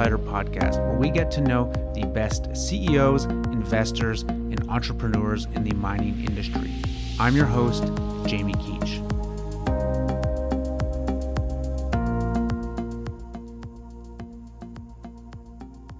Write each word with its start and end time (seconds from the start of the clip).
Insider 0.00 0.16
podcast, 0.16 0.78
where 0.88 0.98
we 0.98 1.10
get 1.10 1.30
to 1.32 1.42
know 1.42 1.70
the 1.94 2.06
best 2.06 2.56
CEOs, 2.56 3.26
investors, 3.26 4.22
and 4.22 4.66
entrepreneurs 4.70 5.44
in 5.52 5.62
the 5.62 5.74
mining 5.74 6.24
industry. 6.24 6.72
I'm 7.18 7.36
your 7.36 7.44
host, 7.44 7.84
Jamie 8.24 8.54
Keech. 8.54 8.98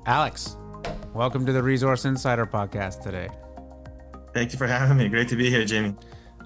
Alex, 0.07 0.57
welcome 1.13 1.45
to 1.45 1.53
the 1.53 1.63
Resource 1.63 2.07
Insider 2.07 2.47
podcast 2.47 3.03
today. 3.03 3.29
Thank 4.33 4.55
you 4.55 4.59
for 4.59 4.67
having 4.67 4.97
me. 4.97 5.11
Great 5.11 5.29
to 5.29 5.37
be 5.37 5.51
here, 5.51 5.67
Jamie. 5.67 5.95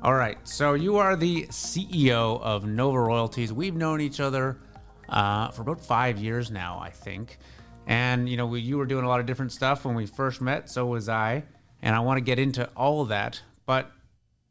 All 0.02 0.14
right. 0.14 0.38
So 0.42 0.74
you 0.74 0.96
are 0.96 1.14
the 1.14 1.44
CEO 1.50 2.40
of 2.40 2.66
Nova 2.66 2.98
Royalties. 2.98 3.52
We've 3.52 3.76
known 3.76 4.00
each 4.00 4.18
other 4.18 4.58
uh, 5.08 5.50
for 5.50 5.62
about 5.62 5.80
five 5.80 6.18
years 6.18 6.50
now, 6.50 6.78
I 6.80 6.90
think. 6.90 7.38
And 7.86 8.28
you 8.28 8.36
know, 8.36 8.46
we, 8.46 8.60
you 8.60 8.78
were 8.78 8.86
doing 8.86 9.04
a 9.04 9.08
lot 9.08 9.20
of 9.20 9.26
different 9.26 9.52
stuff 9.52 9.84
when 9.84 9.94
we 9.94 10.06
first 10.06 10.40
met. 10.40 10.70
So 10.70 10.86
was 10.86 11.08
I. 11.08 11.44
And 11.82 11.94
I 11.94 12.00
want 12.00 12.16
to 12.16 12.22
get 12.22 12.38
into 12.38 12.68
all 12.76 13.02
of 13.02 13.08
that. 13.08 13.42
But 13.66 13.90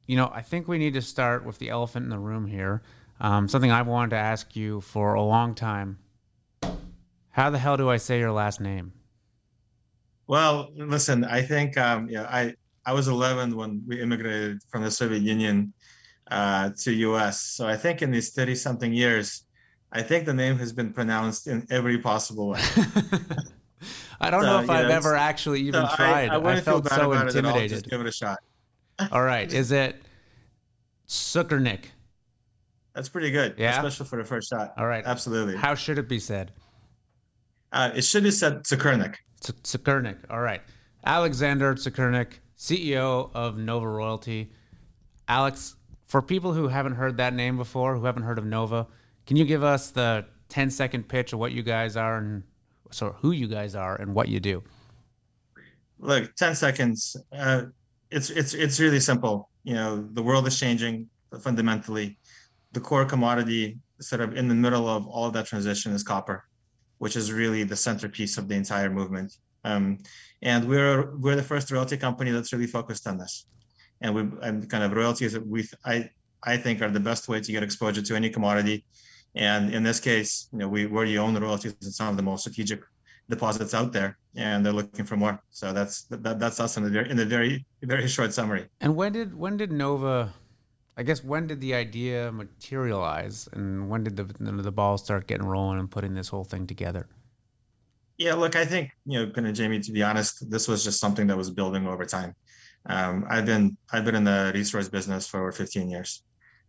you 0.05 0.17
know, 0.17 0.31
I 0.33 0.41
think 0.41 0.67
we 0.67 0.77
need 0.77 0.93
to 0.93 1.01
start 1.01 1.45
with 1.45 1.57
the 1.59 1.69
elephant 1.69 2.03
in 2.03 2.09
the 2.09 2.19
room 2.19 2.45
here. 2.47 2.81
Um, 3.19 3.47
something 3.47 3.71
I've 3.71 3.87
wanted 3.87 4.11
to 4.11 4.17
ask 4.17 4.55
you 4.55 4.81
for 4.81 5.13
a 5.13 5.21
long 5.21 5.55
time. 5.55 5.99
How 7.29 7.49
the 7.49 7.57
hell 7.57 7.77
do 7.77 7.89
I 7.89 7.97
say 7.97 8.19
your 8.19 8.31
last 8.31 8.59
name? 8.59 8.93
Well, 10.27 10.69
listen, 10.75 11.23
I 11.23 11.41
think 11.41 11.77
um, 11.77 12.07
yeah, 12.09 12.23
I 12.23 12.53
I 12.85 12.93
was 12.93 13.07
11 13.07 13.55
when 13.55 13.81
we 13.87 14.01
immigrated 14.01 14.59
from 14.69 14.83
the 14.83 14.91
Soviet 14.91 15.21
Union 15.21 15.73
uh, 16.29 16.71
to 16.81 16.91
US. 16.91 17.41
So 17.41 17.65
I 17.67 17.77
think 17.77 18.01
in 18.01 18.11
these 18.11 18.31
30 18.31 18.55
something 18.55 18.93
years, 18.93 19.45
I 19.93 20.01
think 20.01 20.25
the 20.25 20.33
name 20.33 20.57
has 20.57 20.73
been 20.73 20.91
pronounced 20.91 21.47
in 21.47 21.67
every 21.69 21.99
possible 21.99 22.49
way. 22.49 22.61
I 24.19 24.31
don't 24.31 24.41
so, 24.41 24.47
know 24.47 24.59
if 24.59 24.69
I've 24.69 24.87
know, 24.87 24.95
ever 24.95 25.15
actually 25.15 25.61
even 25.61 25.87
so 25.87 25.95
tried. 25.95 26.29
I, 26.29 26.35
I, 26.35 26.53
I 26.53 26.61
felt 26.61 26.87
so 26.89 27.13
intimidated. 27.13 27.69
Just 27.69 27.89
give 27.89 28.01
it 28.01 28.07
a 28.07 28.11
shot. 28.11 28.39
all 29.11 29.21
right. 29.21 29.51
Is 29.51 29.71
it 29.71 30.01
Tsukernik? 31.07 31.85
That's 32.95 33.09
pretty 33.09 33.29
good. 33.29 33.55
Yeah. 33.57 33.75
Especially 33.75 34.07
for 34.07 34.17
the 34.17 34.25
first 34.25 34.49
shot. 34.49 34.73
All 34.77 34.87
right. 34.87 35.03
Absolutely. 35.05 35.57
How 35.57 35.75
should 35.75 35.99
it 35.99 36.07
be 36.07 36.19
said? 36.19 36.51
Uh, 37.71 37.91
it 37.95 38.03
should 38.03 38.23
be 38.23 38.31
said 38.31 38.63
Tsukernik. 38.63 39.15
Tsukernik. 39.41 40.17
All 40.29 40.41
right. 40.41 40.61
Alexander 41.05 41.75
Tsukernik 41.75 42.39
CEO 42.57 43.29
of 43.33 43.57
Nova 43.57 43.87
Royalty. 43.87 44.51
Alex, 45.27 45.75
for 46.07 46.21
people 46.21 46.53
who 46.53 46.67
haven't 46.67 46.95
heard 46.95 47.17
that 47.17 47.33
name 47.33 47.57
before, 47.57 47.95
who 47.95 48.05
haven't 48.05 48.23
heard 48.23 48.37
of 48.37 48.45
Nova, 48.45 48.87
can 49.25 49.37
you 49.37 49.45
give 49.45 49.63
us 49.63 49.91
the 49.91 50.25
10 50.49 50.69
second 50.69 51.07
pitch 51.07 51.33
of 51.33 51.39
what 51.39 51.51
you 51.51 51.63
guys 51.63 51.95
are 51.97 52.17
and 52.17 52.43
so 52.91 53.15
who 53.19 53.31
you 53.31 53.47
guys 53.47 53.75
are 53.75 53.95
and 53.95 54.13
what 54.13 54.27
you 54.27 54.39
do? 54.39 54.63
Look, 55.99 56.35
10 56.35 56.55
seconds. 56.55 57.15
Uh, 57.35 57.63
it's 58.11 58.29
it's 58.29 58.53
it's 58.53 58.79
really 58.79 58.99
simple. 58.99 59.49
You 59.63 59.73
know, 59.73 60.07
the 60.11 60.21
world 60.21 60.45
is 60.47 60.59
changing 60.59 61.09
fundamentally. 61.41 62.19
The 62.73 62.79
core 62.79 63.05
commodity 63.05 63.79
sort 63.99 64.21
of 64.21 64.35
in 64.35 64.47
the 64.47 64.55
middle 64.55 64.87
of 64.87 65.07
all 65.07 65.25
of 65.25 65.33
that 65.33 65.45
transition 65.45 65.93
is 65.93 66.03
copper, 66.03 66.43
which 66.99 67.15
is 67.15 67.31
really 67.31 67.63
the 67.63 67.75
centerpiece 67.75 68.37
of 68.37 68.47
the 68.47 68.55
entire 68.55 68.89
movement. 68.89 69.33
Um, 69.63 69.97
and 70.41 70.67
we're 70.67 71.15
we're 71.17 71.35
the 71.35 71.43
first 71.43 71.71
royalty 71.71 71.97
company 71.97 72.31
that's 72.31 72.53
really 72.53 72.67
focused 72.67 73.07
on 73.07 73.17
this. 73.17 73.45
And 74.01 74.13
we 74.13 74.21
and 74.41 74.69
kind 74.69 74.83
of 74.83 74.91
royalties 74.91 75.33
that 75.33 75.47
we 75.47 75.67
I 75.85 76.09
I 76.43 76.57
think 76.57 76.81
are 76.81 76.91
the 76.91 76.99
best 76.99 77.27
way 77.29 77.39
to 77.39 77.51
get 77.51 77.63
exposure 77.63 78.01
to 78.01 78.15
any 78.15 78.29
commodity. 78.29 78.85
And 79.35 79.73
in 79.73 79.83
this 79.83 79.99
case, 79.99 80.47
you 80.51 80.59
know, 80.59 80.67
we 80.67 80.85
we're 80.85 81.05
the 81.05 81.41
royalties 81.41 81.75
in 81.81 81.91
some 81.91 82.09
of 82.09 82.17
the 82.17 82.23
most 82.23 82.41
strategic 82.41 82.81
deposits 83.29 83.73
out 83.73 83.91
there, 83.91 84.17
and 84.35 84.65
they're 84.65 84.73
looking 84.73 85.05
for 85.05 85.17
more. 85.17 85.41
So 85.49 85.73
that's 85.73 86.03
that, 86.03 86.39
that's 86.39 86.59
us 86.59 86.77
in 86.77 86.83
the 86.83 87.09
in 87.09 87.17
the 87.17 87.25
very 87.25 87.65
very 87.81 88.07
short 88.07 88.33
summary. 88.33 88.67
And 88.81 88.95
when 88.95 89.13
did 89.13 89.33
when 89.35 89.57
did 89.57 89.71
Nova? 89.71 90.33
I 90.95 91.01
guess 91.01 91.23
when 91.23 91.47
did 91.47 91.59
the 91.59 91.73
idea 91.73 92.31
materialize, 92.31 93.49
and 93.51 93.89
when 93.89 94.03
did 94.03 94.15
the 94.17 94.25
the 94.25 94.71
ball 94.71 94.97
start 94.97 95.27
getting 95.27 95.47
rolling 95.47 95.79
and 95.79 95.89
putting 95.89 96.13
this 96.13 96.27
whole 96.27 96.43
thing 96.43 96.67
together? 96.67 97.07
Yeah, 98.17 98.35
look, 98.35 98.55
I 98.55 98.65
think 98.65 98.91
you 99.05 99.19
know, 99.19 99.31
kind 99.31 99.47
of 99.47 99.53
Jamie. 99.55 99.79
To 99.79 99.91
be 99.91 100.03
honest, 100.03 100.49
this 100.51 100.67
was 100.67 100.83
just 100.83 100.99
something 100.99 101.25
that 101.27 101.37
was 101.37 101.49
building 101.49 101.87
over 101.87 102.05
time. 102.05 102.35
Um, 102.85 103.25
I've 103.29 103.45
been 103.45 103.77
I've 103.91 104.05
been 104.05 104.15
in 104.15 104.23
the 104.23 104.51
resource 104.53 104.89
business 104.89 105.27
for 105.27 105.39
over 105.39 105.51
15 105.51 105.89
years, 105.89 106.23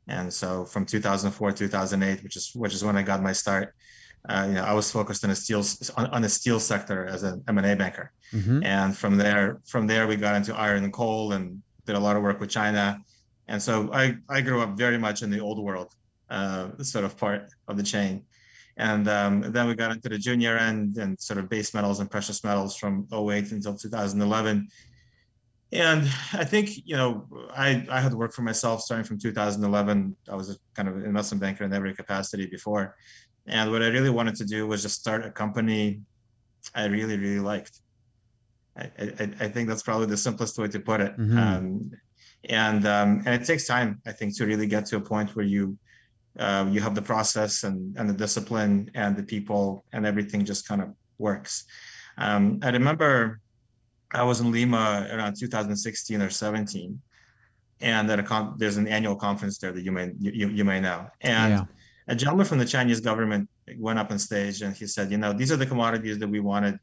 and 0.08 0.32
so 0.32 0.64
from 0.64 0.84
2004 0.84 1.52
2008, 1.52 2.22
which 2.22 2.36
is 2.36 2.52
which 2.54 2.74
is 2.74 2.84
when 2.84 2.96
I 2.96 3.02
got 3.02 3.22
my 3.22 3.32
start. 3.32 3.74
Uh, 4.26 4.46
you 4.48 4.54
know, 4.54 4.64
I 4.64 4.72
was 4.72 4.90
focused 4.90 5.22
on 5.22 5.30
a 5.30 5.36
steel 5.36 5.62
on, 5.98 6.06
on 6.06 6.22
the 6.22 6.30
steel 6.30 6.58
sector 6.58 7.06
as 7.06 7.24
an 7.24 7.44
M&A 7.46 7.76
banker, 7.76 8.10
mm-hmm. 8.32 8.64
and 8.64 8.96
from 8.96 9.18
there 9.18 9.60
from 9.66 9.86
there 9.86 10.06
we 10.06 10.16
got 10.16 10.34
into 10.34 10.54
iron 10.56 10.82
and 10.84 10.92
coal 10.92 11.32
and 11.32 11.62
did 11.84 11.94
a 11.94 12.00
lot 12.00 12.16
of 12.16 12.22
work 12.22 12.40
with 12.40 12.48
China, 12.48 12.98
and 13.48 13.62
so 13.62 13.92
I 13.92 14.16
I 14.30 14.40
grew 14.40 14.62
up 14.62 14.78
very 14.78 14.98
much 14.98 15.22
in 15.22 15.30
the 15.30 15.40
old 15.40 15.62
world, 15.62 15.92
uh, 16.30 16.70
sort 16.82 17.04
of 17.04 17.18
part 17.18 17.50
of 17.68 17.76
the 17.76 17.82
chain. 17.82 18.24
And 18.76 19.06
um, 19.08 19.52
then 19.52 19.68
we 19.68 19.74
got 19.74 19.92
into 19.92 20.08
the 20.08 20.18
junior 20.18 20.56
end 20.56 20.96
and 20.96 21.20
sort 21.20 21.38
of 21.38 21.48
base 21.48 21.74
metals 21.74 22.00
and 22.00 22.10
precious 22.10 22.42
metals 22.42 22.76
from 22.76 23.06
08 23.12 23.52
until 23.52 23.76
2011. 23.76 24.68
And 25.74 26.08
I 26.32 26.44
think, 26.44 26.70
you 26.84 26.96
know, 26.96 27.26
I, 27.52 27.84
I 27.90 28.00
had 28.00 28.14
worked 28.14 28.34
for 28.34 28.42
myself 28.42 28.80
starting 28.82 29.04
from 29.04 29.18
2011. 29.18 30.16
I 30.30 30.34
was 30.36 30.50
a 30.50 30.56
kind 30.74 30.88
of 30.88 31.04
investment 31.04 31.40
banker 31.40 31.64
in 31.64 31.72
every 31.72 31.94
capacity 31.94 32.46
before. 32.46 32.96
And 33.46 33.70
what 33.72 33.82
I 33.82 33.88
really 33.88 34.10
wanted 34.10 34.36
to 34.36 34.44
do 34.44 34.66
was 34.66 34.82
just 34.82 35.00
start 35.00 35.26
a 35.26 35.30
company 35.30 36.00
I 36.74 36.86
really, 36.86 37.18
really 37.18 37.40
liked. 37.40 37.80
I, 38.76 38.90
I, 38.98 39.30
I 39.40 39.48
think 39.48 39.68
that's 39.68 39.82
probably 39.82 40.06
the 40.06 40.16
simplest 40.16 40.58
way 40.58 40.68
to 40.68 40.80
put 40.80 41.00
it. 41.00 41.16
Mm-hmm. 41.18 41.38
Um, 41.38 41.90
and 42.48 42.86
um, 42.86 43.22
and 43.24 43.40
it 43.40 43.46
takes 43.46 43.66
time, 43.66 44.00
I 44.06 44.12
think, 44.12 44.36
to 44.36 44.46
really 44.46 44.66
get 44.66 44.86
to 44.86 44.96
a 44.96 45.00
point 45.00 45.34
where 45.34 45.44
you 45.44 45.78
uh, 46.38 46.66
you 46.70 46.80
have 46.80 46.94
the 46.94 47.02
process 47.02 47.64
and, 47.64 47.96
and 47.96 48.08
the 48.08 48.14
discipline 48.14 48.90
and 48.94 49.16
the 49.16 49.22
people 49.22 49.84
and 49.92 50.04
everything 50.04 50.44
just 50.44 50.66
kind 50.66 50.82
of 50.82 50.88
works. 51.18 51.64
Um, 52.18 52.60
I 52.62 52.70
remember 52.70 53.40
I 54.12 54.22
was 54.22 54.40
in 54.40 54.52
Lima 54.52 55.08
around 55.10 55.36
2016 55.38 56.22
or 56.22 56.30
17, 56.30 57.00
and 57.80 58.10
at 58.10 58.18
a 58.18 58.22
con- 58.22 58.54
there's 58.58 58.76
an 58.76 58.86
annual 58.86 59.16
conference 59.16 59.58
there 59.58 59.72
that 59.72 59.82
you 59.82 59.92
may 59.92 60.12
you, 60.18 60.48
you 60.48 60.64
may 60.64 60.80
know. 60.80 61.06
And 61.20 61.52
yeah. 61.52 61.64
a 62.08 62.14
gentleman 62.14 62.46
from 62.46 62.58
the 62.58 62.64
Chinese 62.64 63.00
government 63.00 63.48
went 63.78 63.98
up 63.98 64.10
on 64.10 64.18
stage 64.18 64.62
and 64.62 64.74
he 64.76 64.86
said, 64.86 65.10
you 65.10 65.18
know, 65.18 65.32
these 65.32 65.50
are 65.50 65.56
the 65.56 65.66
commodities 65.66 66.18
that 66.18 66.28
we 66.28 66.40
wanted 66.40 66.78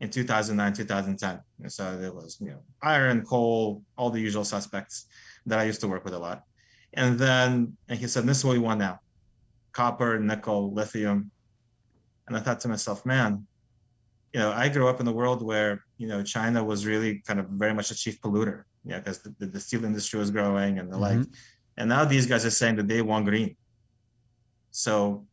in 0.00 0.10
2009 0.10 0.72
2010. 0.72 1.40
And 1.62 1.72
so 1.72 1.98
it 2.00 2.14
was 2.14 2.38
you 2.40 2.48
know 2.48 2.62
iron, 2.82 3.24
coal, 3.24 3.82
all 3.96 4.10
the 4.10 4.20
usual 4.20 4.44
suspects 4.44 5.06
that 5.46 5.58
I 5.58 5.64
used 5.64 5.80
to 5.80 5.88
work 5.88 6.04
with 6.04 6.14
a 6.14 6.18
lot. 6.18 6.42
And 6.92 7.18
then 7.18 7.76
and 7.88 7.98
he 7.98 8.06
said, 8.06 8.24
This 8.26 8.38
is 8.38 8.44
what 8.44 8.52
we 8.52 8.58
want 8.58 8.80
now 8.80 9.00
copper, 9.76 10.18
nickel, 10.18 10.72
lithium. 10.72 11.30
And 12.26 12.36
I 12.36 12.40
thought 12.40 12.60
to 12.60 12.68
myself, 12.68 13.04
man, 13.04 13.46
you 14.32 14.40
know, 14.40 14.50
I 14.50 14.70
grew 14.70 14.88
up 14.88 15.00
in 15.00 15.06
a 15.06 15.12
world 15.12 15.42
where, 15.42 15.84
you 15.98 16.06
know, 16.06 16.22
China 16.22 16.62
was 16.62 16.86
really 16.86 17.22
kind 17.26 17.40
of 17.40 17.46
very 17.48 17.74
much 17.74 17.90
a 17.90 17.94
chief 17.94 18.20
polluter, 18.20 18.64
know, 18.84 18.98
because 18.98 19.20
the, 19.22 19.46
the, 19.46 19.60
steel 19.60 19.84
industry 19.84 20.18
was 20.18 20.30
growing 20.30 20.78
and 20.78 20.90
the 20.90 20.96
mm-hmm. 20.96 21.20
like. 21.20 21.26
And 21.76 21.88
now 21.88 22.04
these 22.04 22.26
guys 22.26 22.44
are 22.44 22.50
saying 22.50 22.76
that 22.76 22.88
they 22.88 23.02
want 23.02 23.26
green. 23.26 23.56
So 24.70 25.26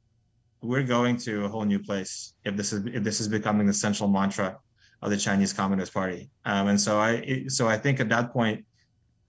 we're 0.61 0.83
going 0.83 1.17
to 1.17 1.45
a 1.45 1.49
whole 1.49 1.65
new 1.65 1.79
place 1.79 2.33
if 2.45 2.55
this 2.55 2.71
is 2.71 2.85
if 2.85 3.03
this 3.03 3.19
is 3.19 3.27
becoming 3.27 3.67
the 3.67 3.73
central 3.73 4.09
mantra 4.09 4.57
of 5.01 5.09
the 5.09 5.17
Chinese 5.17 5.51
Communist 5.51 5.93
Party. 5.93 6.29
Um, 6.45 6.67
and 6.67 6.79
so 6.79 6.99
I 6.99 7.45
so 7.47 7.67
I 7.67 7.77
think 7.77 7.99
at 7.99 8.09
that 8.09 8.31
point 8.31 8.65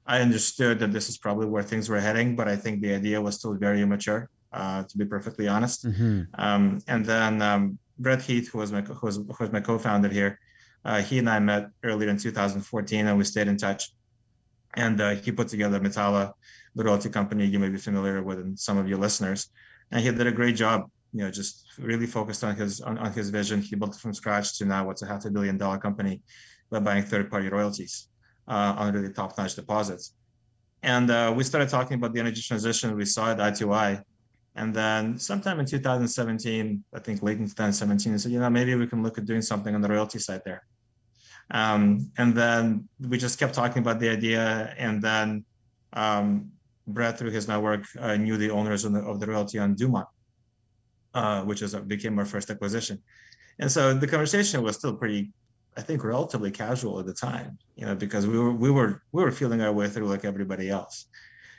I 0.06 0.20
understood 0.20 0.78
that 0.80 0.92
this 0.92 1.08
is 1.08 1.18
probably 1.18 1.46
where 1.46 1.62
things 1.62 1.88
were 1.88 2.00
heading, 2.00 2.36
but 2.36 2.46
I 2.46 2.56
think 2.56 2.80
the 2.80 2.94
idea 2.94 3.20
was 3.20 3.36
still 3.36 3.54
very 3.54 3.80
immature, 3.80 4.28
uh, 4.52 4.84
to 4.84 4.98
be 4.98 5.04
perfectly 5.04 5.48
honest. 5.48 5.86
Mm-hmm. 5.86 6.22
Um, 6.34 6.80
and 6.86 7.04
then 7.04 7.42
um, 7.42 7.78
Brett 7.98 8.22
Heath, 8.22 8.50
who 8.50 8.58
was 8.58 8.70
my 8.70 8.82
who 8.82 9.06
was, 9.06 9.16
who 9.16 9.36
was 9.40 9.52
my 9.52 9.60
co-founder 9.60 10.08
here, 10.08 10.38
uh, 10.84 11.00
he 11.00 11.18
and 11.18 11.28
I 11.28 11.38
met 11.38 11.68
earlier 11.82 12.08
in 12.08 12.18
2014, 12.18 13.06
and 13.06 13.18
we 13.18 13.24
stayed 13.24 13.48
in 13.48 13.56
touch. 13.56 13.92
And 14.76 15.00
uh, 15.00 15.14
he 15.14 15.32
put 15.32 15.48
together 15.48 15.80
Metalla, 15.80 16.32
the 16.74 16.84
royalty 16.84 17.08
company 17.08 17.46
you 17.46 17.58
may 17.58 17.68
be 17.68 17.78
familiar 17.78 18.22
with, 18.22 18.38
and 18.38 18.58
some 18.58 18.76
of 18.76 18.88
your 18.88 18.98
listeners. 18.98 19.48
And 19.90 20.02
he 20.02 20.10
did 20.10 20.26
a 20.26 20.32
great 20.32 20.56
job. 20.56 20.90
You 21.12 21.24
know, 21.24 21.30
just 21.30 21.64
really 21.78 22.06
focused 22.06 22.42
on 22.42 22.56
his 22.56 22.80
on, 22.80 22.98
on 22.98 23.12
his 23.12 23.30
vision. 23.30 23.62
He 23.62 23.76
built 23.76 23.94
it 23.94 24.00
from 24.00 24.12
scratch 24.12 24.58
to 24.58 24.64
now 24.64 24.84
what's 24.86 25.02
a 25.02 25.06
half 25.06 25.24
a 25.24 25.30
billion 25.30 25.56
dollar 25.56 25.78
company 25.78 26.22
by 26.70 26.80
buying 26.80 27.04
third-party 27.04 27.48
royalties 27.48 28.08
uh, 28.48 28.74
on 28.76 28.92
really 28.92 29.12
top-notch 29.12 29.54
deposits. 29.54 30.14
And 30.82 31.10
uh, 31.10 31.32
we 31.34 31.44
started 31.44 31.68
talking 31.68 31.96
about 31.96 32.12
the 32.12 32.20
energy 32.20 32.42
transition. 32.42 32.96
We 32.96 33.04
saw 33.04 33.30
it 33.32 33.40
eye 33.40 33.52
to 33.52 33.72
eye. 33.72 34.00
And 34.56 34.74
then 34.74 35.18
sometime 35.18 35.58
in 35.60 35.66
2017, 35.66 36.84
I 36.92 36.98
think 36.98 37.22
late 37.22 37.38
in 37.38 37.44
2017, 37.44 38.12
I 38.12 38.16
said, 38.16 38.32
you 38.32 38.38
know, 38.38 38.50
maybe 38.50 38.74
we 38.74 38.86
can 38.86 39.02
look 39.02 39.18
at 39.18 39.24
doing 39.24 39.42
something 39.42 39.74
on 39.74 39.80
the 39.80 39.88
royalty 39.88 40.18
side 40.18 40.42
there. 40.44 40.64
Um, 41.50 42.10
and 42.16 42.34
then 42.34 42.88
we 43.00 43.18
just 43.18 43.38
kept 43.38 43.54
talking 43.54 43.82
about 43.82 44.00
the 44.00 44.08
idea. 44.08 44.74
And 44.78 45.02
then 45.02 45.44
um, 45.92 46.50
Brett, 46.86 47.18
through 47.18 47.30
his 47.30 47.48
network, 47.48 47.84
uh, 47.98 48.16
knew 48.16 48.36
the 48.36 48.50
owners 48.50 48.84
of 48.84 48.92
the, 48.92 49.00
of 49.00 49.20
the 49.20 49.26
royalty 49.26 49.58
on 49.58 49.74
Dumont, 49.74 50.08
uh, 51.14 51.42
which 51.42 51.62
is 51.62 51.74
became 51.74 52.18
our 52.18 52.24
first 52.24 52.50
acquisition. 52.50 53.02
And 53.58 53.70
so 53.70 53.94
the 53.94 54.06
conversation 54.06 54.62
was 54.62 54.76
still 54.76 54.94
pretty, 54.94 55.30
I 55.76 55.82
think, 55.82 56.02
relatively 56.02 56.50
casual 56.50 56.98
at 56.98 57.06
the 57.06 57.14
time, 57.14 57.58
you 57.76 57.86
know, 57.86 57.94
because 57.94 58.26
we 58.26 58.38
were 58.38 58.52
we 58.52 58.70
were 58.70 59.02
we 59.12 59.22
were 59.22 59.30
feeling 59.30 59.62
our 59.62 59.72
way 59.72 59.88
through 59.88 60.08
like 60.08 60.24
everybody 60.24 60.70
else. 60.70 61.06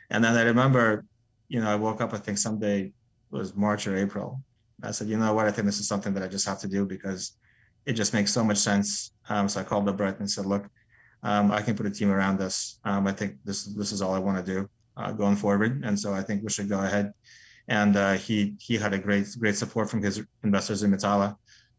And 0.09 0.23
then 0.23 0.35
I 0.35 0.43
remember, 0.43 1.05
you 1.47 1.61
know, 1.61 1.69
I 1.69 1.75
woke 1.75 2.01
up, 2.01 2.13
I 2.13 2.17
think 2.17 2.37
someday 2.37 2.91
was 3.31 3.55
March 3.55 3.87
or 3.87 3.95
April. 3.95 4.41
I 4.83 4.91
said, 4.91 5.07
you 5.07 5.17
know 5.17 5.33
what, 5.33 5.45
I 5.45 5.51
think 5.51 5.65
this 5.65 5.79
is 5.79 5.87
something 5.87 6.13
that 6.13 6.23
I 6.23 6.27
just 6.27 6.45
have 6.47 6.59
to 6.59 6.67
do 6.67 6.85
because 6.85 7.37
it 7.85 7.93
just 7.93 8.13
makes 8.13 8.31
so 8.31 8.43
much 8.43 8.57
sense. 8.57 9.11
Um, 9.29 9.47
so 9.47 9.61
I 9.61 9.63
called 9.63 9.87
up 9.89 9.97
Brett 9.97 10.19
and 10.19 10.29
said, 10.29 10.45
look, 10.45 10.67
um, 11.23 11.51
I 11.51 11.61
can 11.61 11.75
put 11.75 11.85
a 11.85 11.91
team 11.91 12.11
around 12.11 12.39
this. 12.39 12.79
Um, 12.83 13.07
I 13.07 13.11
think 13.11 13.37
this 13.43 13.65
this 13.65 13.91
is 13.91 14.01
all 14.01 14.13
I 14.13 14.19
want 14.19 14.45
to 14.45 14.53
do 14.53 14.69
uh, 14.95 15.11
going 15.11 15.35
forward, 15.35 15.83
and 15.83 15.99
so 15.99 16.13
I 16.13 16.21
think 16.21 16.43
we 16.43 16.49
should 16.49 16.69
go 16.69 16.81
ahead. 16.83 17.13
And 17.67 17.95
uh, 17.97 18.13
he 18.13 18.55
he 18.59 18.77
had 18.77 18.93
a 18.93 18.99
great 18.99 19.27
great 19.39 19.55
support 19.55 19.89
from 19.89 20.03
his 20.03 20.23
investors 20.43 20.83
in 20.83 20.91
Metalla, 20.91 21.35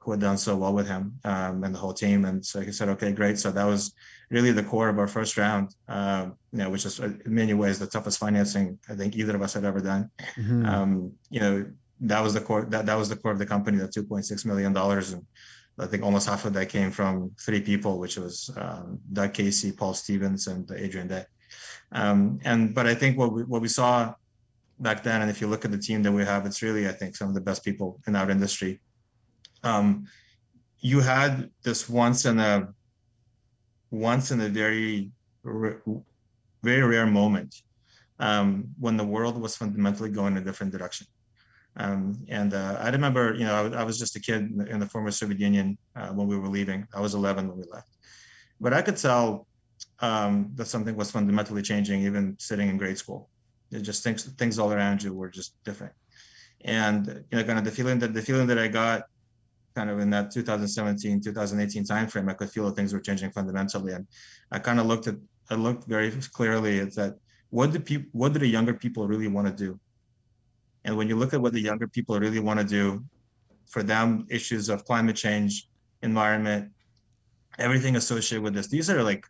who 0.06 0.12
had 0.12 0.20
done 0.20 0.38
so 0.38 0.56
well 0.56 0.72
with 0.72 0.86
him 0.86 1.18
um, 1.24 1.64
and 1.64 1.74
the 1.74 1.78
whole 1.78 1.92
team. 1.92 2.24
And 2.24 2.44
so 2.44 2.60
he 2.60 2.70
said, 2.70 2.88
okay, 2.90 3.10
great. 3.10 3.38
So 3.38 3.50
that 3.50 3.64
was 3.64 3.92
really 4.30 4.52
the 4.52 4.62
core 4.62 4.88
of 4.88 5.00
our 5.00 5.08
first 5.08 5.36
round, 5.36 5.74
uh, 5.88 6.28
you 6.52 6.58
know, 6.58 6.70
which 6.70 6.86
is 6.86 7.00
in 7.00 7.20
many 7.26 7.54
ways 7.54 7.80
the 7.80 7.88
toughest 7.88 8.18
financing 8.18 8.78
I 8.88 8.94
think 8.94 9.16
either 9.16 9.34
of 9.34 9.42
us 9.42 9.54
had 9.54 9.64
ever 9.64 9.80
done. 9.80 10.10
Mm-hmm. 10.36 10.64
Um, 10.64 11.12
you 11.28 11.40
know, 11.40 11.66
that 12.00 12.22
was 12.22 12.34
the 12.34 12.40
core 12.40 12.64
that, 12.70 12.86
that 12.86 12.94
was 12.94 13.08
the 13.08 13.16
core 13.16 13.32
of 13.32 13.40
the 13.40 13.46
company, 13.46 13.78
the 13.78 13.88
2.6 13.88 14.46
million 14.46 14.72
dollars. 14.72 15.12
And 15.12 15.26
I 15.78 15.86
think 15.86 16.02
almost 16.02 16.28
half 16.28 16.44
of 16.44 16.52
that 16.54 16.68
came 16.68 16.90
from 16.90 17.32
three 17.38 17.60
people, 17.60 17.98
which 17.98 18.16
was 18.16 18.50
um, 18.56 18.98
Doug 19.12 19.34
Casey, 19.34 19.72
Paul 19.72 19.94
Stevens, 19.94 20.46
and 20.46 20.70
Adrian 20.72 21.08
Day. 21.08 21.24
Um, 21.92 22.40
and 22.44 22.74
but 22.74 22.86
I 22.86 22.94
think 22.94 23.18
what 23.18 23.32
we 23.32 23.42
what 23.44 23.60
we 23.60 23.68
saw 23.68 24.14
back 24.80 25.02
then, 25.02 25.20
and 25.22 25.30
if 25.30 25.40
you 25.40 25.46
look 25.46 25.64
at 25.64 25.70
the 25.70 25.78
team 25.78 26.02
that 26.02 26.12
we 26.12 26.24
have, 26.24 26.46
it's 26.46 26.62
really 26.62 26.88
I 26.88 26.92
think 26.92 27.14
some 27.14 27.28
of 27.28 27.34
the 27.34 27.40
best 27.40 27.64
people 27.64 28.00
in 28.06 28.16
our 28.16 28.30
industry. 28.30 28.80
Um, 29.62 30.06
you 30.80 31.00
had 31.00 31.50
this 31.62 31.88
once 31.88 32.24
in 32.24 32.38
a 32.38 32.68
once 33.90 34.30
in 34.30 34.40
a 34.40 34.48
very 34.48 35.10
very 36.62 36.82
rare 36.82 37.06
moment 37.06 37.54
um, 38.18 38.68
when 38.78 38.96
the 38.96 39.04
world 39.04 39.40
was 39.40 39.56
fundamentally 39.56 40.10
going 40.10 40.36
a 40.36 40.40
different 40.40 40.72
direction. 40.72 41.06
Um, 41.78 42.24
and 42.28 42.54
uh, 42.54 42.78
I 42.80 42.88
remember, 42.88 43.34
you 43.34 43.44
know, 43.44 43.66
I, 43.66 43.80
I, 43.80 43.84
was 43.84 43.98
just 43.98 44.16
a 44.16 44.20
kid 44.20 44.40
in 44.50 44.56
the, 44.56 44.66
in 44.66 44.80
the 44.80 44.86
former 44.86 45.10
Soviet 45.10 45.38
Union 45.38 45.76
uh, 45.94 46.08
when 46.08 46.26
we 46.26 46.38
were 46.38 46.48
leaving. 46.48 46.86
I 46.94 47.00
was 47.00 47.14
11 47.14 47.48
when 47.48 47.58
we 47.58 47.64
left, 47.70 47.90
but 48.58 48.72
I 48.72 48.80
could 48.80 48.96
tell 48.96 49.46
um, 50.00 50.50
that 50.54 50.66
something 50.66 50.96
was 50.96 51.10
fundamentally 51.10 51.62
changing, 51.62 52.02
even 52.02 52.36
sitting 52.38 52.68
in 52.68 52.78
grade 52.78 52.96
school. 52.96 53.28
It 53.70 53.80
just 53.80 54.02
things 54.02 54.24
things 54.24 54.58
all 54.58 54.72
around 54.72 55.02
you 55.02 55.12
were 55.12 55.28
just 55.28 55.54
different, 55.64 55.92
and 56.64 57.06
you 57.30 57.38
know, 57.38 57.44
kind 57.44 57.58
of 57.58 57.64
the 57.64 57.72
feeling 57.72 57.98
that 57.98 58.14
the 58.14 58.22
feeling 58.22 58.46
that 58.46 58.58
I 58.58 58.68
got, 58.68 59.02
kind 59.74 59.90
of 59.90 59.98
in 59.98 60.08
that 60.10 60.30
2017 60.30 61.20
2018 61.20 61.84
timeframe, 61.84 62.30
I 62.30 62.34
could 62.34 62.48
feel 62.48 62.66
that 62.66 62.76
things 62.76 62.94
were 62.94 63.00
changing 63.00 63.32
fundamentally, 63.32 63.92
and 63.92 64.06
I 64.52 64.60
kind 64.60 64.78
of 64.78 64.86
looked 64.86 65.08
at 65.08 65.16
I 65.50 65.56
looked 65.56 65.84
very 65.88 66.10
clearly 66.32 66.80
at 66.80 66.94
that. 66.94 67.16
What 67.50 67.72
do 67.72 67.80
people? 67.80 68.08
What 68.12 68.32
do 68.32 68.38
the 68.38 68.46
younger 68.46 68.74
people 68.74 69.08
really 69.08 69.28
want 69.28 69.48
to 69.48 69.52
do? 69.52 69.80
And 70.86 70.96
when 70.96 71.08
you 71.08 71.16
look 71.16 71.34
at 71.34 71.42
what 71.42 71.52
the 71.52 71.60
younger 71.60 71.88
people 71.88 72.18
really 72.18 72.38
want 72.38 72.60
to 72.60 72.64
do, 72.64 73.04
for 73.66 73.82
them, 73.82 74.26
issues 74.30 74.68
of 74.68 74.84
climate 74.84 75.16
change, 75.16 75.68
environment, 76.02 76.70
everything 77.58 77.96
associated 77.96 78.44
with 78.44 78.54
this, 78.54 78.68
these 78.68 78.88
are 78.88 79.02
like 79.02 79.26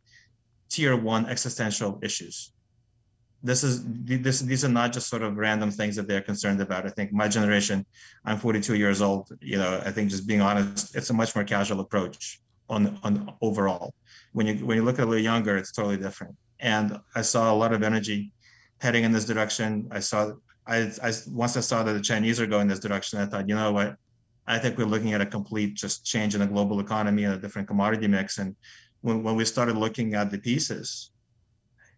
tier 0.69 0.94
one 0.94 1.25
existential 1.26 1.99
issues. 2.03 2.53
This 3.43 3.64
is 3.64 3.85
this 3.87 4.41
these 4.41 4.64
are 4.64 4.75
not 4.81 4.93
just 4.93 5.08
sort 5.08 5.23
of 5.23 5.37
random 5.37 5.70
things 5.70 5.97
that 5.97 6.06
they're 6.08 6.20
concerned 6.20 6.61
about. 6.61 6.85
I 6.85 6.91
think 6.91 7.12
my 7.12 7.29
generation, 7.29 7.87
I'm 8.25 8.38
42 8.38 8.75
years 8.75 9.00
old. 9.00 9.29
You 9.41 9.56
know, 9.56 9.81
I 9.85 9.91
think 9.93 10.11
just 10.11 10.26
being 10.26 10.43
honest, 10.43 10.94
it's 10.94 11.11
a 11.11 11.14
much 11.14 11.35
more 11.35 11.44
casual 11.44 11.81
approach 11.81 12.41
on 12.69 12.99
on 13.03 13.32
overall. 13.41 13.94
When 14.32 14.47
you 14.47 14.67
when 14.67 14.76
you 14.76 14.85
look 14.85 14.99
at 14.99 15.05
a 15.05 15.11
little 15.11 15.25
younger, 15.25 15.56
it's 15.56 15.73
totally 15.73 15.97
different. 15.97 16.35
And 16.61 16.99
I 17.14 17.23
saw 17.23 17.53
a 17.53 17.56
lot 17.56 17.73
of 17.73 17.82
energy 17.82 18.32
heading 18.81 19.05
in 19.05 19.12
this 19.12 19.26
direction. 19.26 19.88
I 19.91 20.00
saw 20.00 20.32
I, 20.66 20.90
I 21.02 21.12
once 21.30 21.56
I 21.56 21.60
saw 21.60 21.82
that 21.82 21.92
the 21.92 22.00
Chinese 22.00 22.40
are 22.40 22.46
going 22.46 22.68
this 22.68 22.80
direction, 22.80 23.20
I 23.20 23.26
thought, 23.26 23.48
you 23.48 23.54
know 23.54 23.72
what? 23.72 23.96
I 24.46 24.58
think 24.58 24.78
we're 24.78 24.84
looking 24.84 25.12
at 25.12 25.20
a 25.20 25.26
complete 25.26 25.74
just 25.74 26.04
change 26.04 26.34
in 26.34 26.40
the 26.40 26.46
global 26.46 26.80
economy 26.80 27.24
and 27.24 27.34
a 27.34 27.38
different 27.38 27.66
commodity 27.66 28.06
mix. 28.06 28.38
And 28.38 28.54
when, 29.00 29.22
when 29.22 29.36
we 29.36 29.44
started 29.44 29.76
looking 29.76 30.14
at 30.14 30.30
the 30.30 30.38
pieces, 30.38 31.10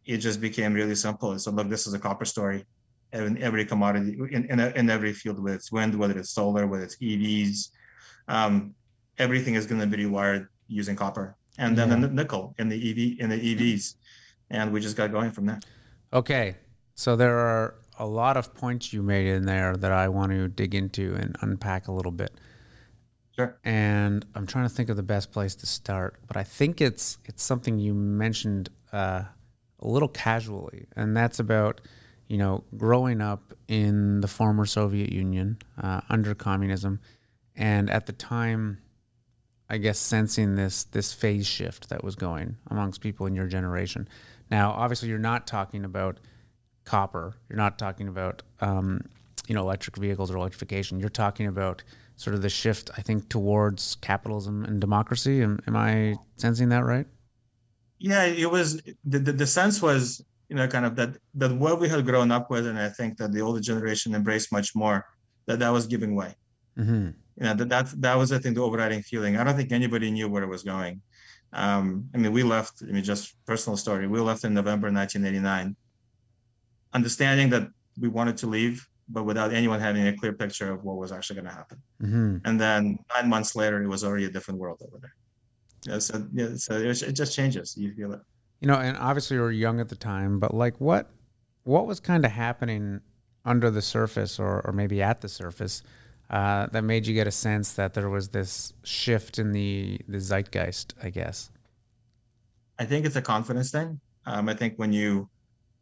it 0.07 0.19
just 0.19 0.41
became 0.41 0.73
really 0.73 0.95
simple. 0.95 1.39
So 1.39 1.51
look, 1.51 1.69
this 1.69 1.87
is 1.87 1.95
a 1.95 1.99
copper 1.99 2.25
story 2.25 2.65
in 3.13 3.43
every 3.43 3.65
commodity, 3.65 4.19
in, 4.31 4.45
in, 4.47 4.61
in 4.61 4.91
every 4.91 5.13
field, 5.13 5.43
whether 5.43 5.57
it's 5.57 5.73
wind, 5.73 5.95
whether 5.95 6.19
it's 6.19 6.31
solar, 6.31 6.67
whether 6.67 6.85
it's 6.85 6.97
EVs, 6.97 7.71
um, 8.29 8.75
everything 9.19 9.55
is 9.55 9.67
going 9.67 9.81
to 9.81 9.87
be 9.87 10.05
rewired 10.05 10.47
using 10.69 10.97
copper. 10.97 11.37
And 11.59 11.77
then 11.77 11.89
yeah. 11.89 12.01
the 12.01 12.09
nickel 12.09 12.55
in 12.59 12.69
the 12.69 12.77
EV 12.77 13.21
in 13.21 13.31
the 13.31 13.55
EVs, 13.55 13.95
and 14.51 14.73
we 14.73 14.81
just 14.81 14.97
got 14.97 15.11
going 15.11 15.33
from 15.33 15.47
there. 15.47 15.61
Okay, 16.13 16.57
so 16.95 17.17
there 17.17 17.37
are 17.37 17.75
a 17.99 18.07
lot 18.07 18.37
of 18.37 18.55
points 18.55 18.93
you 18.93 19.03
made 19.03 19.27
in 19.27 19.45
there 19.45 19.77
that 19.77 19.93
I 19.93 20.09
want 20.09 20.33
to 20.33 20.49
dig 20.49 20.75
into 20.75 21.15
and 21.15 21.37
unpack 21.41 21.89
a 21.89 21.93
little 21.93 22.13
bit. 22.13 22.33
Sure. 23.35 23.57
And 23.65 24.25
I'm 24.35 24.47
trying 24.47 24.65
to 24.65 24.75
think 24.75 24.89
of 24.89 24.97
the 24.97 25.03
best 25.03 25.31
place 25.31 25.55
to 25.57 25.67
start, 25.67 26.17
but 26.27 26.37
I 26.37 26.43
think 26.43 26.81
it's 26.81 27.19
it's 27.25 27.43
something 27.43 27.79
you 27.79 27.95
mentioned 27.95 28.69
uh, 28.93 29.23
a 29.79 29.87
little 29.87 30.09
casually, 30.09 30.87
and 30.97 31.17
that's 31.17 31.39
about 31.39 31.81
you 32.27 32.37
know 32.37 32.65
growing 32.77 33.21
up 33.21 33.55
in 33.69 34.23
the 34.23 34.29
former 34.29 34.67
Soviet 34.67 35.13
Union 35.13 35.59
uh, 35.81 36.01
under 36.09 36.35
communism, 36.35 36.99
and 37.55 37.89
at 37.91 38.07
the 38.07 38.13
time, 38.13 38.79
I 39.71 39.79
guess 39.79 40.01
sensing 40.01 40.57
this 40.57 40.83
this 40.83 41.13
phase 41.13 41.47
shift 41.47 41.91
that 41.91 42.03
was 42.03 42.17
going 42.17 42.57
amongst 42.69 43.01
people 43.01 43.27
in 43.27 43.37
your 43.37 43.47
generation. 43.47 44.09
Now, 44.51 44.73
obviously, 44.73 45.11
you're 45.11 45.19
not 45.19 45.47
talking 45.47 45.85
about 45.85 46.19
copper. 46.89 47.35
You're 47.49 47.59
not 47.59 47.79
talking 47.79 48.09
about 48.09 48.43
um, 48.61 49.03
you 49.47 49.55
know 49.55 49.61
electric 49.61 49.97
vehicles 49.97 50.31
or 50.31 50.37
electrification. 50.37 50.99
You're 50.99 51.11
talking 51.11 51.47
about 51.47 51.83
sort 52.17 52.35
of 52.35 52.43
the 52.43 52.49
shift, 52.49 52.91
I 52.97 53.03
think, 53.03 53.29
towards 53.29 53.97
capitalism 54.01 54.65
and 54.65 54.81
democracy. 54.81 55.43
Am, 55.43 55.61
am 55.67 55.77
I 55.77 56.17
sensing 56.37 56.71
that 56.71 56.85
right? 56.85 57.07
Yeah, 57.99 58.25
it 58.25 58.51
was 58.51 58.81
the, 59.05 59.19
the, 59.19 59.33
the 59.33 59.47
sense 59.47 59.83
was 59.83 60.25
you 60.49 60.57
know 60.57 60.67
kind 60.67 60.87
of 60.87 60.97
that 60.97 61.17
that 61.35 61.53
what 61.53 61.79
we 61.81 61.89
had 61.89 62.05
grown 62.07 62.31
up 62.33 62.51
with, 62.51 62.67
and 62.67 62.79
I 62.79 62.89
think 62.89 63.19
that 63.19 63.33
the 63.33 63.43
older 63.43 63.61
generation 63.61 64.15
embraced 64.15 64.51
much 64.51 64.75
more. 64.75 65.05
That 65.47 65.59
that 65.61 65.71
was 65.71 65.87
giving 65.87 66.15
way. 66.15 66.35
Mm-hmm. 66.79 67.09
You 67.37 67.45
know 67.45 67.55
that 67.55 67.69
that 67.69 67.87
that 68.01 68.17
was 68.17 68.33
I 68.33 68.39
think 68.39 68.55
the 68.57 68.63
overriding 68.63 69.03
feeling. 69.03 69.37
I 69.37 69.45
don't 69.45 69.57
think 69.57 69.73
anybody 69.73 70.11
knew 70.11 70.29
where 70.29 70.43
it 70.43 70.49
was 70.57 70.63
going. 70.63 71.03
Um, 71.53 72.09
I 72.15 72.19
mean, 72.19 72.33
we 72.33 72.43
left. 72.43 72.83
I 72.83 72.93
mean, 72.93 73.05
just 73.05 73.35
personal 73.47 73.77
story. 73.77 74.07
We 74.07 74.21
left 74.21 74.45
in 74.45 74.53
November 74.55 74.89
1989 74.91 75.77
understanding 76.93 77.51
that 77.51 77.69
we 78.01 78.09
wanted 78.09 78.37
to 78.39 78.47
leave, 78.47 78.87
but 79.09 79.25
without 79.25 79.53
anyone 79.53 79.81
having 79.81 80.07
a 80.07 80.17
clear 80.17 80.33
picture 80.33 80.73
of 80.73 80.85
what 80.85 80.97
was 80.97 81.13
actually 81.13 81.37
going 81.37 81.49
to 81.49 81.55
happen. 81.55 81.79
Mm-hmm. 82.03 82.37
And 82.45 82.61
then 82.61 82.99
nine 83.15 83.29
months 83.29 83.57
later, 83.57 83.83
it 83.83 83.89
was 83.89 84.05
already 84.05 84.27
a 84.27 84.31
different 84.31 84.61
world 84.61 84.81
over 84.83 84.99
there. 85.01 85.15
Yeah, 85.87 85.99
so 86.01 86.27
yeah, 86.33 86.49
so 86.57 86.75
it, 86.77 87.13
just 87.13 87.35
changes. 87.35 87.77
You 87.77 87.95
feel 87.95 88.13
it. 88.13 88.21
You 88.61 88.69
know, 88.69 88.75
and 88.75 88.97
obviously 88.97 89.37
you 89.37 89.43
were 89.43 89.53
young 89.53 89.81
at 89.81 89.89
the 89.89 89.97
time, 89.97 90.41
but 90.41 90.53
like 90.53 90.81
what 90.81 91.09
what 91.63 91.87
was 91.87 92.01
kind 92.01 92.25
of 92.25 92.33
happening 92.33 93.01
under 93.45 93.71
the 93.71 93.83
surface, 93.83 94.39
or 94.39 94.61
or 94.67 94.73
maybe 94.73 95.01
at 95.01 95.21
the 95.21 95.29
surface, 95.29 95.83
uh, 96.31 96.67
that 96.67 96.83
made 96.83 97.07
you 97.07 97.15
get 97.15 97.27
a 97.27 97.31
sense 97.31 97.73
that 97.75 97.95
there 97.95 98.11
was 98.11 98.31
this 98.31 98.73
shift 98.83 99.39
in 99.39 99.53
the 99.53 100.01
the 100.09 100.19
zeitgeist? 100.19 100.95
I 101.03 101.11
guess. 101.11 101.51
I 102.79 102.85
think 102.85 103.07
it's 103.07 103.17
a 103.17 103.23
confidence 103.23 103.71
thing. 103.71 104.01
Um, 104.27 104.49
I 104.49 104.55
think 104.55 104.75
when 104.77 104.93
you 104.93 105.29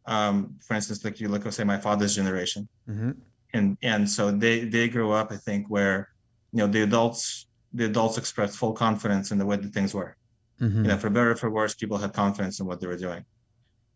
um, 0.07 0.57
for 0.61 0.75
instance, 0.75 1.05
like 1.05 1.21
you 1.21 1.29
look 1.29 1.47
at 1.47 1.55
say 1.55 1.65
my 1.65 1.79
father's 1.79 2.15
generation, 2.15 2.69
mm-hmm. 2.89 3.13
and 3.53 3.77
and 3.83 4.09
so 4.09 4.31
they 4.31 4.65
they 4.65 4.89
grew 4.89 5.13
up, 5.13 5.33
I 5.33 5.37
think, 5.37 5.69
where 5.69 6.09
you 6.53 6.59
know 6.59 6.67
the 6.67 6.83
adults 6.83 7.47
the 7.73 7.87
adults 7.87 8.17
expressed 8.17 8.57
full 8.57 8.73
confidence 8.73 9.31
in 9.31 9.39
the 9.39 9.47
way 9.47 9.57
that 9.57 9.73
things 9.73 9.93
were. 9.95 10.17
Mm-hmm. 10.61 10.83
You 10.83 10.89
know, 10.89 10.97
for 10.97 11.11
better 11.11 11.33
or 11.33 11.37
for 11.37 11.51
worse, 11.51 11.75
people 11.75 11.99
had 11.99 12.13
confidence 12.13 12.61
in 12.61 12.67
what 12.67 12.81
they 12.81 12.87
were 12.87 12.97
doing. 12.97 13.25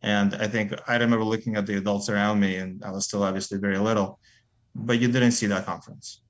And 0.03 0.35
I 0.35 0.49
think 0.49 0.75
I 0.87 0.97
remember 0.97 1.25
looking 1.25 1.57
at 1.57 1.67
the 1.67 1.77
adults 1.77 2.09
around 2.09 2.41
me, 2.41 2.57
and 2.57 2.83
I 2.85 2.91
was 2.91 3.07
still 3.07 3.23
obviously 3.23 3.59
very 3.59 3.79
little, 3.79 4.19
but 4.75 4.99
you 4.99 5.09
didn't 5.09 5.33
see 5.33 5.47
that 5.47 5.67
confidence. 5.67 6.23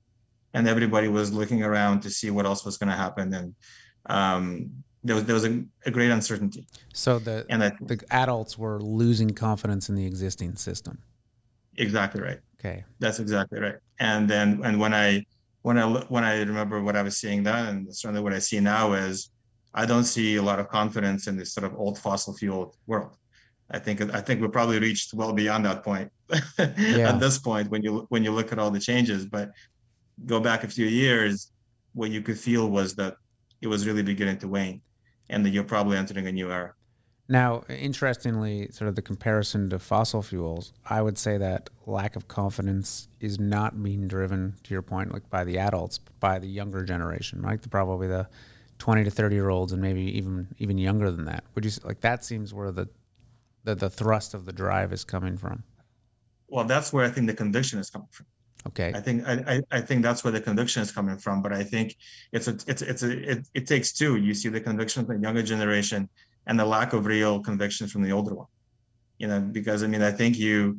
And 0.53 0.67
everybody 0.67 1.07
was 1.07 1.31
looking 1.31 1.63
around 1.63 2.01
to 2.01 2.09
see 2.09 2.29
what 2.29 2.45
else 2.45 2.65
was 2.65 2.77
going 2.77 2.89
to 2.89 2.95
happen. 2.95 3.33
And 3.33 3.55
um, 4.07 4.83
there 5.03 5.15
was 5.15 5.25
there 5.25 5.33
was 5.33 5.45
a, 5.45 5.63
a 5.85 5.91
great 5.91 6.11
uncertainty. 6.11 6.67
So 6.93 7.19
the 7.19 7.45
and 7.49 7.61
that, 7.61 7.75
the 7.81 8.03
adults 8.11 8.57
were 8.57 8.79
losing 8.81 9.31
confidence 9.31 9.89
in 9.89 9.95
the 9.95 10.05
existing 10.05 10.55
system. 10.55 10.99
Exactly 11.77 12.21
right. 12.21 12.39
Okay, 12.59 12.83
that's 12.99 13.19
exactly 13.19 13.59
right. 13.59 13.75
And 13.99 14.29
then 14.29 14.61
and 14.63 14.79
when 14.79 14.93
I 14.93 15.25
when 15.63 15.77
I 15.77 15.85
when 15.85 16.23
I 16.23 16.39
remember 16.39 16.81
what 16.83 16.95
I 16.95 17.01
was 17.01 17.17
seeing 17.17 17.43
then, 17.43 17.67
and 17.67 17.95
certainly 17.95 18.21
what 18.21 18.33
I 18.33 18.39
see 18.39 18.59
now 18.59 18.93
is 18.93 19.31
I 19.73 19.85
don't 19.85 20.03
see 20.03 20.35
a 20.35 20.41
lot 20.41 20.59
of 20.59 20.67
confidence 20.67 21.27
in 21.27 21.37
this 21.37 21.53
sort 21.53 21.65
of 21.65 21.75
old 21.75 21.97
fossil 21.97 22.33
fuel 22.33 22.75
world. 22.85 23.15
I 23.71 23.79
think 23.79 24.01
I 24.13 24.21
think 24.21 24.41
we're 24.41 24.49
probably 24.49 24.79
reached 24.79 25.13
well 25.13 25.33
beyond 25.33 25.65
that 25.65 25.83
point 25.83 26.11
yeah. 26.59 27.09
at 27.09 27.19
this 27.19 27.39
point 27.39 27.69
when 27.69 27.81
you 27.81 28.05
when 28.09 28.23
you 28.23 28.31
look 28.31 28.51
at 28.51 28.59
all 28.59 28.69
the 28.69 28.79
changes. 28.79 29.25
But 29.25 29.49
go 30.25 30.39
back 30.39 30.63
a 30.63 30.67
few 30.67 30.85
years, 30.85 31.51
what 31.93 32.11
you 32.11 32.21
could 32.21 32.37
feel 32.37 32.69
was 32.69 32.93
that 32.95 33.15
it 33.61 33.67
was 33.67 33.87
really 33.87 34.03
beginning 34.03 34.37
to 34.39 34.47
wane 34.47 34.81
and 35.31 35.43
that 35.45 35.49
you're 35.49 35.63
probably 35.63 35.97
entering 35.97 36.27
a 36.27 36.31
new 36.31 36.51
era. 36.51 36.73
Now, 37.27 37.63
interestingly, 37.69 38.69
sort 38.71 38.89
of 38.89 38.95
the 38.95 39.01
comparison 39.01 39.69
to 39.69 39.79
fossil 39.79 40.21
fuels, 40.21 40.73
I 40.85 41.01
would 41.01 41.17
say 41.17 41.37
that 41.37 41.69
lack 41.85 42.17
of 42.17 42.27
confidence 42.27 43.07
is 43.21 43.39
not 43.39 43.81
being 43.81 44.07
driven, 44.07 44.55
to 44.63 44.73
your 44.73 44.81
point, 44.81 45.13
like 45.13 45.29
by 45.29 45.45
the 45.45 45.57
adults, 45.57 45.97
but 45.97 46.19
by 46.19 46.39
the 46.39 46.47
younger 46.47 46.83
generation, 46.83 47.41
right? 47.41 47.61
The, 47.61 47.69
probably 47.69 48.07
the 48.07 48.27
20 48.79 49.05
to 49.05 49.11
30 49.11 49.35
year 49.35 49.49
olds 49.49 49.71
and 49.71 49.81
maybe 49.81 50.01
even 50.17 50.47
even 50.57 50.77
younger 50.77 51.09
than 51.09 51.25
that. 51.25 51.45
Would 51.55 51.63
you 51.63 51.71
like 51.85 52.01
that 52.01 52.25
seems 52.25 52.53
where 52.53 52.71
the 52.71 52.89
the, 53.63 53.75
the 53.75 53.89
thrust 53.89 54.33
of 54.33 54.45
the 54.45 54.51
drive 54.51 54.91
is 54.91 55.05
coming 55.05 55.37
from? 55.37 55.63
Well, 56.49 56.65
that's 56.65 56.91
where 56.91 57.05
I 57.05 57.09
think 57.09 57.27
the 57.27 57.33
conviction 57.33 57.79
is 57.79 57.89
coming 57.89 58.09
from. 58.11 58.25
Okay. 58.67 58.91
I 58.93 58.99
think 58.99 59.27
I, 59.27 59.61
I 59.71 59.81
think 59.81 60.03
that's 60.03 60.23
where 60.23 60.31
the 60.31 60.41
conviction 60.41 60.81
is 60.81 60.91
coming 60.91 61.17
from. 61.17 61.41
But 61.41 61.53
I 61.53 61.63
think 61.63 61.95
it's 62.31 62.47
a 62.47 62.57
it's 62.67 62.81
it's 62.81 63.03
a 63.03 63.31
it, 63.31 63.47
it 63.53 63.67
takes 63.67 63.91
two. 63.91 64.17
You 64.17 64.33
see 64.33 64.49
the 64.49 64.61
conviction 64.61 65.05
from 65.05 65.17
the 65.17 65.27
younger 65.27 65.41
generation 65.41 66.09
and 66.47 66.59
the 66.59 66.65
lack 66.65 66.93
of 66.93 67.05
real 67.05 67.41
conviction 67.41 67.87
from 67.87 68.03
the 68.03 68.11
older 68.11 68.35
one. 68.35 68.47
You 69.17 69.27
know, 69.27 69.39
because 69.39 69.83
I 69.83 69.87
mean, 69.87 70.01
I 70.01 70.11
think 70.11 70.37
you 70.37 70.77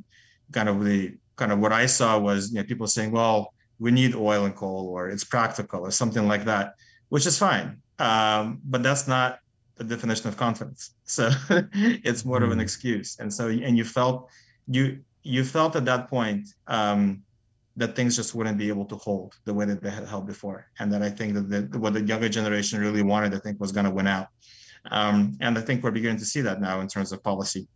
kind 0.53 0.69
of 0.69 0.85
the 0.85 1.17
kind 1.37 1.51
of 1.51 1.59
what 1.59 1.73
I 1.73 1.87
saw 1.87 2.19
was 2.19 2.53
you 2.53 2.59
know 2.59 2.65
people 2.65 2.87
saying, 2.87 3.11
well, 3.11 3.53
we 3.79 3.91
need 3.91 4.15
oil 4.15 4.45
and 4.45 4.55
coal, 4.55 4.89
or 4.89 5.09
it's 5.09 5.25
practical, 5.25 5.81
or 5.81 5.91
something 5.91 6.29
like 6.29 6.45
that, 6.45 6.75
which 7.09 7.27
is 7.27 7.39
fine. 7.39 7.83
Um, 7.99 8.61
but 8.65 8.83
that's 8.83 9.09
not 9.09 9.39
the 9.77 9.85
definition 9.85 10.29
of 10.29 10.37
confidence. 10.37 10.95
So 11.05 11.31
it's 11.61 12.25
more 12.25 12.41
mm. 12.41 12.45
of 12.45 12.53
an 12.53 12.59
hmm. 12.59 12.63
excuse. 12.63 13.19
And 13.21 13.31
so 13.31 13.49
and 13.49 13.77
you 13.77 13.85
felt 13.85 14.31
you 14.67 15.01
you 15.23 15.45
felt 15.45 15.77
at 15.77 15.85
that 15.85 16.09
point 16.09 16.49
um, 16.69 17.23
that 17.77 17.97
things 17.97 18.17
just 18.17 18.35
wouldn't 18.35 18.59
be 18.59 18.69
able 18.69 18.85
to 18.87 18.97
hold 18.97 19.35
the 19.45 19.55
way 19.55 19.65
that 19.65 19.83
they 19.83 19.91
had 19.91 20.07
held 20.07 20.27
before, 20.27 20.67
and 20.79 20.93
that 20.93 21.03
I 21.03 21.11
think 21.11 21.35
that 21.35 21.71
the, 21.71 21.79
what 21.79 21.95
the 21.95 22.03
younger 22.03 22.29
generation 22.29 22.81
really 22.81 23.03
wanted, 23.03 23.35
I 23.35 23.39
think, 23.39 23.61
was 23.61 23.73
going 23.73 23.87
to 23.87 23.91
win 23.91 24.07
out. 24.07 24.29
Um, 24.91 25.37
and 25.41 25.57
I 25.57 25.61
think 25.61 25.83
we're 25.83 25.93
beginning 25.93 26.19
to 26.19 26.25
see 26.25 26.41
that 26.43 26.61
now 26.61 26.81
in 26.81 26.89
terms 26.89 27.13
of 27.13 27.23
policy 27.23 27.69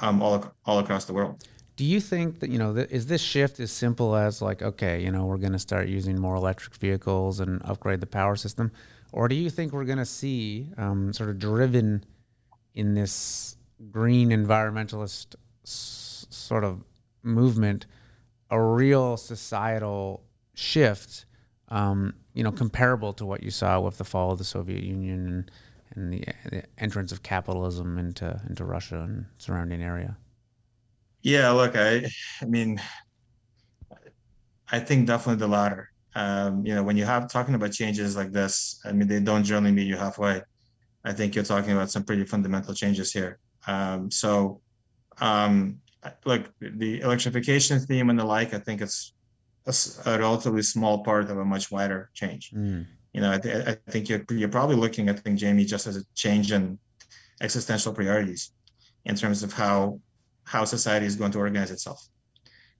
um, 0.00 0.22
all 0.22 0.52
all 0.64 0.78
across 0.78 1.04
the 1.04 1.12
world. 1.12 1.44
Do 1.76 1.84
you 1.84 2.00
think 2.00 2.40
that 2.40 2.50
you 2.50 2.58
know 2.58 2.76
is 2.76 3.06
this 3.06 3.22
shift 3.22 3.60
as 3.60 3.72
simple 3.72 4.16
as 4.16 4.42
like 4.42 4.62
okay, 4.62 5.02
you 5.02 5.10
know, 5.10 5.26
we're 5.26 5.38
going 5.38 5.52
to 5.52 5.58
start 5.58 5.88
using 5.88 6.20
more 6.20 6.34
electric 6.34 6.74
vehicles 6.76 7.40
and 7.40 7.60
upgrade 7.64 8.00
the 8.00 8.06
power 8.06 8.36
system, 8.36 8.70
or 9.12 9.28
do 9.28 9.34
you 9.34 9.50
think 9.50 9.72
we're 9.72 9.84
going 9.84 9.98
to 9.98 10.06
see 10.06 10.68
um, 10.76 11.12
sort 11.12 11.30
of 11.30 11.38
driven 11.38 12.04
in 12.74 12.94
this 12.94 13.56
green 13.90 14.30
environmentalist 14.30 15.34
s- 15.64 16.26
sort 16.30 16.64
of 16.64 16.84
movement? 17.22 17.86
A 18.50 18.60
real 18.60 19.16
societal 19.16 20.24
shift, 20.54 21.24
um, 21.68 22.14
you 22.34 22.42
know, 22.42 22.52
comparable 22.52 23.12
to 23.14 23.24
what 23.24 23.42
you 23.42 23.50
saw 23.50 23.80
with 23.80 23.98
the 23.98 24.04
fall 24.04 24.32
of 24.32 24.38
the 24.38 24.44
Soviet 24.44 24.82
Union 24.82 25.26
and, 25.26 25.50
and 25.94 26.12
the, 26.12 26.24
the, 26.50 26.64
entrance 26.78 27.12
of 27.12 27.22
capitalism 27.22 27.98
into 27.98 28.40
into 28.48 28.64
Russia 28.64 29.00
and 29.00 29.26
surrounding 29.38 29.82
area. 29.82 30.16
Yeah, 31.22 31.50
look, 31.50 31.76
I, 31.76 32.06
I 32.40 32.44
mean, 32.46 32.80
I 34.70 34.78
think 34.80 35.06
definitely 35.06 35.40
the 35.40 35.48
latter. 35.48 35.90
Um, 36.14 36.64
you 36.64 36.74
know, 36.74 36.82
when 36.82 36.96
you 36.96 37.04
have 37.04 37.30
talking 37.30 37.54
about 37.54 37.72
changes 37.72 38.16
like 38.16 38.32
this, 38.32 38.80
I 38.84 38.92
mean, 38.92 39.06
they 39.06 39.20
don't 39.20 39.44
generally 39.44 39.72
meet 39.72 39.86
you 39.86 39.96
halfway. 39.96 40.42
I 41.04 41.12
think 41.12 41.34
you're 41.34 41.44
talking 41.44 41.72
about 41.72 41.90
some 41.90 42.04
pretty 42.04 42.24
fundamental 42.24 42.74
changes 42.74 43.12
here. 43.12 43.38
Um, 43.66 44.10
so, 44.10 44.60
um, 45.20 45.78
like 46.24 46.50
the 46.60 47.00
electrification 47.00 47.78
theme 47.80 48.10
and 48.10 48.18
the 48.18 48.24
like, 48.24 48.54
I 48.54 48.58
think 48.58 48.80
it's 48.80 49.12
a, 49.66 49.74
a 50.10 50.18
relatively 50.18 50.62
small 50.62 51.04
part 51.04 51.30
of 51.30 51.38
a 51.38 51.44
much 51.44 51.70
wider 51.70 52.10
change. 52.14 52.50
Mm. 52.50 52.86
You 53.12 53.20
know, 53.20 53.32
I, 53.32 53.38
th- 53.38 53.66
I, 53.66 53.90
think 53.90 54.08
you're, 54.08 54.24
you're 54.30 54.48
probably 54.48 54.76
looking, 54.76 55.08
at 55.08 55.20
think, 55.20 55.38
Jamie, 55.38 55.64
just 55.64 55.86
as 55.86 55.96
a 55.96 56.04
change 56.14 56.52
in 56.52 56.78
existential 57.40 57.92
priorities 57.92 58.52
in 59.04 59.14
terms 59.14 59.42
of 59.42 59.52
how 59.52 60.00
how 60.44 60.64
society 60.64 61.06
is 61.06 61.16
going 61.16 61.30
to 61.32 61.38
organize 61.38 61.70
itself. 61.70 62.08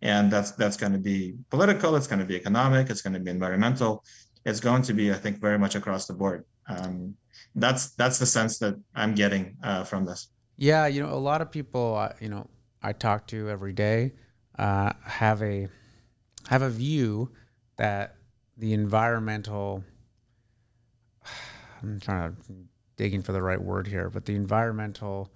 And 0.03 0.31
that's 0.31 0.53
that's 0.53 0.77
going 0.77 0.93
to 0.93 0.99
be 0.99 1.35
political, 1.51 1.95
it's 1.97 2.07
going 2.07 2.21
to 2.21 2.25
be 2.25 2.37
economic, 2.37 2.91
it's 2.91 3.03
going 3.03 3.13
to 3.15 3.21
be 3.21 3.31
environmental, 3.31 4.03
it's 4.45 4.61
going 4.61 4.83
to 4.83 4.95
be, 4.95 5.13
I 5.13 5.15
think, 5.15 5.41
very 5.41 5.59
much 5.59 5.75
across 5.75 6.07
the 6.07 6.15
board. 6.15 6.45
Um, 6.69 7.17
that's 7.55 7.91
that's 7.97 8.19
the 8.19 8.27
sense 8.27 8.59
that 8.59 8.75
I'm 8.95 9.15
getting 9.15 9.57
uh, 9.63 9.85
from 9.85 10.07
this. 10.07 10.29
Yeah, 10.57 10.87
you 10.87 11.03
know, 11.03 11.13
a 11.13 11.25
lot 11.31 11.41
of 11.43 11.51
people, 11.51 11.97
uh, 11.97 12.13
you 12.21 12.29
know, 12.29 12.49
I 12.83 12.93
talk 12.93 13.27
to 13.29 13.49
every 13.49 13.73
day 13.73 14.13
uh, 14.59 14.93
have 15.05 15.43
a 15.43 15.69
have 16.49 16.63
a 16.63 16.71
view 16.71 17.31
that 17.77 18.17
the 18.57 18.73
environmental 18.73 19.85
I'm 21.83 21.99
trying 22.01 22.37
to 22.47 22.53
digging 22.97 23.23
for 23.23 23.33
the 23.33 23.43
right 23.43 23.61
word 23.61 23.87
here, 23.87 24.11
but 24.11 24.27
the 24.27 24.35
environmental 24.35 25.33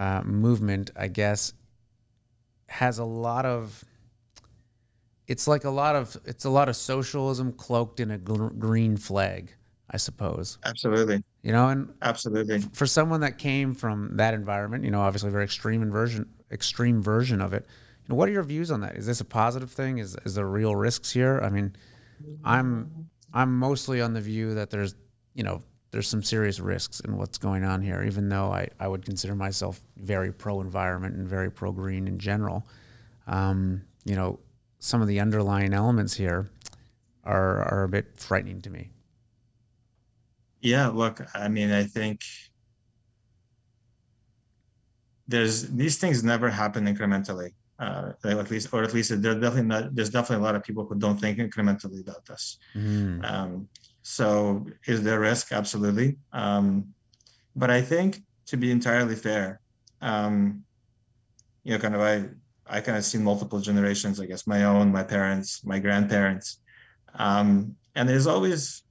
uh, 0.00 0.22
movement, 0.24 0.90
I 0.96 1.06
guess, 1.06 1.52
has 2.68 2.98
a 2.98 3.04
lot 3.04 3.46
of. 3.46 3.84
It's 5.28 5.46
like 5.46 5.64
a 5.64 5.70
lot 5.70 5.94
of 5.94 6.16
it's 6.24 6.44
a 6.44 6.50
lot 6.50 6.68
of 6.68 6.76
socialism 6.76 7.52
cloaked 7.52 8.00
in 8.00 8.10
a 8.10 8.18
gl- 8.18 8.58
green 8.58 8.96
flag, 8.96 9.54
I 9.88 9.96
suppose. 9.96 10.58
Absolutely. 10.64 11.22
You 11.42 11.52
know, 11.52 11.68
and 11.68 11.94
absolutely 12.02 12.60
for 12.72 12.86
someone 12.86 13.20
that 13.20 13.38
came 13.38 13.74
from 13.74 14.16
that 14.16 14.34
environment, 14.34 14.84
you 14.84 14.90
know, 14.90 15.00
obviously 15.00 15.30
very 15.30 15.44
extreme 15.44 15.82
inversion 15.82 16.28
extreme 16.50 17.02
version 17.02 17.40
of 17.40 17.52
it. 17.52 17.66
You 18.02 18.12
know, 18.12 18.16
what 18.16 18.28
are 18.28 18.32
your 18.32 18.42
views 18.42 18.70
on 18.70 18.80
that? 18.80 18.96
Is 18.96 19.06
this 19.06 19.20
a 19.20 19.24
positive 19.24 19.70
thing? 19.70 19.98
Is 19.98 20.16
is 20.24 20.34
there 20.34 20.46
real 20.46 20.76
risks 20.76 21.12
here? 21.12 21.40
I 21.42 21.48
mean, 21.48 21.74
I'm 22.44 23.08
I'm 23.32 23.58
mostly 23.58 24.00
on 24.00 24.12
the 24.12 24.20
view 24.20 24.54
that 24.54 24.70
there's 24.70 24.94
you 25.34 25.42
know 25.42 25.62
there's 25.90 26.08
some 26.08 26.22
serious 26.22 26.60
risks 26.60 27.00
in 27.00 27.16
what's 27.16 27.38
going 27.38 27.64
on 27.64 27.80
here. 27.80 28.02
Even 28.02 28.28
though 28.28 28.52
I 28.52 28.68
I 28.78 28.88
would 28.88 29.04
consider 29.04 29.34
myself 29.34 29.80
very 29.96 30.32
pro 30.32 30.60
environment 30.60 31.16
and 31.16 31.26
very 31.26 31.50
pro 31.50 31.72
green 31.72 32.06
in 32.06 32.18
general, 32.18 32.66
um, 33.26 33.82
you 34.04 34.16
know, 34.16 34.38
some 34.78 35.00
of 35.00 35.08
the 35.08 35.20
underlying 35.20 35.72
elements 35.72 36.14
here 36.14 36.50
are 37.24 37.62
are 37.62 37.84
a 37.84 37.88
bit 37.88 38.16
frightening 38.16 38.60
to 38.62 38.70
me. 38.70 38.90
Yeah, 40.60 40.88
look, 40.88 41.20
I 41.34 41.48
mean, 41.48 41.70
I 41.72 41.84
think 41.84 42.22
there's 45.26 45.70
these 45.70 45.98
things 45.98 46.22
never 46.22 46.50
happen 46.50 46.86
incrementally. 46.86 47.52
Uh, 47.76 48.12
at 48.24 48.50
least, 48.52 48.72
or 48.72 48.84
at 48.84 48.94
least 48.94 49.10
there's 49.20 49.34
definitely 49.34 49.62
not. 49.62 49.94
There's 49.94 50.10
definitely 50.10 50.44
a 50.44 50.46
lot 50.46 50.54
of 50.54 50.62
people 50.62 50.86
who 50.86 50.94
don't 50.94 51.18
think 51.18 51.38
incrementally 51.38 52.00
about 52.02 52.24
this. 52.24 52.58
Mm. 52.76 53.24
Um, 53.28 53.68
so, 54.02 54.66
is 54.86 55.02
there 55.02 55.18
risk? 55.18 55.50
Absolutely. 55.50 56.18
Um, 56.32 56.94
but 57.56 57.70
I 57.70 57.82
think 57.82 58.22
to 58.46 58.56
be 58.56 58.70
entirely 58.70 59.16
fair, 59.16 59.60
um, 60.00 60.62
you 61.64 61.72
know, 61.72 61.80
kind 61.80 61.96
of 61.96 62.00
I 62.00 62.28
I 62.66 62.80
kind 62.80 62.96
of 62.96 63.04
seen 63.04 63.24
multiple 63.24 63.58
generations. 63.58 64.20
I 64.20 64.26
guess 64.26 64.46
my 64.46 64.64
own, 64.64 64.92
my 64.92 65.02
parents, 65.02 65.64
my 65.64 65.80
grandparents, 65.80 66.60
um, 67.14 67.74
and 67.96 68.08
there's 68.08 68.28
always, 68.28 68.82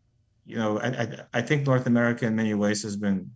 you 0.46 0.58
know, 0.58 0.80
I, 0.80 0.88
I 0.88 1.08
I 1.36 1.42
think 1.42 1.66
North 1.66 1.88
America 1.88 2.26
in 2.26 2.36
many 2.36 2.54
ways 2.54 2.84
has 2.84 2.98
been 2.98 3.32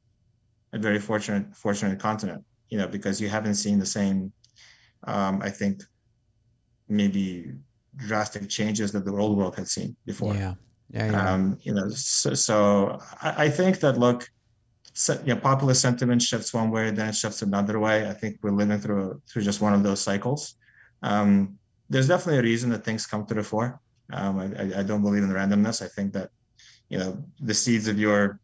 a 0.73 0.77
very 0.77 0.99
fortunate 0.99 1.55
fortunate 1.55 1.99
continent 1.99 2.43
you 2.69 2.77
know, 2.77 2.87
because 2.87 3.21
you 3.21 3.29
haven't 3.29 3.55
seen 3.55 3.79
the 3.79 3.85
same, 3.85 4.31
um, 5.03 5.41
I 5.41 5.49
think, 5.49 5.83
maybe 6.89 7.53
drastic 7.95 8.49
changes 8.49 8.91
that 8.91 9.05
the 9.05 9.11
old 9.11 9.37
world 9.37 9.55
had 9.55 9.67
seen 9.67 9.95
before. 10.05 10.35
Yeah. 10.35 10.55
Yeah. 10.89 11.11
yeah. 11.11 11.33
Um, 11.33 11.57
you 11.61 11.73
know, 11.73 11.89
so, 11.89 12.33
so 12.33 12.99
I, 13.21 13.45
I, 13.45 13.49
think 13.49 13.79
that 13.81 13.97
look, 13.97 14.29
so, 14.93 15.19
you 15.25 15.33
know, 15.33 15.39
popular 15.39 15.73
sentiment 15.73 16.21
shifts 16.21 16.53
one 16.53 16.71
way, 16.71 16.91
then 16.91 17.09
it 17.09 17.15
shifts 17.15 17.41
another 17.41 17.79
way. 17.79 18.07
I 18.09 18.13
think 18.13 18.37
we're 18.41 18.51
living 18.51 18.79
through 18.79 19.21
through 19.27 19.41
just 19.41 19.61
one 19.61 19.73
of 19.73 19.83
those 19.83 20.01
cycles. 20.01 20.55
Um, 21.03 21.59
there's 21.89 22.07
definitely 22.07 22.39
a 22.39 22.43
reason 22.43 22.69
that 22.71 22.83
things 22.83 23.05
come 23.05 23.25
to 23.25 23.33
the 23.33 23.43
fore. 23.43 23.79
Um, 24.11 24.39
I, 24.39 24.79
I 24.79 24.83
don't 24.83 25.01
believe 25.01 25.23
in 25.23 25.29
randomness. 25.29 25.81
I 25.81 25.87
think 25.87 26.13
that 26.13 26.29
you 26.89 26.97
know 26.97 27.23
the 27.39 27.53
seeds 27.53 27.87
of 27.87 27.99
your 27.99 28.39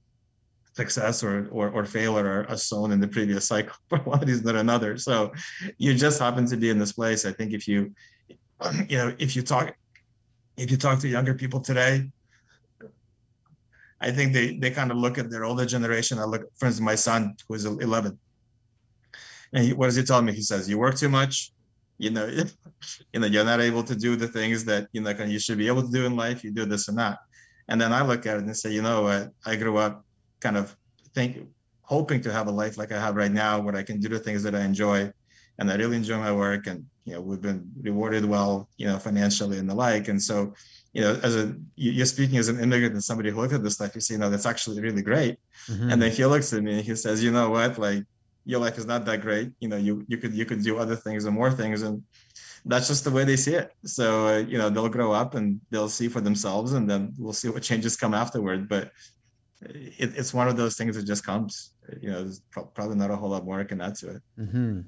success 0.74 1.24
or, 1.24 1.48
or, 1.51 1.70
or 1.70 1.86
failure 1.86 2.46
are, 2.50 2.58
sown 2.58 2.92
in 2.92 3.00
the 3.00 3.08
previous 3.08 3.48
cycle 3.48 3.75
for 3.89 4.00
one 4.00 4.25
these 4.25 4.44
not 4.44 4.56
another. 4.56 4.98
So 4.98 5.32
you 5.77 5.94
just 5.94 6.20
happen 6.20 6.46
to 6.48 6.58
be 6.58 6.70
in 6.70 6.80
this 6.80 6.94
place. 6.94 7.25
I 7.25 7.32
think 7.32 7.53
if 7.53 7.68
you, 7.68 7.94
you 8.89 8.98
know, 8.98 9.15
if 9.20 9.36
you 9.36 9.42
talk, 9.42 9.75
if 10.58 10.70
you 10.72 10.77
talk 10.77 11.00
to 11.00 11.08
younger 11.08 11.34
people 11.34 11.60
today, 11.60 12.10
I 14.01 14.12
think 14.12 14.34
they 14.34 14.58
they 14.58 14.72
kind 14.72 14.92
of 14.92 14.98
look 14.98 15.18
at 15.18 15.30
their 15.30 15.46
older 15.46 15.65
generation. 15.65 16.20
I 16.20 16.25
look, 16.25 16.44
for 16.58 16.65
instance, 16.65 16.86
my 16.86 16.96
son 16.96 17.36
who 17.48 17.53
is 17.53 17.65
11, 17.65 18.20
and 19.53 19.63
he, 19.63 19.74
what 19.74 19.86
does 19.86 19.96
he 19.96 20.03
tell 20.03 20.22
me? 20.22 20.34
He 20.34 20.42
says, 20.42 20.70
"You 20.70 20.77
work 20.77 20.96
too 20.96 21.08
much. 21.10 21.53
You 21.98 22.10
know, 22.10 22.25
you 23.13 23.20
know, 23.20 23.27
you're 23.27 23.46
not 23.46 23.62
able 23.62 23.84
to 23.84 23.96
do 23.96 24.18
the 24.18 24.27
things 24.27 24.65
that 24.65 24.88
you 24.92 25.01
know 25.01 25.12
you 25.12 25.39
should 25.39 25.58
be 25.58 25.68
able 25.68 25.84
to 25.84 25.92
do 25.92 26.06
in 26.06 26.18
life. 26.18 26.44
You 26.44 26.51
do 26.51 26.65
this 26.65 26.89
and 26.89 26.98
that." 26.98 27.20
And 27.70 27.80
then 27.80 27.94
I 27.94 28.06
look 28.06 28.25
at 28.25 28.38
it 28.38 28.44
and 28.44 28.58
say, 28.58 28.72
you 28.72 28.82
know 28.82 29.03
what? 29.03 29.30
I 29.46 29.56
grew 29.56 29.77
up 29.77 30.06
kind 30.44 30.58
of 30.58 30.76
think 31.16 31.48
hoping 31.82 32.22
to 32.22 32.32
have 32.32 32.48
a 32.48 32.52
life 32.52 32.78
like 32.78 32.92
I 32.92 33.00
have 33.00 33.16
right 33.16 33.32
now, 33.32 33.60
where 33.62 33.76
I 33.76 33.84
can 33.84 34.00
do 34.00 34.10
the 34.10 34.20
things 34.20 34.44
that 34.44 34.56
I 34.56 34.64
enjoy, 34.72 35.12
and 35.58 35.72
I 35.72 35.76
really 35.76 35.98
enjoy 35.98 36.18
my 36.18 36.34
work, 36.46 36.68
and 36.68 36.86
you 37.06 37.14
know 37.14 37.22
we've 37.22 37.42
been 37.50 37.62
rewarded 37.82 38.26
well, 38.26 38.70
you 38.78 38.88
know, 38.88 39.00
financially 39.00 39.58
and 39.58 39.70
the 39.70 39.76
like, 39.76 40.08
and 40.08 40.22
so 40.22 40.54
you 40.94 41.02
know, 41.02 41.20
as 41.24 41.36
a 41.36 41.56
you're 41.76 42.06
speaking 42.06 42.38
as 42.38 42.50
an 42.50 42.60
immigrant 42.60 42.94
and 42.94 43.04
somebody 43.04 43.32
who 43.32 43.42
looked 43.42 43.54
at 43.54 43.64
this 43.64 43.76
stuff, 43.76 43.96
you 43.96 44.02
say, 44.02 44.16
no, 44.16 44.30
that's 44.30 44.46
actually 44.46 44.80
really 44.80 45.02
great. 45.02 45.38
Mm-hmm. 45.68 45.90
And 45.90 46.02
then 46.02 46.12
he 46.12 46.24
looks 46.26 46.54
at 46.54 46.62
me 46.62 46.74
and 46.78 46.86
he 46.86 46.96
says, 46.96 47.24
you 47.24 47.32
know 47.32 47.50
what, 47.50 47.80
like 47.80 48.04
your 48.46 48.60
life 48.60 48.78
is 48.78 48.86
not 48.86 49.06
that 49.06 49.22
great. 49.22 49.52
You 49.60 49.70
know, 49.70 49.78
you 49.78 50.06
you 50.08 50.18
could 50.18 50.34
you 50.34 50.46
could 50.46 50.64
do 50.64 50.78
other 50.78 50.96
things 50.96 51.26
and 51.26 51.36
more 51.36 51.52
things, 51.52 51.82
and 51.82 52.04
that's 52.66 52.88
just 52.88 53.04
the 53.04 53.12
way 53.12 53.24
they 53.24 53.36
see 53.36 53.56
it. 53.56 53.72
So 53.86 54.28
uh, 54.28 54.38
you 54.52 54.58
know, 54.58 54.70
they'll 54.70 54.90
grow 54.98 55.12
up 55.12 55.34
and 55.36 55.60
they'll 55.72 55.90
see 55.90 56.08
for 56.10 56.22
themselves, 56.22 56.74
and 56.74 56.90
then 56.90 57.14
we'll 57.18 57.34
see 57.42 57.50
what 57.50 57.64
changes 57.64 57.98
come 57.98 58.14
afterward. 58.14 58.70
But 58.70 58.92
it, 59.70 60.17
it's 60.17 60.34
one 60.34 60.48
of 60.48 60.58
those 60.58 60.75
things 60.75 60.96
that 60.96 61.03
just 61.03 61.25
comes. 61.25 61.72
You 62.01 62.12
know, 62.12 62.24
there's 62.24 62.41
probably 62.74 62.96
not 62.96 63.12
a 63.12 63.15
whole 63.15 63.29
lot 63.29 63.46
more 63.46 63.60
I 63.60 63.63
can 63.63 63.82
add 63.82 63.96
to 63.96 64.15
it. 64.15 64.22
Mm-hmm. 64.39 64.82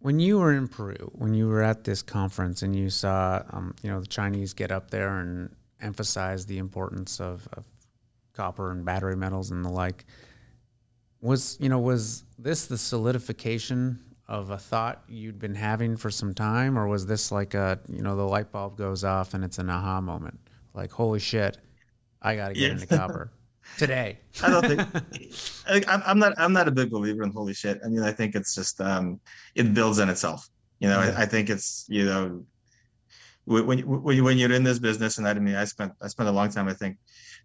When 0.00 0.20
you 0.20 0.38
were 0.38 0.52
in 0.52 0.68
Peru, 0.68 1.10
when 1.14 1.34
you 1.34 1.48
were 1.48 1.62
at 1.62 1.84
this 1.84 2.02
conference 2.02 2.62
and 2.62 2.74
you 2.74 2.88
saw, 2.88 3.42
um, 3.50 3.74
you 3.82 3.90
know, 3.90 4.00
the 4.00 4.06
Chinese 4.06 4.54
get 4.54 4.70
up 4.70 4.90
there 4.90 5.18
and 5.18 5.54
emphasize 5.80 6.46
the 6.46 6.58
importance 6.58 7.20
of, 7.20 7.48
of 7.52 7.64
copper 8.32 8.70
and 8.70 8.84
battery 8.84 9.16
metals 9.16 9.50
and 9.50 9.64
the 9.64 9.68
like, 9.68 10.04
was 11.20 11.56
you 11.60 11.68
know 11.68 11.80
was 11.80 12.24
this 12.38 12.66
the 12.66 12.78
solidification 12.78 13.98
of 14.28 14.50
a 14.50 14.58
thought 14.58 15.02
you'd 15.08 15.38
been 15.38 15.54
having 15.54 15.96
for 15.96 16.10
some 16.10 16.34
time, 16.34 16.78
or 16.78 16.86
was 16.86 17.06
this 17.06 17.32
like 17.32 17.54
a 17.54 17.80
you 17.88 18.02
know 18.02 18.14
the 18.14 18.22
light 18.22 18.52
bulb 18.52 18.76
goes 18.76 19.02
off 19.04 19.34
and 19.34 19.44
it's 19.44 19.58
an 19.58 19.68
aha 19.68 20.00
moment, 20.00 20.38
like 20.74 20.92
holy 20.92 21.18
shit, 21.18 21.58
I 22.22 22.36
got 22.36 22.48
to 22.48 22.54
get 22.54 22.62
yeah. 22.62 22.70
into 22.70 22.86
copper 22.86 23.32
today. 23.78 24.18
I 24.42 24.50
don't 24.50 24.66
think 24.66 24.80
I, 25.88 26.02
I'm 26.06 26.18
not. 26.18 26.34
I'm 26.38 26.52
not 26.52 26.68
a 26.68 26.70
big 26.70 26.90
believer 26.90 27.22
in 27.22 27.30
holy 27.32 27.54
shit. 27.54 27.80
I 27.84 27.88
mean, 27.88 28.02
I 28.02 28.12
think 28.12 28.34
it's 28.34 28.54
just 28.54 28.80
um, 28.80 29.20
it 29.54 29.74
builds 29.74 29.98
on 30.00 30.08
itself. 30.08 30.48
You 30.80 30.88
know. 30.88 31.00
I, 31.00 31.22
I, 31.22 31.26
think 31.26 31.50
it's 31.50 31.86
you 31.88 32.04
know 32.04 32.44
when 33.44 33.80
when 33.80 34.24
when 34.24 34.38
you're 34.38 34.52
in 34.52 34.64
this 34.64 34.78
business, 34.78 35.18
and 35.18 35.26
I 35.26 35.34
mean, 35.34 35.54
I 35.54 35.64
spent 35.64 35.92
I 36.02 36.08
spent 36.08 36.28
a 36.28 36.32
long 36.32 36.50
time. 36.50 36.68
I 36.68 36.74
think 36.74 36.98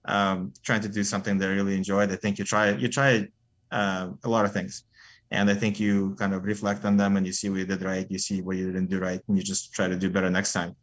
um, 0.05 0.53
trying 0.63 0.81
to 0.81 0.89
do 0.89 1.03
something 1.03 1.37
that 1.37 1.49
I 1.49 1.53
really 1.53 1.75
enjoyed. 1.75 2.11
I 2.11 2.15
think 2.15 2.37
you 2.39 2.45
try 2.45 2.71
you 2.71 2.87
try 2.87 3.27
uh, 3.71 4.09
a 4.23 4.29
lot 4.29 4.45
of 4.45 4.53
things, 4.53 4.83
and 5.31 5.49
I 5.49 5.55
think 5.55 5.79
you 5.79 6.15
kind 6.15 6.33
of 6.33 6.45
reflect 6.45 6.85
on 6.85 6.97
them 6.97 7.17
and 7.17 7.25
you 7.25 7.33
see 7.33 7.49
what 7.49 7.59
you 7.59 7.65
did 7.65 7.81
right, 7.81 8.05
you 8.09 8.19
see 8.19 8.41
what 8.41 8.57
you 8.57 8.67
didn't 8.67 8.89
do 8.89 8.99
right, 8.99 9.21
and 9.27 9.37
you 9.37 9.43
just 9.43 9.73
try 9.73 9.87
to 9.87 9.95
do 9.95 10.09
better 10.09 10.29
next 10.29 10.53
time. 10.53 10.75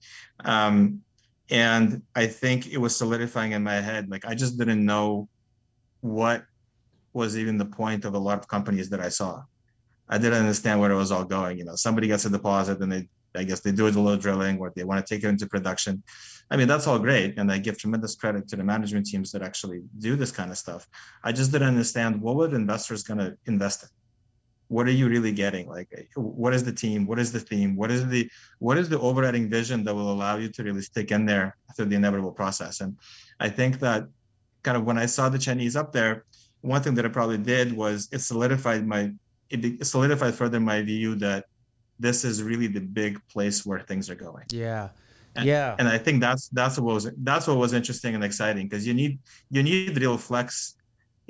Um, 0.44 1.02
and 1.50 2.02
I 2.14 2.26
think 2.26 2.68
it 2.68 2.78
was 2.78 2.96
solidifying 2.96 3.52
in 3.52 3.62
my 3.62 3.80
head. 3.80 4.08
Like 4.08 4.24
I 4.24 4.34
just 4.34 4.58
didn't 4.58 4.84
know 4.84 5.28
what 6.00 6.44
was 7.12 7.36
even 7.36 7.58
the 7.58 7.64
point 7.64 8.04
of 8.04 8.14
a 8.14 8.18
lot 8.18 8.38
of 8.38 8.48
companies 8.48 8.88
that 8.90 9.00
I 9.00 9.08
saw. 9.08 9.42
I 10.08 10.18
didn't 10.18 10.40
understand 10.40 10.80
where 10.80 10.92
it 10.92 10.96
was 10.96 11.12
all 11.12 11.24
going. 11.24 11.58
You 11.58 11.64
know, 11.64 11.74
somebody 11.74 12.06
gets 12.06 12.24
a 12.24 12.30
deposit 12.30 12.80
and 12.80 12.92
they, 12.92 13.08
I 13.34 13.44
guess 13.44 13.60
they 13.60 13.72
do 13.72 13.86
a 13.86 13.88
little 13.88 14.16
drilling 14.16 14.58
or 14.58 14.72
they 14.74 14.84
want 14.84 15.04
to 15.04 15.14
take 15.14 15.24
it 15.24 15.28
into 15.28 15.46
production. 15.46 16.02
I 16.50 16.56
mean, 16.56 16.68
that's 16.68 16.86
all 16.86 16.98
great. 16.98 17.38
And 17.38 17.50
I 17.50 17.58
give 17.58 17.78
tremendous 17.78 18.16
credit 18.16 18.48
to 18.48 18.56
the 18.56 18.64
management 18.64 19.06
teams 19.06 19.30
that 19.32 19.42
actually 19.42 19.82
do 19.98 20.16
this 20.16 20.32
kind 20.32 20.50
of 20.50 20.58
stuff. 20.58 20.88
I 21.22 21.32
just 21.32 21.52
didn't 21.52 21.68
understand 21.68 22.20
what 22.20 22.36
were 22.36 22.54
investors 22.54 23.02
going 23.02 23.18
to 23.18 23.36
invest 23.46 23.84
in? 23.84 23.88
What 24.70 24.86
are 24.86 24.96
you 25.00 25.08
really 25.08 25.32
getting? 25.32 25.68
Like, 25.68 25.88
eh, 25.96 26.04
what 26.14 26.54
is 26.54 26.62
the 26.62 26.72
team? 26.72 27.06
What 27.06 27.18
is 27.18 27.32
the 27.32 27.40
theme? 27.40 27.74
What 27.74 27.90
is 27.90 28.06
the 28.06 28.30
what 28.60 28.78
is 28.78 28.88
the 28.88 29.00
overriding 29.00 29.50
vision 29.50 29.82
that 29.84 29.94
will 29.94 30.10
allow 30.12 30.36
you 30.36 30.48
to 30.48 30.62
really 30.62 30.82
stick 30.82 31.10
in 31.10 31.26
there 31.26 31.56
through 31.74 31.86
the 31.86 31.96
inevitable 31.96 32.32
process? 32.32 32.80
And 32.80 32.96
I 33.40 33.48
think 33.48 33.80
that 33.80 34.06
kind 34.62 34.76
of 34.76 34.84
when 34.84 34.96
I 34.96 35.06
saw 35.06 35.28
the 35.28 35.38
Chinese 35.38 35.74
up 35.74 35.92
there, 35.92 36.24
one 36.60 36.82
thing 36.82 36.94
that 36.94 37.04
I 37.04 37.08
probably 37.08 37.38
did 37.38 37.72
was 37.72 38.08
it 38.12 38.20
solidified 38.20 38.86
my 38.86 39.12
it 39.50 39.84
solidified 39.84 40.34
further 40.34 40.60
my 40.60 40.82
view 40.82 41.16
that 41.16 41.46
this 41.98 42.24
is 42.24 42.42
really 42.42 42.68
the 42.68 42.80
big 42.80 43.20
place 43.28 43.66
where 43.66 43.80
things 43.80 44.08
are 44.08 44.14
going. 44.14 44.46
Yeah. 44.52 44.90
And, 45.36 45.44
yeah. 45.44 45.76
And 45.78 45.88
I 45.88 45.98
think 45.98 46.20
that's 46.20 46.48
that's 46.48 46.78
what 46.78 46.94
was 46.94 47.10
that's 47.18 47.46
what 47.46 47.56
was 47.56 47.72
interesting 47.72 48.14
and 48.14 48.24
exciting 48.24 48.68
because 48.68 48.86
you 48.86 48.94
need 48.94 49.18
you 49.50 49.62
need 49.62 49.96
real 49.98 50.16
flex 50.16 50.76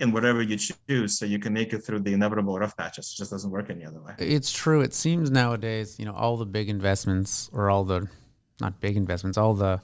in 0.00 0.12
whatever 0.12 0.42
you 0.42 0.56
choose 0.56 1.18
so 1.18 1.26
you 1.26 1.38
can 1.38 1.52
make 1.52 1.72
it 1.72 1.80
through 1.80 2.00
the 2.00 2.12
inevitable 2.12 2.58
rough 2.58 2.76
patches. 2.76 3.12
It 3.12 3.18
just 3.18 3.30
doesn't 3.30 3.50
work 3.50 3.70
any 3.70 3.84
other 3.84 4.00
way. 4.00 4.14
It's 4.18 4.50
true. 4.50 4.80
It 4.80 4.94
seems 4.94 5.30
nowadays, 5.30 5.98
you 5.98 6.06
know, 6.06 6.14
all 6.14 6.36
the 6.38 6.46
big 6.46 6.68
investments 6.68 7.50
or 7.52 7.70
all 7.70 7.84
the 7.84 8.08
not 8.60 8.80
big 8.80 8.96
investments, 8.96 9.38
all 9.38 9.54
the 9.54 9.80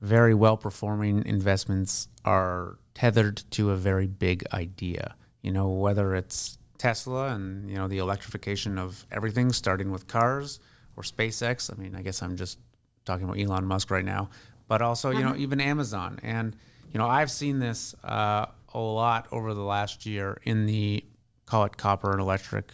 very 0.00 0.34
well 0.34 0.56
performing 0.56 1.26
investments 1.26 2.08
are 2.24 2.78
tethered 2.94 3.42
to 3.50 3.70
a 3.70 3.76
very 3.76 4.06
big 4.06 4.44
idea. 4.52 5.16
You 5.42 5.50
know, 5.50 5.68
whether 5.68 6.14
it's 6.14 6.58
Tesla 6.78 7.34
and, 7.34 7.68
you 7.68 7.76
know, 7.76 7.88
the 7.88 7.98
electrification 7.98 8.78
of 8.78 9.04
everything, 9.10 9.52
starting 9.52 9.90
with 9.90 10.06
cars 10.06 10.60
or 10.96 11.02
SpaceX. 11.02 11.72
I 11.72 11.80
mean, 11.80 11.96
I 11.96 12.02
guess 12.02 12.22
I'm 12.22 12.36
just 12.36 12.58
talking 13.04 13.24
about 13.24 13.38
Elon 13.38 13.64
Musk 13.66 13.90
right 13.90 14.04
now, 14.04 14.30
but 14.68 14.80
also, 14.80 15.10
you 15.10 15.22
know, 15.22 15.32
mm-hmm. 15.32 15.42
even 15.42 15.60
Amazon. 15.60 16.20
And, 16.22 16.56
you 16.92 16.98
know, 16.98 17.06
I've 17.06 17.30
seen 17.30 17.58
this 17.58 17.94
uh, 18.04 18.46
a 18.74 18.78
lot 18.78 19.28
over 19.32 19.54
the 19.54 19.62
last 19.62 20.06
year 20.06 20.38
in 20.42 20.66
the, 20.66 21.04
call 21.46 21.64
it 21.64 21.76
copper 21.76 22.12
and 22.12 22.20
electric, 22.20 22.72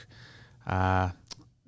uh, 0.67 1.11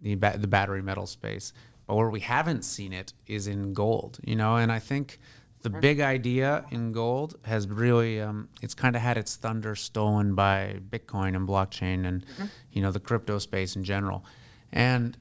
the, 0.00 0.14
ba- 0.14 0.36
the 0.38 0.48
battery 0.48 0.82
metal 0.82 1.06
space. 1.06 1.52
But 1.86 1.96
where 1.96 2.10
we 2.10 2.20
haven't 2.20 2.64
seen 2.64 2.92
it 2.92 3.12
is 3.26 3.46
in 3.46 3.74
gold, 3.74 4.18
you 4.24 4.36
know, 4.36 4.56
and 4.56 4.72
I 4.72 4.78
think 4.78 5.18
the 5.62 5.70
big 5.70 6.00
idea 6.00 6.64
in 6.70 6.92
gold 6.92 7.36
has 7.44 7.68
really 7.68 8.20
um, 8.20 8.48
it's 8.60 8.74
kind 8.74 8.96
of 8.96 9.02
had 9.02 9.16
its 9.16 9.36
thunder 9.36 9.74
stolen 9.74 10.34
by 10.34 10.76
bitcoin 10.90 11.36
and 11.36 11.48
blockchain 11.48 12.04
and 12.04 12.26
mm-hmm. 12.26 12.46
you 12.72 12.82
know 12.82 12.90
the 12.90 13.00
crypto 13.00 13.38
space 13.38 13.76
in 13.76 13.84
general 13.84 14.24
and 14.72 15.16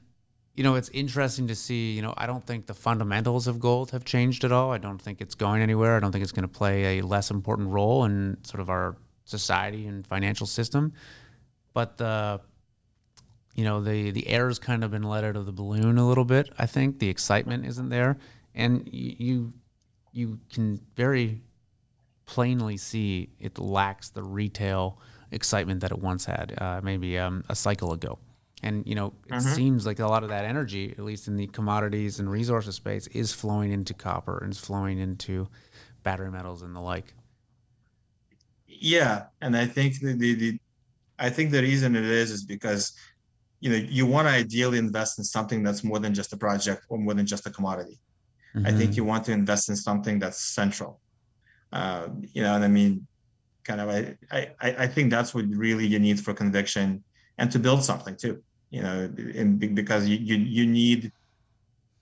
you 0.54 0.62
know 0.62 0.74
it's 0.74 0.88
interesting 0.90 1.46
to 1.46 1.54
see 1.54 1.92
you 1.92 2.02
know 2.02 2.12
i 2.16 2.26
don't 2.26 2.46
think 2.46 2.66
the 2.66 2.74
fundamentals 2.74 3.46
of 3.46 3.58
gold 3.58 3.90
have 3.90 4.04
changed 4.04 4.44
at 4.44 4.52
all. 4.52 4.70
I 4.70 4.78
don't 4.78 5.00
think 5.00 5.20
it's 5.20 5.34
going 5.34 5.62
anywhere. 5.62 5.96
I 5.96 6.00
don't 6.00 6.12
think 6.12 6.22
it's 6.22 6.32
going 6.32 6.48
to 6.48 6.58
play 6.58 6.98
a 6.98 7.02
less 7.02 7.30
important 7.30 7.68
role 7.68 8.04
in 8.04 8.38
sort 8.44 8.60
of 8.60 8.68
our 8.68 8.96
society 9.24 9.86
and 9.86 10.06
financial 10.06 10.46
system. 10.46 10.92
But 11.72 11.96
the 11.98 12.40
you 13.54 13.64
know 13.64 13.82
the 13.82 14.10
the 14.10 14.28
air's 14.28 14.58
kind 14.58 14.84
of 14.84 14.90
been 14.90 15.02
let 15.02 15.24
out 15.24 15.36
of 15.36 15.46
the 15.46 15.52
balloon 15.52 15.98
a 15.98 16.06
little 16.06 16.24
bit 16.24 16.50
i 16.58 16.66
think. 16.66 16.98
The 16.98 17.08
excitement 17.08 17.66
isn't 17.66 17.88
there. 17.88 18.18
And 18.54 18.88
you 18.92 19.52
you 20.12 20.38
can 20.52 20.80
very 20.94 21.42
plainly 22.26 22.76
see 22.76 23.30
it 23.40 23.58
lacks 23.58 24.10
the 24.10 24.22
retail 24.22 24.98
excitement 25.30 25.80
that 25.80 25.90
it 25.90 25.98
once 25.98 26.26
had, 26.26 26.54
uh, 26.58 26.80
maybe 26.82 27.18
um, 27.18 27.42
a 27.48 27.54
cycle 27.54 27.92
ago. 27.92 28.18
And 28.62 28.86
you 28.86 28.94
know, 28.94 29.14
it 29.26 29.32
mm-hmm. 29.32 29.54
seems 29.54 29.86
like 29.86 29.98
a 29.98 30.06
lot 30.06 30.22
of 30.22 30.28
that 30.28 30.44
energy, 30.44 30.92
at 30.92 31.00
least 31.04 31.26
in 31.26 31.36
the 31.36 31.48
commodities 31.48 32.20
and 32.20 32.30
resources 32.30 32.76
space, 32.76 33.06
is 33.08 33.32
flowing 33.32 33.72
into 33.72 33.92
copper 33.92 34.38
and 34.38 34.52
is 34.52 34.58
flowing 34.58 34.98
into 34.98 35.48
battery 36.02 36.30
metals 36.30 36.62
and 36.62 36.74
the 36.74 36.80
like. 36.80 37.14
Yeah, 38.66 39.24
and 39.40 39.56
I 39.56 39.66
think 39.66 40.00
the, 40.00 40.14
the, 40.14 40.34
the 40.34 40.58
I 41.18 41.30
think 41.30 41.50
the 41.50 41.62
reason 41.62 41.96
it 41.96 42.04
is 42.04 42.30
is 42.30 42.44
because 42.44 42.92
you 43.60 43.70
know 43.70 43.76
you 43.76 44.06
want 44.06 44.28
to 44.28 44.32
ideally 44.32 44.78
invest 44.78 45.18
in 45.18 45.24
something 45.24 45.62
that's 45.62 45.82
more 45.82 45.98
than 45.98 46.14
just 46.14 46.32
a 46.32 46.36
project 46.36 46.84
or 46.88 46.98
more 46.98 47.14
than 47.14 47.26
just 47.26 47.46
a 47.46 47.50
commodity. 47.50 47.98
Mm-hmm. 48.54 48.66
I 48.66 48.70
think 48.70 48.90
mm-hmm. 48.90 48.96
you 48.98 49.04
want 49.04 49.24
to 49.24 49.32
invest 49.32 49.68
in 49.68 49.76
something 49.76 50.18
that's 50.18 50.40
central. 50.40 51.00
Uh, 51.72 52.08
you 52.32 52.42
know, 52.42 52.54
and 52.54 52.64
I 52.64 52.68
mean, 52.68 53.06
kind 53.64 53.80
of, 53.80 53.88
I, 53.88 54.16
I, 54.30 54.54
I 54.60 54.86
think 54.86 55.10
that's 55.10 55.34
what 55.34 55.46
really 55.48 55.86
you 55.86 55.98
need 55.98 56.20
for 56.20 56.34
conviction 56.34 57.02
and 57.38 57.50
to 57.50 57.58
build 57.58 57.82
something 57.82 58.16
too. 58.16 58.42
You 58.72 58.82
know, 58.82 58.98
in, 59.40 59.58
because 59.58 60.08
you, 60.08 60.16
you 60.16 60.36
you 60.36 60.64
need, 60.66 61.12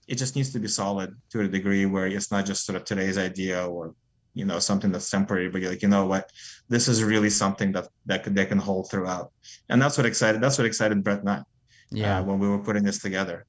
it 0.07 0.15
just 0.15 0.35
needs 0.35 0.51
to 0.53 0.59
be 0.59 0.67
solid 0.67 1.15
to 1.31 1.41
a 1.41 1.47
degree 1.47 1.85
where 1.85 2.07
it's 2.07 2.31
not 2.31 2.45
just 2.45 2.65
sort 2.65 2.77
of 2.77 2.83
today's 2.85 3.17
idea 3.19 3.57
or 3.67 3.93
you 4.33 4.45
know 4.45 4.59
something 4.59 4.91
that's 4.93 5.09
temporary 5.09 5.49
but 5.49 5.59
you're 5.61 5.71
like 5.71 5.81
you 5.81 5.89
know 5.89 6.05
what 6.05 6.31
this 6.69 6.87
is 6.87 7.03
really 7.03 7.29
something 7.29 7.73
that 7.73 7.89
that 8.05 8.23
could, 8.23 8.33
they 8.33 8.45
can 8.45 8.57
hold 8.57 8.89
throughout 8.89 9.29
and 9.67 9.81
that's 9.81 9.97
what 9.97 10.05
excited 10.05 10.39
that's 10.39 10.57
what 10.57 10.65
excited 10.65 11.03
brett 11.03 11.19
and 11.19 11.29
I, 11.29 11.43
yeah 11.91 12.19
uh, 12.19 12.23
when 12.23 12.39
we 12.39 12.47
were 12.47 12.59
putting 12.59 12.83
this 12.83 12.99
together 12.99 13.45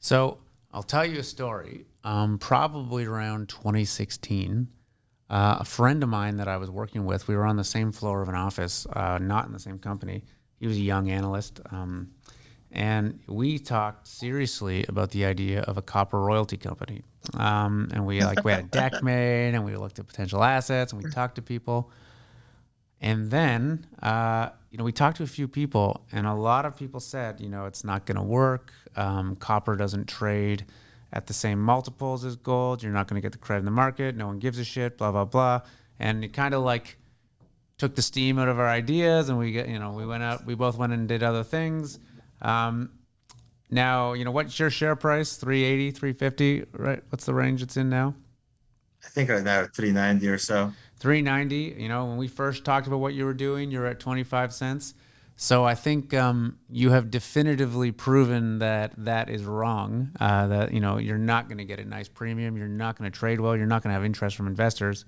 so 0.00 0.36
i'll 0.70 0.82
tell 0.82 1.06
you 1.06 1.20
a 1.20 1.22
story 1.22 1.86
um, 2.04 2.38
probably 2.38 3.04
around 3.04 3.48
2016. 3.48 4.68
Uh, 5.30 5.56
a 5.60 5.64
friend 5.64 6.02
of 6.02 6.08
mine 6.08 6.36
that 6.36 6.48
I 6.48 6.56
was 6.56 6.70
working 6.70 7.04
with, 7.04 7.26
we 7.26 7.36
were 7.36 7.46
on 7.46 7.56
the 7.56 7.64
same 7.64 7.92
floor 7.92 8.22
of 8.22 8.28
an 8.28 8.34
office, 8.34 8.86
uh, 8.92 9.18
not 9.18 9.46
in 9.46 9.52
the 9.52 9.58
same 9.58 9.78
company. 9.78 10.24
He 10.60 10.66
was 10.66 10.76
a 10.76 10.80
young 10.80 11.08
analyst. 11.08 11.60
Um, 11.70 12.10
and 12.72 13.20
we 13.26 13.58
talked 13.58 14.06
seriously 14.08 14.84
about 14.88 15.10
the 15.10 15.26
idea 15.26 15.60
of 15.60 15.76
a 15.76 15.82
copper 15.82 16.18
royalty 16.18 16.56
company. 16.56 17.02
Um, 17.34 17.90
and 17.92 18.06
we 18.06 18.22
like 18.24 18.44
we 18.44 18.52
had 18.52 18.64
a 18.64 18.68
deck 18.68 18.92
made, 19.02 19.54
and 19.54 19.64
we 19.64 19.76
looked 19.76 19.98
at 19.98 20.06
potential 20.06 20.42
assets, 20.42 20.92
and 20.92 21.02
we 21.02 21.10
talked 21.10 21.36
to 21.36 21.42
people. 21.42 21.90
And 23.00 23.30
then, 23.30 23.86
uh, 24.00 24.50
you 24.70 24.78
know, 24.78 24.84
we 24.84 24.92
talked 24.92 25.18
to 25.18 25.22
a 25.22 25.28
few 25.28 25.48
people, 25.48 26.06
and 26.12 26.26
a 26.26 26.34
lot 26.34 26.64
of 26.64 26.76
people 26.76 27.00
said, 27.00 27.40
you 27.40 27.48
know, 27.48 27.66
it's 27.66 27.84
not 27.84 28.06
going 28.06 28.16
to 28.16 28.22
work. 28.22 28.72
Um, 28.96 29.36
copper 29.36 29.76
doesn't 29.76 30.08
trade 30.08 30.64
at 31.12 31.26
the 31.26 31.34
same 31.34 31.60
multiples 31.60 32.24
as 32.24 32.36
gold. 32.36 32.82
You're 32.82 32.92
not 32.92 33.06
going 33.06 33.20
to 33.20 33.24
get 33.24 33.32
the 33.32 33.38
credit 33.38 33.60
in 33.60 33.64
the 33.66 33.70
market. 33.70 34.16
No 34.16 34.28
one 34.28 34.38
gives 34.38 34.58
a 34.58 34.64
shit. 34.64 34.96
Blah 34.96 35.12
blah 35.12 35.26
blah. 35.26 35.60
And 35.98 36.24
it 36.24 36.32
kind 36.32 36.54
of 36.54 36.62
like 36.62 36.96
took 37.76 37.96
the 37.96 38.02
steam 38.02 38.38
out 38.38 38.48
of 38.48 38.58
our 38.58 38.68
ideas, 38.68 39.28
and 39.28 39.38
we 39.38 39.52
get 39.52 39.68
you 39.68 39.78
know 39.78 39.92
we 39.92 40.06
went 40.06 40.22
out. 40.22 40.46
We 40.46 40.54
both 40.54 40.78
went 40.78 40.92
and 40.92 41.06
did 41.06 41.22
other 41.22 41.44
things. 41.44 41.98
Um, 42.42 42.90
Now, 43.70 44.12
you 44.12 44.24
know, 44.26 44.30
what's 44.30 44.58
your 44.58 44.68
share 44.68 44.96
price? 44.96 45.36
380, 45.36 45.92
350, 45.92 46.64
right? 46.72 47.02
What's 47.08 47.24
the 47.24 47.32
range 47.32 47.62
it's 47.62 47.76
in 47.78 47.88
now? 47.88 48.14
I 49.04 49.08
think 49.08 49.30
right 49.30 49.42
now 49.42 49.66
390 49.66 50.28
or 50.28 50.38
so. 50.38 50.72
390. 50.98 51.80
You 51.80 51.88
know, 51.88 52.04
when 52.04 52.18
we 52.18 52.28
first 52.28 52.64
talked 52.64 52.86
about 52.86 53.00
what 53.00 53.14
you 53.14 53.24
were 53.24 53.34
doing, 53.34 53.70
you're 53.70 53.86
at 53.86 53.98
25 53.98 54.52
cents. 54.52 54.94
So 55.36 55.64
I 55.64 55.74
think 55.74 56.12
um, 56.14 56.58
you 56.68 56.90
have 56.90 57.10
definitively 57.10 57.90
proven 57.90 58.58
that 58.58 58.92
that 58.98 59.30
is 59.30 59.42
wrong. 59.44 60.10
Uh, 60.20 60.46
that 60.48 60.72
you 60.72 60.80
know 60.80 60.98
you're 60.98 61.18
not 61.18 61.48
going 61.48 61.58
to 61.58 61.64
get 61.64 61.80
a 61.80 61.84
nice 61.84 62.08
premium. 62.08 62.56
You're 62.56 62.68
not 62.68 62.98
going 62.98 63.10
to 63.10 63.18
trade 63.18 63.40
well. 63.40 63.56
You're 63.56 63.66
not 63.66 63.82
going 63.82 63.90
to 63.90 63.94
have 63.94 64.04
interest 64.04 64.36
from 64.36 64.46
investors. 64.46 65.04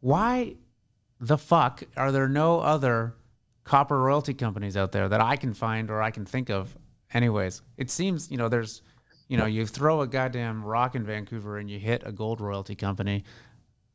Why 0.00 0.56
the 1.18 1.38
fuck 1.38 1.82
are 1.96 2.12
there 2.12 2.28
no 2.28 2.60
other 2.60 3.14
copper 3.70 4.00
royalty 4.00 4.34
companies 4.34 4.76
out 4.76 4.90
there 4.90 5.08
that 5.08 5.20
I 5.20 5.36
can 5.36 5.54
find 5.54 5.92
or 5.92 6.02
I 6.02 6.10
can 6.10 6.24
think 6.24 6.50
of? 6.50 6.76
Anyways, 7.14 7.62
it 7.76 7.88
seems 7.88 8.28
you 8.28 8.36
know 8.36 8.48
there's 8.48 8.82
you 9.28 9.36
know 9.36 9.46
you 9.46 9.64
throw 9.64 10.00
a 10.00 10.08
goddamn 10.08 10.64
rock 10.64 10.96
in 10.96 11.04
Vancouver 11.04 11.56
and 11.56 11.70
you 11.70 11.78
hit 11.78 12.02
a 12.04 12.10
gold 12.10 12.40
royalty 12.40 12.74
company. 12.74 13.22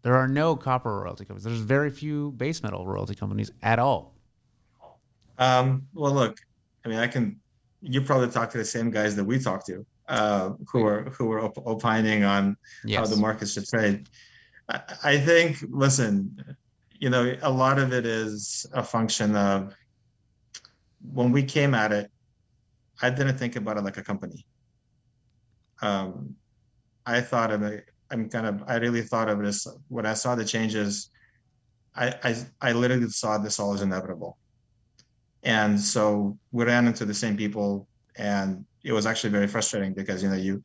There 0.01 0.15
are 0.15 0.29
no 0.29 0.55
copper 0.55 1.01
royalty 1.01 1.25
companies. 1.25 1.43
There's 1.43 1.59
very 1.59 1.89
few 1.89 2.31
base 2.31 2.63
metal 2.63 2.87
royalty 2.87 3.15
companies 3.15 3.51
at 3.61 3.77
all. 3.77 4.13
Um, 5.37 5.87
well, 5.93 6.13
look, 6.13 6.39
I 6.85 6.87
mean, 6.87 6.99
I 6.99 7.07
can. 7.07 7.37
You 7.81 8.01
probably 8.01 8.29
talk 8.29 8.49
to 8.51 8.57
the 8.57 8.65
same 8.65 8.89
guys 8.89 9.13
that 9.17 9.25
we 9.25 9.39
talk 9.39 9.65
to, 9.65 9.85
uh, 10.07 10.51
who 10.71 10.85
are 10.85 11.03
who 11.09 11.29
are 11.33 11.41
op- 11.41 11.67
opining 11.67 12.23
on 12.23 12.55
yes. 12.85 12.99
how 12.99 13.13
the 13.13 13.19
market 13.19 13.49
should 13.49 13.67
trade. 13.67 14.07
I, 14.69 14.79
I 15.03 15.17
think. 15.17 15.57
Listen, 15.69 16.55
you 16.99 17.09
know, 17.09 17.35
a 17.41 17.51
lot 17.51 17.79
of 17.79 17.93
it 17.93 18.05
is 18.05 18.65
a 18.73 18.83
function 18.83 19.35
of 19.35 19.75
when 21.13 21.31
we 21.31 21.43
came 21.43 21.73
at 21.73 21.91
it. 21.91 22.11
I 23.01 23.09
didn't 23.09 23.37
think 23.37 23.55
about 23.55 23.77
it 23.77 23.83
like 23.83 23.97
a 23.97 24.03
company. 24.03 24.45
Um, 25.81 26.35
I 27.05 27.21
thought 27.21 27.51
of 27.51 27.61
it. 27.63 27.85
I'm 28.09 28.29
kind 28.29 28.47
of. 28.47 28.63
I 28.67 28.75
really 28.75 29.01
thought 29.01 29.29
of 29.29 29.41
it 29.41 29.45
as 29.45 29.67
when 29.89 30.05
I 30.05 30.13
saw 30.13 30.35
the 30.35 30.45
changes. 30.45 31.09
I 31.95 32.13
I, 32.23 32.35
I 32.61 32.71
literally 32.71 33.09
saw 33.09 33.37
this 33.37 33.59
all 33.59 33.73
as 33.73 33.81
inevitable 33.81 34.37
and 35.45 35.79
so 35.79 36.37
we 36.51 36.65
ran 36.65 36.87
into 36.87 37.05
the 37.05 37.13
same 37.13 37.37
people, 37.37 37.87
and 38.17 38.65
it 38.83 38.91
was 38.91 39.05
actually 39.05 39.29
very 39.29 39.47
frustrating 39.47 39.93
because 39.93 40.21
you 40.23 40.29
know 40.29 40.35
you 40.35 40.61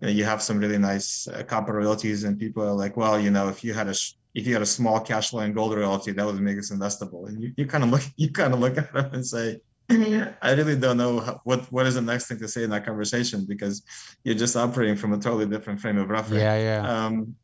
you, 0.00 0.06
know, 0.06 0.08
you 0.08 0.24
have 0.24 0.42
some 0.42 0.58
really 0.58 0.78
nice 0.78 1.28
uh, 1.28 1.42
copper 1.44 1.72
royalties, 1.72 2.24
and 2.24 2.38
people 2.38 2.64
are 2.64 2.74
like, 2.74 2.96
well, 2.96 3.18
you 3.18 3.30
know, 3.30 3.48
if 3.48 3.64
you 3.64 3.72
had 3.72 3.86
a 3.86 3.94
if 4.34 4.46
you 4.46 4.52
had 4.52 4.62
a 4.62 4.66
small 4.66 5.00
cash 5.00 5.30
flow 5.30 5.40
and 5.40 5.54
gold 5.54 5.74
royalty, 5.74 6.12
that 6.12 6.24
would 6.24 6.40
make 6.40 6.58
us 6.58 6.70
investable. 6.70 7.28
And 7.28 7.42
you, 7.42 7.52
you 7.56 7.66
kind 7.66 7.84
of 7.84 7.90
look 7.90 8.02
you 8.16 8.30
kind 8.30 8.54
of 8.54 8.60
look 8.60 8.78
at 8.78 8.92
them 8.92 9.10
and 9.12 9.26
say, 9.26 9.60
I 9.90 10.52
really 10.52 10.76
don't 10.76 10.98
know 10.98 11.20
how, 11.20 11.40
what 11.44 11.70
what 11.72 11.86
is 11.86 11.94
the 11.94 12.02
next 12.02 12.26
thing 12.26 12.38
to 12.38 12.48
say 12.48 12.62
in 12.62 12.70
that 12.70 12.84
conversation 12.84 13.46
because 13.46 13.82
you're 14.22 14.34
just 14.34 14.56
operating 14.56 14.96
from 14.96 15.12
a 15.14 15.18
totally 15.18 15.46
different 15.46 15.80
frame 15.80 15.98
of 15.98 16.10
reference. 16.10 16.42
Yeah, 16.42 16.58
yeah. 16.58 17.06
Um, 17.06 17.36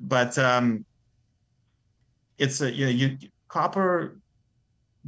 but 0.00 0.36
um, 0.38 0.84
it's 2.36 2.60
a 2.60 2.70
you 2.70 2.86
know 2.86 2.90
you 2.90 3.18
copper 3.48 4.18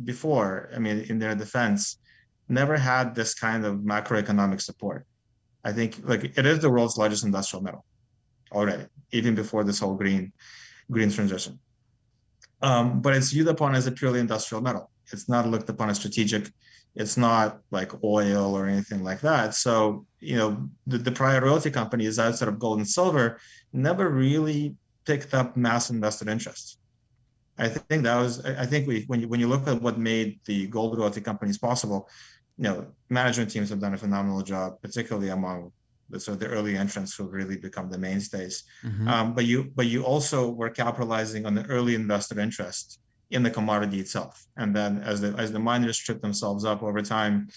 before, 0.02 0.70
I 0.74 0.78
mean, 0.78 1.06
in 1.08 1.18
their 1.18 1.34
defense, 1.34 1.98
never 2.48 2.76
had 2.76 3.14
this 3.14 3.34
kind 3.34 3.64
of 3.64 3.78
macroeconomic 3.78 4.60
support. 4.60 5.06
I 5.64 5.72
think 5.72 6.00
like 6.04 6.24
it 6.38 6.46
is 6.46 6.60
the 6.60 6.70
world's 6.70 6.98
largest 6.98 7.24
industrial 7.24 7.62
metal 7.62 7.84
already, 8.52 8.84
even 9.12 9.34
before 9.34 9.64
this 9.64 9.80
whole 9.80 9.94
green 9.94 10.32
green 10.90 11.10
transition. 11.10 11.58
Um, 12.62 13.00
but 13.00 13.14
it's 13.14 13.30
viewed 13.30 13.48
upon 13.48 13.74
as 13.74 13.86
a 13.86 13.92
purely 13.92 14.20
industrial 14.20 14.62
metal. 14.62 14.90
It's 15.12 15.28
not 15.28 15.48
looked 15.48 15.68
upon 15.68 15.90
as 15.90 15.98
strategic. 15.98 16.50
It's 16.94 17.16
not 17.16 17.60
like 17.70 18.02
oil 18.04 18.56
or 18.56 18.66
anything 18.66 19.02
like 19.02 19.20
that. 19.20 19.54
So, 19.54 20.06
you 20.20 20.36
know, 20.36 20.68
the, 20.86 20.98
the 20.98 21.12
prior 21.12 21.40
royalty 21.40 21.70
companies 21.70 22.18
outside 22.18 22.48
of 22.48 22.58
gold 22.58 22.78
and 22.78 22.88
silver 22.88 23.38
never 23.72 24.08
really 24.08 24.76
picked 25.04 25.34
up 25.34 25.56
mass 25.56 25.90
invested 25.90 26.28
interest. 26.28 26.78
I 27.58 27.68
think 27.68 28.02
that 28.02 28.16
was 28.16 28.44
I 28.44 28.66
think 28.66 28.88
we 28.88 29.04
when 29.06 29.20
you 29.20 29.28
when 29.28 29.38
you 29.38 29.46
look 29.46 29.68
at 29.68 29.80
what 29.80 29.98
made 29.98 30.40
the 30.44 30.66
gold 30.66 30.98
royalty 30.98 31.20
companies 31.20 31.58
possible, 31.58 32.08
you 32.56 32.64
know, 32.64 32.86
management 33.10 33.50
teams 33.50 33.70
have 33.70 33.80
done 33.80 33.94
a 33.94 33.98
phenomenal 33.98 34.42
job, 34.42 34.80
particularly 34.82 35.28
among 35.28 35.70
the 36.10 36.20
sort 36.20 36.34
of 36.34 36.40
the 36.40 36.48
early 36.48 36.76
entrants 36.76 37.14
who 37.16 37.24
really 37.24 37.56
become 37.56 37.90
the 37.90 37.98
mainstays. 37.98 38.64
Mm-hmm. 38.84 39.08
Um, 39.08 39.34
but 39.34 39.44
you 39.44 39.72
but 39.74 39.86
you 39.86 40.04
also 40.04 40.50
were 40.50 40.70
capitalizing 40.70 41.46
on 41.46 41.54
the 41.54 41.64
early 41.66 41.94
investor 41.94 42.38
interest 42.40 43.00
in 43.30 43.42
the 43.42 43.50
commodity 43.50 44.00
itself, 44.00 44.46
and 44.56 44.74
then 44.74 44.98
as 45.02 45.20
the 45.20 45.34
as 45.38 45.52
the 45.52 45.58
miners 45.58 45.98
strip 45.98 46.20
themselves 46.20 46.64
up 46.64 46.82
over 46.82 47.02
time, 47.02 47.48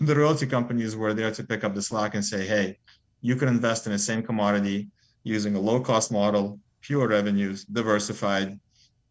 the 0.00 0.14
royalty 0.14 0.46
companies 0.46 0.94
were 0.96 1.14
there 1.14 1.30
to 1.30 1.44
pick 1.44 1.64
up 1.64 1.74
the 1.74 1.82
slack 1.82 2.14
and 2.14 2.24
say, 2.24 2.46
hey, 2.46 2.78
you 3.20 3.34
can 3.36 3.48
invest 3.48 3.86
in 3.86 3.92
the 3.92 3.98
same 3.98 4.22
commodity 4.22 4.88
using 5.24 5.54
a 5.56 5.60
low 5.60 5.80
cost 5.80 6.12
model, 6.12 6.60
pure 6.80 7.08
revenues, 7.08 7.64
diversified, 7.64 8.58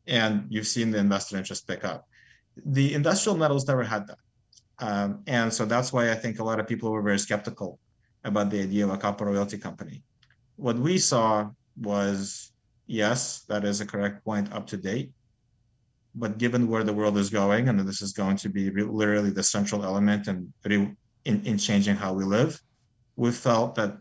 and 0.08 0.46
you've 0.50 0.68
seen 0.68 0.92
the 0.92 0.98
investor 0.98 1.38
interest 1.38 1.68
pick 1.68 1.84
up. 1.84 2.08
The 2.66 2.94
industrial 2.94 3.38
metals 3.38 3.68
never 3.68 3.84
had 3.84 4.08
that. 4.08 4.18
Um, 4.80 5.24
and 5.28 5.52
so 5.52 5.66
that's 5.66 5.92
why 5.92 6.12
I 6.12 6.16
think 6.16 6.40
a 6.40 6.44
lot 6.44 6.60
of 6.60 6.68
people 6.68 6.92
were 6.92 7.02
very 7.02 7.20
skeptical 7.20 7.80
about 8.28 8.52
the 8.52 8.62
idea 8.62 8.86
of 8.86 8.92
a 8.92 8.98
copper 8.98 9.26
royalty 9.26 9.58
company. 9.58 10.04
What 10.58 10.78
we 10.78 10.98
saw 10.98 11.50
was 11.80 12.52
yes, 12.88 13.44
that 13.50 13.64
is 13.64 13.82
a 13.82 13.86
correct 13.86 14.24
point 14.24 14.52
up 14.54 14.68
to 14.68 14.78
date. 14.78 15.12
But 16.16 16.38
given 16.38 16.68
where 16.68 16.84
the 16.84 16.94
world 16.94 17.18
is 17.18 17.30
going, 17.30 17.70
and 17.70 17.80
this 17.80 18.02
is 18.02 18.12
going 18.12 18.38
to 18.38 18.50
be 18.50 18.72
literally 18.72 19.30
the 19.30 19.44
central 19.44 19.84
element 19.84 20.28
in, 20.28 20.52
in, 20.66 20.98
in 21.26 21.58
changing 21.58 21.96
how 21.96 22.14
we 22.14 22.24
live, 22.24 22.60
we 23.16 23.32
felt 23.32 23.76
that, 23.76 23.98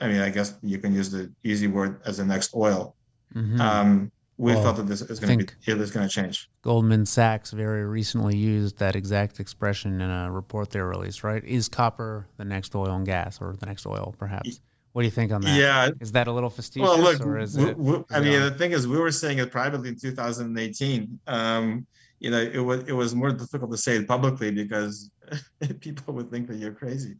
I 0.00 0.08
mean, 0.08 0.22
I 0.22 0.30
guess 0.30 0.56
you 0.62 0.78
can 0.78 0.94
use 0.94 1.10
the 1.10 1.30
easy 1.44 1.66
word 1.66 2.00
as 2.06 2.16
the 2.16 2.24
next 2.24 2.54
oil. 2.54 2.96
Mm-hmm. 3.34 3.60
Um, 3.60 4.12
we 4.40 4.54
well, 4.54 4.62
thought 4.62 4.76
that 4.76 4.86
this 4.86 5.02
is 5.02 5.20
going 5.20 5.38
to 5.38 5.44
be 5.44 5.72
it 5.72 5.92
going 5.92 6.08
to 6.08 6.08
change. 6.08 6.48
Goldman 6.62 7.04
Sachs 7.04 7.50
very 7.50 7.84
recently 7.84 8.38
used 8.38 8.78
that 8.78 8.96
exact 8.96 9.38
expression 9.38 10.00
in 10.00 10.10
a 10.10 10.32
report 10.32 10.70
they 10.70 10.80
released. 10.80 11.22
Right? 11.22 11.44
Is 11.44 11.68
copper 11.68 12.26
the 12.38 12.46
next 12.46 12.74
oil 12.74 12.94
and 12.94 13.04
gas, 13.04 13.38
or 13.38 13.54
the 13.54 13.66
next 13.66 13.84
oil, 13.84 14.14
perhaps? 14.18 14.60
What 14.92 15.02
do 15.02 15.04
you 15.04 15.10
think 15.10 15.30
on 15.30 15.42
that? 15.42 15.54
Yeah, 15.54 15.90
is 16.00 16.12
that 16.12 16.26
a 16.26 16.32
little 16.32 16.48
facetious, 16.48 16.88
well, 16.88 16.98
look, 16.98 17.20
or 17.20 17.38
is 17.38 17.56
we, 17.56 17.64
it? 17.66 17.78
We, 17.78 18.02
I 18.10 18.20
mean, 18.20 18.40
the 18.40 18.50
thing 18.52 18.72
is, 18.72 18.88
we 18.88 18.98
were 18.98 19.12
saying 19.12 19.38
it 19.40 19.52
privately 19.52 19.90
in 19.90 19.96
2018. 19.96 21.20
Um, 21.26 21.86
you 22.18 22.30
know, 22.30 22.40
it 22.40 22.58
was 22.58 22.84
it 22.88 22.92
was 22.92 23.14
more 23.14 23.32
difficult 23.32 23.70
to 23.72 23.76
say 23.76 23.96
it 23.96 24.08
publicly 24.08 24.50
because 24.50 25.10
people 25.80 26.14
would 26.14 26.30
think 26.30 26.48
that 26.48 26.56
you're 26.56 26.72
crazy. 26.72 27.16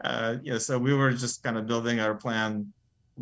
Uh, 0.00 0.36
you 0.42 0.52
know, 0.52 0.58
so 0.58 0.78
we 0.78 0.94
were 0.94 1.12
just 1.12 1.42
kind 1.42 1.58
of 1.58 1.66
building 1.66 2.00
our 2.00 2.14
plan, 2.14 2.72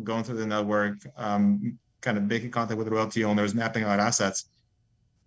going 0.03 0.23
through 0.23 0.37
the 0.37 0.47
network, 0.47 0.99
um, 1.17 1.77
kind 2.05 2.17
of 2.17 2.23
making 2.23 2.51
contact 2.51 2.77
with 2.77 2.87
royalty 2.87 3.23
owners, 3.25 3.53
mapping 3.53 3.83
out 3.83 3.99
assets. 3.99 4.49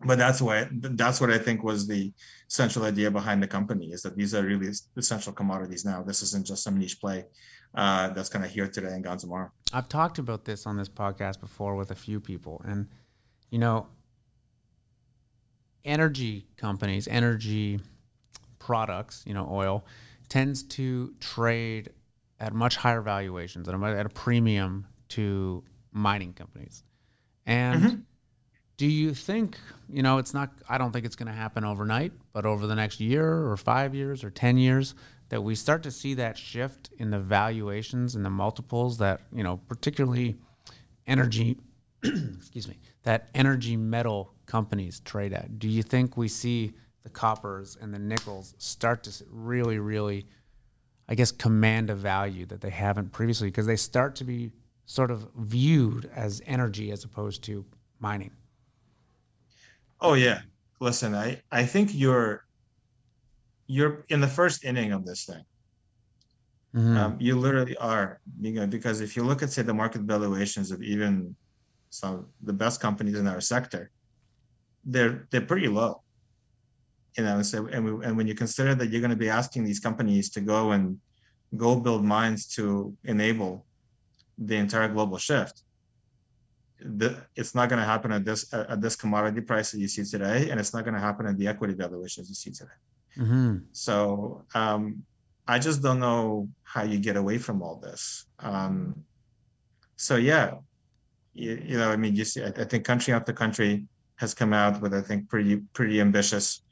But 0.00 0.16
that's 0.16 0.40
why 0.40 0.68
that's 0.70 1.20
what 1.20 1.30
I 1.30 1.38
think 1.38 1.64
was 1.64 1.88
the 1.88 2.12
central 2.46 2.84
idea 2.84 3.10
behind 3.10 3.42
the 3.42 3.48
company 3.48 3.86
is 3.86 4.02
that 4.02 4.16
these 4.16 4.32
are 4.34 4.44
really 4.44 4.70
essential 4.96 5.32
commodities 5.32 5.84
now. 5.84 6.04
This 6.04 6.22
isn't 6.22 6.46
just 6.46 6.62
some 6.62 6.78
niche 6.78 7.00
play 7.00 7.26
uh, 7.74 8.08
that's 8.10 8.28
kind 8.28 8.44
of 8.44 8.50
here 8.50 8.68
today 8.68 8.92
and 8.92 9.02
gone 9.02 9.18
tomorrow. 9.18 9.50
I've 9.72 9.88
talked 9.88 10.18
about 10.18 10.44
this 10.44 10.66
on 10.66 10.76
this 10.76 10.88
podcast 10.88 11.40
before 11.40 11.74
with 11.74 11.90
a 11.90 11.96
few 11.96 12.20
people, 12.20 12.62
and 12.64 12.86
you 13.50 13.58
know, 13.58 13.88
energy 15.84 16.46
companies, 16.56 17.08
energy 17.08 17.80
products, 18.60 19.24
you 19.26 19.34
know, 19.34 19.48
oil 19.50 19.84
tends 20.28 20.62
to 20.62 21.14
trade 21.20 21.90
at 22.38 22.52
much 22.52 22.76
higher 22.76 23.00
valuations, 23.00 23.68
at 23.68 23.74
a, 23.74 23.84
at 23.84 24.06
a 24.06 24.10
premium 24.10 24.86
to 25.08 25.64
mining 25.92 26.32
companies. 26.32 26.82
And 27.46 27.82
mm-hmm. 27.82 27.96
do 28.76 28.86
you 28.86 29.14
think, 29.14 29.58
you 29.88 30.02
know, 30.02 30.18
it's 30.18 30.34
not, 30.34 30.50
I 30.68 30.78
don't 30.78 30.92
think 30.92 31.06
it's 31.06 31.16
going 31.16 31.28
to 31.28 31.32
happen 31.32 31.64
overnight, 31.64 32.12
but 32.32 32.44
over 32.44 32.66
the 32.66 32.74
next 32.74 33.00
year 33.00 33.46
or 33.46 33.56
five 33.56 33.94
years 33.94 34.22
or 34.22 34.30
10 34.30 34.58
years, 34.58 34.94
that 35.30 35.42
we 35.42 35.54
start 35.54 35.82
to 35.82 35.90
see 35.90 36.14
that 36.14 36.38
shift 36.38 36.90
in 36.98 37.10
the 37.10 37.18
valuations 37.18 38.14
and 38.14 38.24
the 38.24 38.30
multiples 38.30 38.98
that, 38.98 39.20
you 39.32 39.42
know, 39.42 39.58
particularly 39.68 40.36
energy, 41.06 41.58
excuse 42.02 42.68
me, 42.68 42.78
that 43.02 43.28
energy 43.34 43.76
metal 43.76 44.34
companies 44.46 45.00
trade 45.00 45.32
at? 45.32 45.58
Do 45.58 45.68
you 45.68 45.82
think 45.82 46.16
we 46.16 46.28
see 46.28 46.72
the 47.02 47.10
coppers 47.10 47.76
and 47.80 47.92
the 47.92 47.98
nickels 47.98 48.54
start 48.58 49.02
to 49.04 49.24
really, 49.30 49.78
really, 49.78 50.26
I 51.08 51.14
guess, 51.14 51.30
command 51.30 51.90
a 51.90 51.94
value 51.94 52.46
that 52.46 52.60
they 52.60 52.70
haven't 52.70 53.12
previously 53.12 53.48
because 53.48 53.66
they 53.66 53.76
start 53.76 54.16
to 54.16 54.24
be 54.24 54.50
sort 54.88 55.10
of 55.10 55.28
viewed 55.36 56.10
as 56.16 56.40
energy 56.46 56.90
as 56.90 57.04
opposed 57.04 57.44
to 57.44 57.64
mining? 58.00 58.32
Oh 60.00 60.14
yeah. 60.14 60.40
Listen, 60.80 61.14
I, 61.14 61.42
I 61.52 61.66
think 61.66 61.90
you're 61.92 62.46
you're 63.66 64.06
in 64.08 64.20
the 64.22 64.32
first 64.38 64.64
inning 64.64 64.92
of 64.92 65.04
this 65.04 65.26
thing. 65.26 65.44
Mm-hmm. 66.74 66.96
Um, 66.96 67.16
you 67.20 67.38
literally 67.38 67.76
are, 67.76 68.20
you 68.40 68.52
know, 68.52 68.66
because 68.66 69.02
if 69.02 69.14
you 69.14 69.24
look 69.24 69.42
at 69.42 69.50
say 69.50 69.62
the 69.62 69.74
market 69.74 70.02
valuations 70.02 70.70
of 70.70 70.82
even 70.82 71.36
some 71.90 72.14
of 72.14 72.24
the 72.42 72.52
best 72.54 72.80
companies 72.80 73.18
in 73.18 73.26
our 73.26 73.42
sector, 73.42 73.90
they're 74.84 75.28
they're 75.30 75.48
pretty 75.52 75.68
low. 75.68 76.02
you 77.18 77.24
know, 77.24 77.42
so 77.42 77.66
and, 77.66 77.84
we, 77.84 78.06
and 78.06 78.16
when 78.16 78.26
you 78.26 78.34
consider 78.34 78.74
that 78.74 78.88
you're 78.90 79.00
going 79.00 79.18
to 79.18 79.24
be 79.26 79.28
asking 79.28 79.64
these 79.64 79.80
companies 79.80 80.30
to 80.30 80.40
go 80.40 80.72
and 80.72 80.98
go 81.56 81.76
build 81.76 82.04
mines 82.04 82.46
to 82.56 82.96
enable 83.04 83.66
the 84.38 84.56
entire 84.56 84.88
global 84.88 85.18
shift, 85.18 85.62
the, 86.80 87.16
it's 87.34 87.54
not 87.54 87.68
going 87.68 87.80
to 87.80 87.84
happen 87.84 88.12
at 88.12 88.24
this 88.24 88.52
at 88.54 88.80
this 88.80 88.94
commodity 88.94 89.40
price 89.40 89.72
that 89.72 89.80
you 89.80 89.88
see 89.88 90.04
today, 90.04 90.50
and 90.50 90.60
it's 90.60 90.72
not 90.72 90.84
going 90.84 90.94
to 90.94 91.00
happen 91.00 91.26
at 91.26 91.36
the 91.36 91.48
equity 91.48 91.74
valuations 91.74 92.28
you 92.28 92.34
see 92.34 92.52
today. 92.52 92.78
Mm-hmm. 93.18 93.56
So 93.72 94.44
um, 94.54 95.02
I 95.46 95.58
just 95.58 95.82
don't 95.82 95.98
know 95.98 96.48
how 96.62 96.84
you 96.84 96.98
get 96.98 97.16
away 97.16 97.38
from 97.38 97.62
all 97.62 97.76
this. 97.76 98.26
Um, 98.38 99.04
so 99.96 100.16
yeah, 100.16 100.54
you, 101.34 101.60
you, 101.64 101.78
know, 101.78 101.90
I 101.90 101.96
mean, 101.96 102.14
you 102.14 102.24
see, 102.24 102.42
I, 102.42 102.48
I, 102.48 102.64
think 102.64 102.84
country 102.84 103.12
after 103.12 103.32
country 103.32 103.86
has 104.16 104.34
come 104.34 104.52
out 104.52 104.80
with, 104.80 104.94
I 104.94 105.00
think, 105.00 105.28
pretty 105.28 105.56
pretty 105.72 106.00
ambitious 106.00 106.62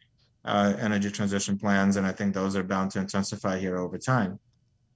uh, 0.45 0.75
energy 0.79 1.11
transition 1.11 1.59
plans, 1.59 1.97
and 1.97 2.07
I 2.07 2.13
think 2.13 2.35
those 2.35 2.55
are 2.55 2.63
bound 2.63 2.93
to 2.93 3.01
intensify 3.01 3.59
here 3.59 3.79
over 3.79 3.99
time. 3.99 4.39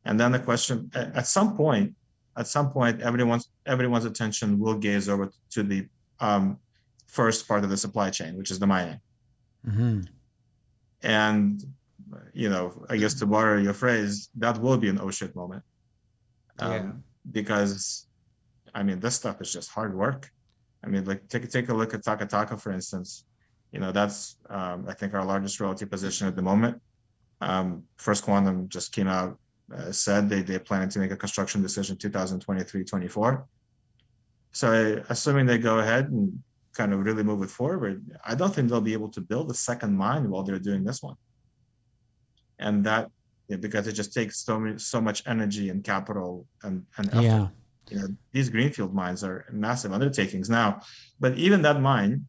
And 0.05 0.19
then 0.19 0.33
the 0.33 0.39
question, 0.39 0.91
at, 0.95 1.17
at 1.17 1.27
some 1.27 1.57
point, 1.57 1.95
at 2.37 2.47
some 2.47 2.71
point, 2.71 3.01
everyone's 3.01 3.51
everyone's 3.67 4.05
attention 4.05 4.59
will 4.59 4.77
gaze 4.77 5.09
over 5.09 5.31
to 5.51 5.63
the 5.63 5.87
um, 6.21 6.59
first 7.07 7.49
part 7.49 7.65
of 7.65 7.71
the 7.71 7.77
supply 7.77 8.11
chain, 8.11 8.37
which 8.37 8.51
is 8.51 8.59
the 8.59 8.67
mining. 8.67 9.01
Mm-hmm. 9.67 10.01
And 11.03 11.63
you 12.33 12.49
know, 12.51 12.85
I 12.89 12.97
guess 12.97 13.15
to 13.15 13.27
borrow 13.27 13.59
your 13.59 13.75
phrase, 13.75 14.31
that 14.39 14.61
will 14.61 14.77
be 14.77 14.89
an 14.89 14.99
oh 15.01 15.11
shit 15.11 15.35
moment. 15.35 15.63
Um, 16.59 16.73
yeah. 16.73 16.91
Because, 17.31 18.07
I 18.75 18.83
mean, 18.83 19.01
this 19.01 19.15
stuff 19.17 19.41
is 19.41 19.53
just 19.53 19.71
hard 19.71 19.97
work. 19.97 20.31
I 20.85 20.89
mean, 20.89 21.05
like 21.05 21.29
take 21.29 21.49
take 21.51 21.69
a 21.69 21.75
look 21.75 21.95
at 21.95 22.03
Taca 22.03 22.29
Taca, 22.29 22.61
for 22.61 22.73
instance. 22.73 23.25
You 23.73 23.81
know, 23.81 23.93
that's 23.93 24.37
um, 24.49 24.87
I 24.89 24.95
think 24.95 25.15
our 25.15 25.25
largest 25.25 25.61
royalty 25.61 25.87
position 25.87 26.27
at 26.27 26.37
the 26.37 26.43
moment. 26.43 26.81
Um, 27.41 27.85
First 27.97 28.25
Quantum 28.25 28.69
just 28.69 28.93
came 28.93 29.09
out 29.09 29.39
uh, 29.77 29.93
said 29.93 30.29
they 30.29 30.43
they 30.43 30.59
plan 30.59 30.89
to 30.89 30.99
make 30.99 31.11
a 31.11 31.17
construction 31.17 31.63
decision 31.63 31.97
2023-24. 31.97 33.45
So 34.53 34.73
I, 34.73 35.13
assuming 35.13 35.47
they 35.47 35.59
go 35.59 35.79
ahead 35.79 36.11
and 36.11 36.43
kind 36.75 36.93
of 36.93 37.01
really 37.01 37.23
move 37.23 37.43
it 37.43 37.51
forward, 37.51 38.05
I 38.25 38.35
don't 38.35 38.55
think 38.55 38.69
they'll 38.69 38.81
be 38.81 38.93
able 38.93 39.11
to 39.11 39.21
build 39.21 39.51
a 39.51 39.55
second 39.55 39.97
mine 39.97 40.29
while 40.31 40.43
they're 40.43 40.59
doing 40.59 40.85
this 40.85 41.03
one. 41.03 41.17
And 42.59 42.85
that 42.85 43.11
because 43.49 43.87
it 43.87 43.93
just 43.93 44.13
takes 44.13 44.45
so 44.45 44.61
much 44.61 44.81
so 44.81 45.01
much 45.01 45.23
energy 45.27 45.71
and 45.71 45.83
capital 45.83 46.47
and, 46.63 46.87
and 46.97 47.09
effort. 47.11 47.23
Yeah. 47.23 47.49
You 47.91 47.99
know, 47.99 48.09
these 48.33 48.49
greenfield 48.51 48.95
mines 48.95 49.25
are 49.25 49.47
massive 49.51 49.93
undertakings 49.93 50.49
now. 50.49 50.81
But 51.19 51.37
even 51.37 51.63
that 51.63 51.81
mine 51.81 52.27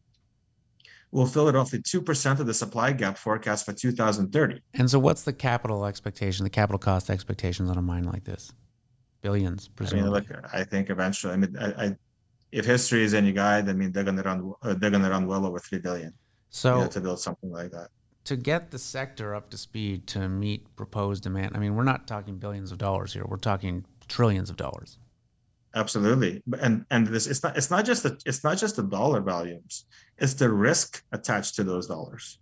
will 1.12 1.26
fill 1.26 1.48
it 1.48 1.54
roughly 1.54 1.78
2% 1.78 2.40
of 2.40 2.46
the 2.46 2.54
supply 2.54 2.90
gap 2.92 3.16
forecast 3.18 3.66
for 3.66 3.72
2030. 3.72 4.60
And 4.74 4.90
so, 4.90 4.98
what's 4.98 5.22
the 5.22 5.32
capital 5.32 5.84
expectation, 5.84 6.44
the 6.44 6.50
capital 6.50 6.78
cost 6.78 7.10
expectations 7.10 7.70
on 7.70 7.78
a 7.78 7.82
mine 7.82 8.04
like 8.04 8.24
this? 8.24 8.52
Billions, 9.20 9.68
presumably. 9.68 10.08
I 10.08 10.20
mean, 10.20 10.40
look, 10.42 10.50
I 10.52 10.64
think 10.64 10.90
eventually, 10.90 11.34
I 11.34 11.36
mean, 11.36 11.56
I, 11.56 11.84
I, 11.84 11.96
if 12.50 12.64
history 12.64 13.04
is 13.04 13.14
any 13.14 13.32
guide, 13.32 13.68
I 13.68 13.74
mean, 13.74 13.92
they're 13.92 14.02
going 14.02 14.16
to 14.16 14.22
run, 14.22 14.52
uh, 14.62 14.74
they're 14.74 14.90
going 14.90 15.02
to 15.04 15.10
run 15.10 15.26
well 15.26 15.46
over 15.46 15.60
three 15.60 15.78
billion. 15.78 16.12
So 16.50 16.76
you 16.76 16.80
know, 16.82 16.88
to 16.88 17.00
build 17.00 17.20
something 17.20 17.50
like 17.50 17.70
that. 17.70 17.88
To 18.24 18.36
get 18.36 18.70
the 18.70 18.78
sector 18.78 19.34
up 19.34 19.50
to 19.50 19.58
speed 19.58 20.06
to 20.08 20.28
meet 20.28 20.74
proposed 20.76 21.22
demand, 21.22 21.52
I 21.54 21.58
mean, 21.58 21.76
we're 21.76 21.84
not 21.84 22.06
talking 22.06 22.38
billions 22.38 22.72
of 22.72 22.78
dollars 22.78 23.12
here. 23.12 23.24
We're 23.26 23.36
talking 23.36 23.84
trillions 24.08 24.50
of 24.50 24.56
dollars. 24.56 24.98
Absolutely, 25.74 26.42
and 26.60 26.84
and 26.90 27.06
this 27.06 27.26
it's 27.26 27.42
not 27.42 27.56
it's 27.56 27.70
not 27.70 27.84
just 27.84 28.02
the 28.02 28.20
it's 28.26 28.44
not 28.44 28.58
just 28.58 28.76
the 28.76 28.82
dollar 28.82 29.20
volumes 29.20 29.86
it's 30.22 30.34
the 30.34 30.48
risk 30.48 31.02
attached 31.12 31.56
to 31.56 31.64
those 31.64 31.86
dollars. 31.86 32.38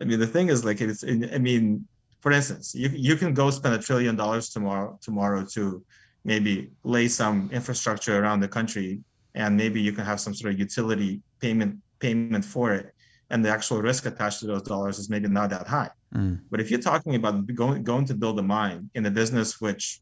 I 0.00 0.04
mean, 0.04 0.20
the 0.20 0.26
thing 0.26 0.48
is 0.48 0.64
like 0.64 0.80
it's. 0.80 1.02
I 1.04 1.38
mean, 1.38 1.86
for 2.20 2.30
instance, 2.32 2.74
you 2.74 2.88
you 2.92 3.16
can 3.16 3.32
go 3.34 3.50
spend 3.50 3.74
a 3.74 3.78
trillion 3.78 4.16
dollars 4.16 4.50
tomorrow 4.50 4.98
tomorrow 5.00 5.44
to 5.54 5.84
maybe 6.24 6.70
lay 6.84 7.08
some 7.08 7.48
infrastructure 7.52 8.22
around 8.22 8.40
the 8.40 8.48
country, 8.48 9.00
and 9.34 9.56
maybe 9.56 9.80
you 9.80 9.92
can 9.92 10.04
have 10.04 10.20
some 10.20 10.34
sort 10.34 10.52
of 10.52 10.58
utility 10.58 11.22
payment 11.40 11.78
payment 11.98 12.44
for 12.44 12.74
it, 12.74 12.94
and 13.30 13.44
the 13.44 13.50
actual 13.50 13.80
risk 13.80 14.06
attached 14.06 14.40
to 14.40 14.46
those 14.46 14.62
dollars 14.62 14.98
is 14.98 15.08
maybe 15.08 15.28
not 15.28 15.50
that 15.50 15.66
high. 15.66 15.90
Mm. 16.14 16.40
But 16.50 16.60
if 16.60 16.70
you're 16.70 16.80
talking 16.80 17.14
about 17.14 17.46
going 17.54 17.82
going 17.82 18.04
to 18.06 18.14
build 18.14 18.38
a 18.38 18.42
mine 18.42 18.90
in 18.94 19.06
a 19.06 19.10
business 19.10 19.60
which 19.60 20.00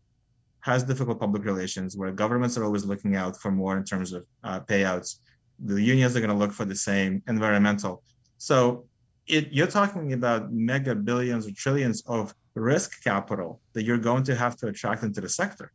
has 0.71 0.81
difficult 0.91 1.17
public 1.27 1.45
relations, 1.53 1.91
where 1.99 2.13
governments 2.25 2.55
are 2.59 2.65
always 2.69 2.85
looking 2.93 3.15
out 3.23 3.35
for 3.43 3.51
more 3.63 3.75
in 3.81 3.85
terms 3.93 4.09
of 4.17 4.21
uh, 4.49 4.61
payouts, 4.71 5.11
the 5.71 5.81
unions 5.95 6.13
are 6.15 6.23
going 6.25 6.37
to 6.37 6.43
look 6.43 6.55
for 6.61 6.67
the 6.73 6.81
same 6.91 7.13
environmental. 7.35 7.95
So 8.49 8.57
it, 9.27 9.45
you're 9.57 9.73
talking 9.81 10.13
about 10.19 10.41
mega 10.71 10.95
billions 10.95 11.43
or 11.47 11.53
trillions 11.65 11.99
of 12.17 12.35
risk 12.55 12.91
capital 13.11 13.51
that 13.75 13.83
you're 13.87 14.05
going 14.11 14.25
to 14.31 14.35
have 14.43 14.55
to 14.61 14.65
attract 14.73 15.01
into 15.09 15.21
the 15.27 15.33
sector. 15.41 15.69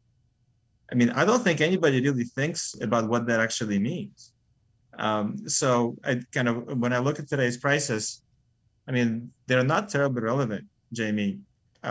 I 0.91 0.95
mean, 0.99 1.09
I 1.21 1.23
don't 1.27 1.43
think 1.45 1.59
anybody 1.59 1.97
really 2.07 2.27
thinks 2.37 2.61
about 2.87 3.03
what 3.11 3.23
that 3.27 3.39
actually 3.45 3.79
means. 3.91 4.19
Um, 5.07 5.27
so 5.59 5.67
I 6.09 6.11
kind 6.35 6.47
of, 6.51 6.55
when 6.83 6.93
I 6.97 6.99
look 7.05 7.17
at 7.21 7.27
today's 7.27 7.57
prices, 7.57 8.03
I 8.87 8.91
mean, 8.91 9.09
they're 9.47 9.71
not 9.75 9.89
terribly 9.95 10.21
relevant, 10.31 10.65
Jamie, 10.99 11.33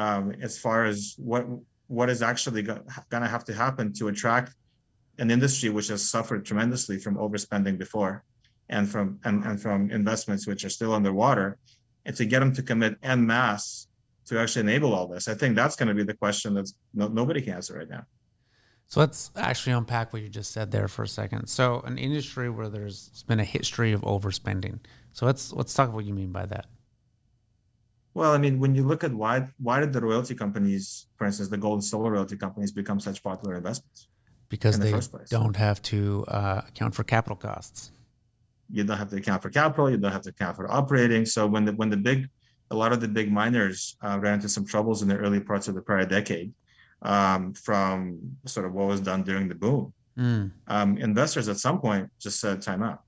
um, 0.00 0.24
as 0.46 0.52
far 0.64 0.78
as 0.92 1.14
what 1.30 1.44
what 1.92 2.08
is 2.08 2.22
actually 2.22 2.62
going 2.62 2.82
to 3.10 3.28
have 3.28 3.44
to 3.44 3.52
happen 3.52 3.92
to 3.92 4.08
attract 4.08 4.54
an 5.18 5.30
industry 5.30 5.68
which 5.68 5.88
has 5.88 6.08
suffered 6.08 6.42
tremendously 6.42 6.96
from 6.98 7.16
overspending 7.16 7.76
before 7.76 8.24
and 8.70 8.88
from 8.88 9.20
and, 9.24 9.44
and 9.44 9.60
from 9.60 9.90
investments 9.90 10.46
which 10.46 10.64
are 10.64 10.70
still 10.70 10.94
underwater 10.94 11.58
and 12.06 12.16
to 12.16 12.24
get 12.24 12.40
them 12.40 12.52
to 12.54 12.62
commit 12.62 12.96
en 13.02 13.26
masse 13.26 13.88
to 14.24 14.40
actually 14.40 14.62
enable 14.62 14.94
all 14.94 15.06
this 15.06 15.28
i 15.28 15.34
think 15.34 15.54
that's 15.54 15.76
going 15.76 15.88
to 15.88 15.94
be 15.94 16.02
the 16.02 16.14
question 16.14 16.54
that's 16.54 16.72
no, 16.94 17.08
nobody 17.08 17.42
can 17.42 17.54
answer 17.54 17.76
right 17.76 17.90
now. 17.90 18.04
So 18.88 19.00
let's 19.00 19.30
actually 19.36 19.72
unpack 19.72 20.12
what 20.12 20.20
you 20.20 20.28
just 20.28 20.50
said 20.50 20.70
there 20.70 20.86
for 20.86 21.02
a 21.02 21.08
second. 21.08 21.46
So 21.46 21.80
an 21.86 21.96
industry 21.96 22.50
where 22.50 22.68
there's 22.68 23.24
been 23.26 23.40
a 23.40 23.44
history 23.44 23.92
of 23.92 24.02
overspending. 24.02 24.80
So 25.14 25.24
let's 25.24 25.50
let's 25.50 25.72
talk 25.72 25.88
about 25.88 25.96
what 25.96 26.04
you 26.04 26.12
mean 26.12 26.30
by 26.30 26.44
that 26.44 26.66
well, 28.14 28.32
I 28.32 28.38
mean, 28.38 28.58
when 28.58 28.74
you 28.74 28.84
look 28.84 29.04
at 29.04 29.12
why 29.12 29.48
why 29.58 29.80
did 29.80 29.92
the 29.92 30.00
royalty 30.00 30.34
companies, 30.34 31.06
for 31.16 31.26
instance, 31.26 31.48
the 31.48 31.56
gold 31.56 31.74
and 31.74 31.84
silver 31.84 32.10
royalty 32.10 32.36
companies, 32.36 32.72
become 32.72 33.00
such 33.00 33.22
popular 33.22 33.56
investments? 33.56 34.08
because 34.52 34.78
the 34.78 34.84
they 34.84 35.24
don't 35.30 35.56
have 35.56 35.80
to 35.80 36.26
uh, 36.28 36.60
account 36.68 36.94
for 36.94 37.04
capital 37.04 37.36
costs. 37.36 37.90
You 38.70 38.84
don't 38.84 38.98
have 38.98 39.08
to 39.08 39.16
account 39.16 39.40
for 39.40 39.48
capital. 39.48 39.90
You 39.90 39.96
don't 39.96 40.12
have 40.12 40.26
to 40.28 40.28
account 40.28 40.56
for 40.56 40.70
operating. 40.70 41.24
So 41.24 41.46
when 41.46 41.64
the 41.64 41.72
when 41.72 41.88
the 41.88 41.96
big, 41.96 42.28
a 42.70 42.76
lot 42.76 42.92
of 42.92 43.00
the 43.00 43.08
big 43.08 43.32
miners 43.32 43.96
uh, 44.04 44.18
ran 44.20 44.34
into 44.34 44.50
some 44.50 44.66
troubles 44.66 45.00
in 45.00 45.08
the 45.08 45.16
early 45.16 45.40
parts 45.40 45.68
of 45.68 45.74
the 45.74 45.80
prior 45.80 46.04
decade, 46.04 46.52
um, 47.00 47.54
from 47.54 48.36
sort 48.44 48.66
of 48.66 48.74
what 48.74 48.88
was 48.88 49.00
done 49.00 49.22
during 49.22 49.48
the 49.48 49.54
boom. 49.54 49.94
Mm. 50.18 50.52
Um, 50.68 50.98
investors 50.98 51.48
at 51.48 51.56
some 51.56 51.80
point 51.80 52.10
just 52.20 52.38
said 52.38 52.60
time 52.60 52.82
out. 52.82 53.00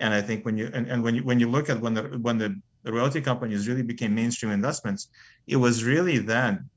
And 0.00 0.14
I 0.14 0.22
think 0.22 0.46
when 0.46 0.56
you 0.56 0.70
and, 0.72 0.88
and 0.88 1.02
when 1.04 1.14
you 1.14 1.22
when 1.24 1.38
you 1.38 1.50
look 1.50 1.68
at 1.68 1.78
when 1.78 1.92
the 1.92 2.04
when 2.22 2.38
the, 2.38 2.58
the 2.82 2.92
royalty 2.92 3.20
companies 3.20 3.68
really 3.68 3.82
became 3.82 4.14
mainstream 4.14 4.52
investments, 4.52 5.08
it 5.46 5.56
was 5.56 5.84
really 5.84 6.18
then 6.18 6.68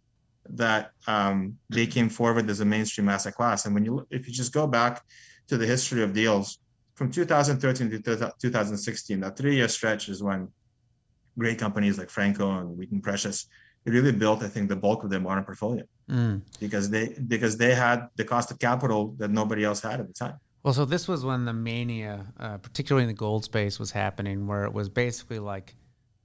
that 0.50 0.92
um, 1.08 1.58
they 1.70 1.88
came 1.88 2.10
forward 2.10 2.50
as 2.50 2.60
a 2.60 2.66
mainstream 2.66 3.08
asset 3.10 3.34
class. 3.34 3.66
And 3.66 3.74
when 3.74 3.86
you, 3.86 4.06
if 4.10 4.28
you 4.28 4.34
just 4.34 4.54
go 4.54 4.68
back 4.68 5.04
to 5.48 5.58
the 5.58 5.66
history 5.66 6.04
of 6.04 6.14
deals 6.14 6.60
from 6.96 7.12
2013 7.12 7.90
to 7.90 8.32
2016, 8.42 9.20
that 9.22 9.38
three-year 9.38 9.68
stretch 9.68 10.10
is 10.10 10.22
when 10.22 10.50
great 11.38 11.58
companies 11.58 11.98
like 11.98 12.10
Franco 12.10 12.60
and 12.60 12.78
Wheaton 12.78 13.02
Precious 13.02 13.48
really 13.86 14.12
built, 14.12 14.44
I 14.44 14.48
think, 14.48 14.70
the 14.70 14.76
bulk 14.76 15.04
of 15.04 15.10
their 15.10 15.20
modern 15.20 15.44
portfolio 15.44 15.84
mm. 16.10 16.42
because 16.60 16.90
they 16.90 17.16
because 17.28 17.58
they 17.58 17.76
had 17.76 18.08
the 18.16 18.24
cost 18.24 18.52
of 18.52 18.60
capital 18.60 19.16
that 19.18 19.30
nobody 19.30 19.64
else 19.64 19.82
had 19.82 20.00
at 20.00 20.08
the 20.08 20.14
time. 20.14 20.36
Well, 20.64 20.74
so 20.74 20.86
this 20.86 21.08
was 21.08 21.26
when 21.26 21.44
the 21.44 21.54
mania, 21.54 22.28
uh, 22.40 22.58
particularly 22.58 23.04
in 23.04 23.10
the 23.10 23.14
gold 23.14 23.44
space, 23.44 23.80
was 23.80 23.92
happening, 23.92 24.48
where 24.48 24.64
it 24.64 24.74
was 24.74 24.88
basically 24.88 25.40
like, 25.40 25.76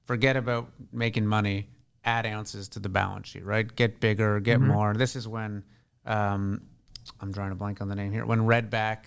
forget 0.08 0.36
about 0.36 0.70
making 0.90 1.26
money 1.26 1.68
add 2.02 2.24
ounces 2.24 2.68
to 2.70 2.80
the 2.80 2.88
balance 2.88 3.28
sheet, 3.28 3.44
right? 3.44 3.76
Get 3.76 4.00
bigger, 4.00 4.40
get 4.40 4.58
mm-hmm. 4.58 4.68
more. 4.68 4.94
This 4.94 5.14
is 5.14 5.28
when 5.28 5.62
um, 6.06 6.62
I'm 7.20 7.30
drawing 7.30 7.52
a 7.52 7.54
blank 7.54 7.82
on 7.82 7.88
the 7.88 7.94
name 7.94 8.10
here. 8.10 8.24
When 8.24 8.40
Redback 8.40 9.00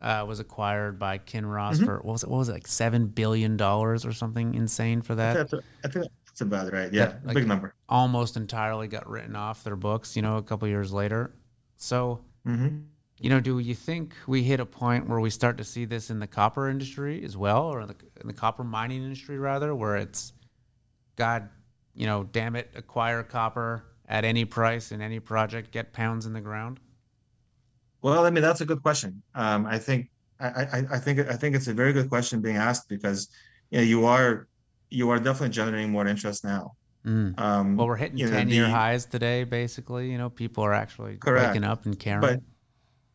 uh, 0.00 0.24
was 0.26 0.38
acquired 0.38 0.96
by 0.98 1.18
Kinross 1.18 1.74
mm-hmm. 1.74 1.84
for 1.86 1.96
what 1.96 2.12
was 2.12 2.22
it? 2.22 2.30
What 2.30 2.38
was 2.38 2.48
it 2.48 2.52
like 2.52 2.68
seven 2.68 3.08
billion 3.08 3.56
dollars 3.56 4.06
or 4.06 4.12
something 4.12 4.54
insane 4.54 5.02
for 5.02 5.16
that? 5.16 5.36
I 5.36 5.40
think 5.40 5.50
that's, 5.50 5.64
I 5.84 5.88
think 5.88 6.06
that's 6.24 6.40
about 6.40 6.72
right. 6.72 6.92
Yeah, 6.92 7.06
that, 7.06 7.26
like, 7.26 7.34
big 7.34 7.48
number. 7.48 7.74
Almost 7.88 8.36
entirely 8.36 8.86
got 8.86 9.10
written 9.10 9.34
off 9.34 9.64
their 9.64 9.76
books. 9.76 10.14
You 10.14 10.22
know, 10.22 10.36
a 10.36 10.42
couple 10.42 10.68
years 10.68 10.92
later. 10.92 11.34
So. 11.76 12.20
Mm-hmm. 12.46 12.78
You 13.20 13.30
know, 13.30 13.38
do 13.40 13.60
you 13.60 13.76
think 13.76 14.12
we 14.26 14.42
hit 14.42 14.58
a 14.58 14.66
point 14.66 15.08
where 15.08 15.20
we 15.20 15.30
start 15.30 15.56
to 15.58 15.64
see 15.64 15.84
this 15.84 16.10
in 16.10 16.18
the 16.18 16.26
copper 16.26 16.68
industry 16.68 17.24
as 17.24 17.36
well, 17.36 17.62
or 17.62 17.80
in 17.80 17.88
the, 17.88 17.94
in 18.20 18.26
the 18.26 18.34
copper 18.34 18.64
mining 18.64 19.04
industry 19.04 19.38
rather, 19.38 19.72
where 19.74 19.96
it's 19.96 20.32
God 21.16 21.48
you 21.94 22.06
know, 22.06 22.24
damn 22.24 22.56
it, 22.56 22.70
acquire 22.74 23.22
copper 23.22 23.84
at 24.08 24.24
any 24.24 24.44
price 24.44 24.92
in 24.92 25.00
any 25.00 25.20
project, 25.20 25.70
get 25.70 25.92
pounds 25.92 26.26
in 26.26 26.32
the 26.32 26.40
ground? 26.40 26.80
Well, 28.02 28.26
I 28.26 28.30
mean, 28.30 28.42
that's 28.42 28.60
a 28.60 28.66
good 28.66 28.82
question. 28.82 29.22
Um, 29.34 29.64
I 29.64 29.78
think 29.78 30.10
I, 30.38 30.46
I, 30.48 30.84
I, 30.92 30.98
think 30.98 31.20
I 31.20 31.34
think 31.34 31.56
it's 31.56 31.68
a 31.68 31.72
very 31.72 31.92
good 31.92 32.08
question 32.08 32.42
being 32.42 32.56
asked 32.56 32.88
because 32.88 33.28
you 33.70 33.78
know 33.78 33.84
you 33.84 34.04
are 34.04 34.46
you 34.90 35.08
are 35.10 35.18
definitely 35.18 35.50
generating 35.50 35.90
more 35.90 36.06
interest 36.06 36.44
now. 36.44 36.72
Mm. 37.06 37.38
Um, 37.38 37.76
well, 37.76 37.86
we're 37.86 37.96
hitting 37.96 38.18
ten-year 38.18 38.68
highs 38.68 39.06
today. 39.06 39.44
Basically, 39.44 40.10
you 40.10 40.18
know, 40.18 40.28
people 40.28 40.64
are 40.64 40.74
actually 40.74 41.16
correct. 41.16 41.48
waking 41.48 41.64
up 41.64 41.86
and 41.86 41.98
caring. 41.98 42.20
But, 42.20 42.40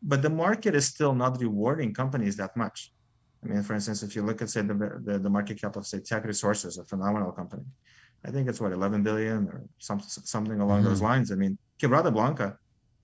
but 0.02 0.22
the 0.22 0.30
market 0.30 0.74
is 0.74 0.86
still 0.86 1.14
not 1.14 1.40
rewarding 1.40 1.92
companies 1.92 2.36
that 2.36 2.56
much. 2.56 2.92
I 3.44 3.48
mean, 3.48 3.62
for 3.62 3.74
instance, 3.74 4.02
if 4.02 4.16
you 4.16 4.22
look 4.22 4.42
at 4.42 4.50
say 4.50 4.62
the 4.62 5.00
the, 5.04 5.18
the 5.18 5.30
market 5.30 5.60
cap 5.60 5.76
of 5.76 5.86
say 5.86 6.00
Teck 6.00 6.24
Resources, 6.24 6.78
a 6.78 6.84
phenomenal 6.84 7.30
company, 7.32 7.64
I 8.24 8.30
think 8.30 8.48
it's 8.48 8.60
what 8.60 8.72
11 8.72 9.02
billion 9.02 9.48
or 9.48 9.64
some, 9.78 10.00
something 10.00 10.60
along 10.60 10.80
mm-hmm. 10.80 10.88
those 10.88 11.02
lines. 11.02 11.32
I 11.32 11.36
mean, 11.36 11.56
Quebrada 11.80 12.12
Blanca, 12.12 12.58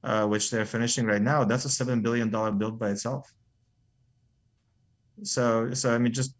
uh, 0.04 0.26
which 0.26 0.50
they're 0.50 0.66
finishing 0.66 1.06
right 1.06 1.22
now, 1.22 1.44
that's 1.44 1.64
a 1.64 1.70
seven 1.70 2.02
billion 2.02 2.30
dollar 2.30 2.52
build 2.52 2.78
by 2.78 2.90
itself. 2.90 3.32
So, 5.22 5.72
so 5.72 5.94
I 5.94 5.98
mean, 5.98 6.12
just 6.12 6.34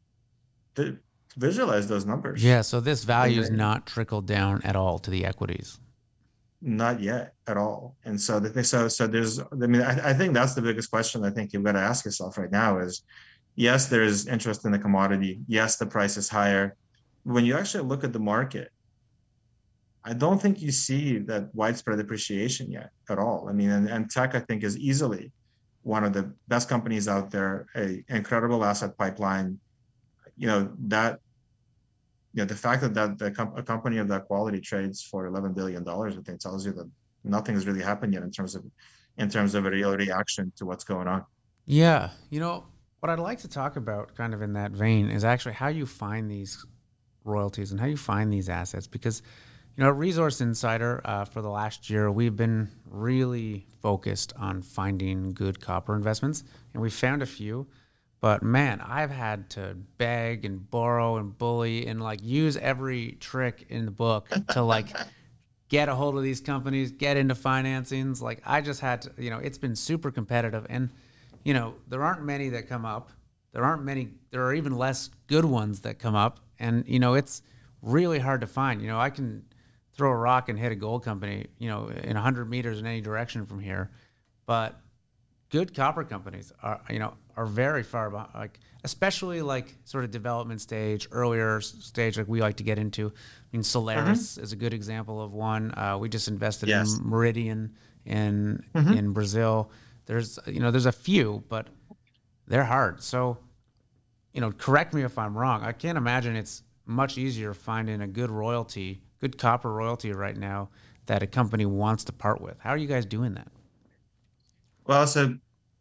the, 0.74 0.98
visualize 1.36 1.88
those 1.88 2.04
numbers. 2.04 2.42
Yeah. 2.44 2.62
So 2.62 2.80
this 2.80 3.04
value 3.04 3.40
is 3.40 3.50
not 3.50 3.86
trickled 3.86 4.26
down 4.26 4.62
at 4.62 4.76
all 4.76 4.98
to 5.00 5.10
the 5.10 5.24
equities. 5.24 5.78
Not 6.62 7.00
yet 7.00 7.34
at 7.46 7.56
all. 7.56 7.96
And 8.04 8.20
so 8.20 8.40
the 8.40 8.48
thing, 8.48 8.64
so 8.64 8.88
so 8.88 9.06
there's. 9.06 9.38
I 9.40 9.54
mean, 9.54 9.82
I, 9.82 10.10
I 10.10 10.14
think 10.14 10.32
that's 10.32 10.54
the 10.54 10.62
biggest 10.62 10.90
question. 10.90 11.24
I 11.24 11.30
think 11.30 11.52
you've 11.52 11.62
got 11.62 11.72
to 11.72 11.80
ask 11.80 12.04
yourself 12.04 12.38
right 12.38 12.50
now 12.50 12.78
is, 12.78 13.02
yes, 13.54 13.86
there's 13.86 14.26
interest 14.26 14.64
in 14.64 14.72
the 14.72 14.78
commodity. 14.78 15.40
Yes, 15.46 15.76
the 15.76 15.86
price 15.86 16.16
is 16.16 16.28
higher. 16.28 16.76
When 17.26 17.44
you 17.44 17.56
actually 17.56 17.84
look 17.84 18.04
at 18.04 18.12
the 18.12 18.20
market, 18.20 18.70
I 20.04 20.12
don't 20.12 20.40
think 20.40 20.62
you 20.62 20.70
see 20.70 21.18
that 21.18 21.52
widespread 21.52 21.98
appreciation 21.98 22.70
yet 22.70 22.90
at 23.10 23.18
all. 23.18 23.48
I 23.48 23.52
mean, 23.52 23.70
and, 23.70 23.88
and 23.88 24.08
Teck, 24.08 24.36
I 24.36 24.40
think, 24.40 24.62
is 24.62 24.78
easily 24.78 25.32
one 25.82 26.04
of 26.04 26.12
the 26.12 26.32
best 26.46 26.68
companies 26.68 27.08
out 27.08 27.30
there, 27.30 27.66
a 27.74 28.04
incredible 28.08 28.64
asset 28.64 28.96
pipeline. 28.96 29.58
You 30.36 30.46
know, 30.46 30.72
that 30.86 31.18
you 32.32 32.42
know, 32.42 32.46
the 32.46 32.54
fact 32.54 32.82
that, 32.82 32.94
that 32.94 33.18
the 33.18 33.30
comp- 33.32 33.58
a 33.58 33.62
company 33.62 33.98
of 33.98 34.06
that 34.08 34.26
quality 34.26 34.60
trades 34.60 35.02
for 35.02 35.28
$11 35.28 35.54
billion, 35.54 35.88
I 35.88 36.10
think 36.24 36.38
tells 36.38 36.64
you 36.66 36.72
that 36.74 36.88
nothing 37.24 37.54
has 37.54 37.66
really 37.66 37.82
happened 37.82 38.12
yet 38.12 38.22
in 38.22 38.30
terms 38.30 38.54
of 38.54 38.64
in 39.18 39.28
terms 39.28 39.54
of 39.54 39.64
a 39.66 39.70
real 39.70 39.96
reaction 39.96 40.52
to 40.56 40.66
what's 40.66 40.84
going 40.84 41.08
on. 41.08 41.24
Yeah. 41.64 42.10
You 42.30 42.38
know, 42.38 42.66
what 43.00 43.10
I'd 43.10 43.18
like 43.18 43.38
to 43.40 43.48
talk 43.48 43.76
about 43.76 44.14
kind 44.14 44.34
of 44.34 44.42
in 44.42 44.52
that 44.52 44.72
vein 44.72 45.10
is 45.10 45.24
actually 45.24 45.54
how 45.54 45.68
you 45.68 45.86
find 45.86 46.30
these 46.30 46.64
royalties 47.26 47.70
and 47.70 47.80
how 47.80 47.86
you 47.86 47.96
find 47.96 48.32
these 48.32 48.48
assets 48.48 48.86
because 48.86 49.22
you 49.76 49.84
know 49.84 49.90
resource 49.90 50.40
insider 50.40 51.00
uh, 51.04 51.24
for 51.24 51.42
the 51.42 51.50
last 51.50 51.90
year 51.90 52.10
we've 52.10 52.36
been 52.36 52.68
really 52.88 53.66
focused 53.82 54.32
on 54.36 54.62
finding 54.62 55.32
good 55.32 55.60
copper 55.60 55.94
investments 55.94 56.44
and 56.72 56.82
we 56.82 56.90
found 56.90 57.22
a 57.22 57.26
few 57.26 57.66
but 58.20 58.42
man, 58.42 58.80
I've 58.80 59.10
had 59.10 59.50
to 59.50 59.76
beg 59.98 60.44
and 60.44 60.68
borrow 60.70 61.16
and 61.16 61.36
bully 61.36 61.86
and 61.86 62.02
like 62.02 62.22
use 62.22 62.56
every 62.56 63.12
trick 63.20 63.66
in 63.68 63.84
the 63.84 63.90
book 63.90 64.28
to 64.50 64.62
like 64.62 64.88
get 65.68 65.88
a 65.88 65.94
hold 65.94 66.16
of 66.16 66.22
these 66.22 66.40
companies, 66.40 66.90
get 66.90 67.16
into 67.16 67.34
financings. 67.34 68.22
Like 68.22 68.42
I 68.46 68.62
just 68.62 68.80
had 68.80 69.02
to, 69.02 69.12
you 69.18 69.30
know, 69.30 69.38
it's 69.38 69.58
been 69.58 69.76
super 69.76 70.10
competitive 70.10 70.66
and 70.68 70.90
you 71.44 71.54
know, 71.54 71.74
there 71.86 72.02
aren't 72.02 72.24
many 72.24 72.48
that 72.48 72.68
come 72.68 72.84
up. 72.84 73.10
There 73.52 73.64
aren't 73.64 73.84
many 73.84 74.08
there 74.30 74.42
are 74.44 74.54
even 74.54 74.76
less 74.76 75.10
good 75.26 75.44
ones 75.44 75.80
that 75.82 75.98
come 75.98 76.14
up 76.14 76.40
and 76.58 76.84
you 76.86 76.98
know, 76.98 77.14
it's 77.14 77.42
really 77.82 78.18
hard 78.18 78.40
to 78.40 78.46
find. 78.46 78.80
You 78.82 78.88
know, 78.88 78.98
I 78.98 79.10
can 79.10 79.44
throw 79.92 80.10
a 80.10 80.16
rock 80.16 80.48
and 80.48 80.58
hit 80.58 80.72
a 80.72 80.76
gold 80.76 81.04
company, 81.04 81.46
you 81.58 81.68
know, 81.68 81.88
in 81.88 82.14
100 82.14 82.50
meters 82.50 82.78
in 82.78 82.86
any 82.86 83.00
direction 83.00 83.46
from 83.46 83.60
here, 83.60 83.90
but 84.44 84.78
good 85.50 85.74
copper 85.74 86.04
companies 86.04 86.52
are 86.62 86.80
you 86.90 86.98
know 86.98 87.14
are 87.36 87.46
very 87.46 87.82
far 87.82 88.10
behind 88.10 88.30
like 88.34 88.58
especially 88.84 89.42
like 89.42 89.76
sort 89.84 90.04
of 90.04 90.10
development 90.10 90.60
stage 90.60 91.06
earlier 91.12 91.60
stage 91.60 92.18
like 92.18 92.28
we 92.28 92.40
like 92.40 92.56
to 92.56 92.62
get 92.62 92.78
into 92.78 93.08
i 93.08 93.12
mean 93.52 93.62
solaris 93.62 94.34
mm-hmm. 94.34 94.44
is 94.44 94.52
a 94.52 94.56
good 94.56 94.74
example 94.74 95.22
of 95.22 95.32
one 95.32 95.76
uh, 95.78 95.96
we 95.98 96.08
just 96.08 96.28
invested 96.28 96.68
yes. 96.68 96.98
in 96.98 97.08
meridian 97.08 97.74
in 98.04 98.62
mm-hmm. 98.74 98.92
in 98.92 99.12
brazil 99.12 99.70
there's 100.06 100.38
you 100.46 100.60
know 100.60 100.70
there's 100.70 100.86
a 100.86 100.92
few 100.92 101.44
but 101.48 101.68
they're 102.48 102.64
hard 102.64 103.02
so 103.02 103.38
you 104.36 104.40
know 104.40 104.52
correct 104.52 104.94
me 104.94 105.02
if 105.02 105.18
i'm 105.18 105.36
wrong 105.36 105.64
i 105.64 105.72
can't 105.72 105.98
imagine 105.98 106.36
it's 106.36 106.62
much 106.84 107.18
easier 107.18 107.52
finding 107.52 108.00
a 108.00 108.06
good 108.06 108.30
royalty 108.30 109.02
good 109.20 109.36
copper 109.36 109.72
royalty 109.72 110.12
right 110.12 110.36
now 110.36 110.68
that 111.06 111.22
a 111.24 111.26
company 111.26 111.66
wants 111.66 112.04
to 112.04 112.12
part 112.12 112.40
with 112.40 112.56
how 112.60 112.70
are 112.70 112.76
you 112.76 112.86
guys 112.86 113.04
doing 113.04 113.34
that 113.34 113.48
well, 114.86 115.06
so 115.06 115.34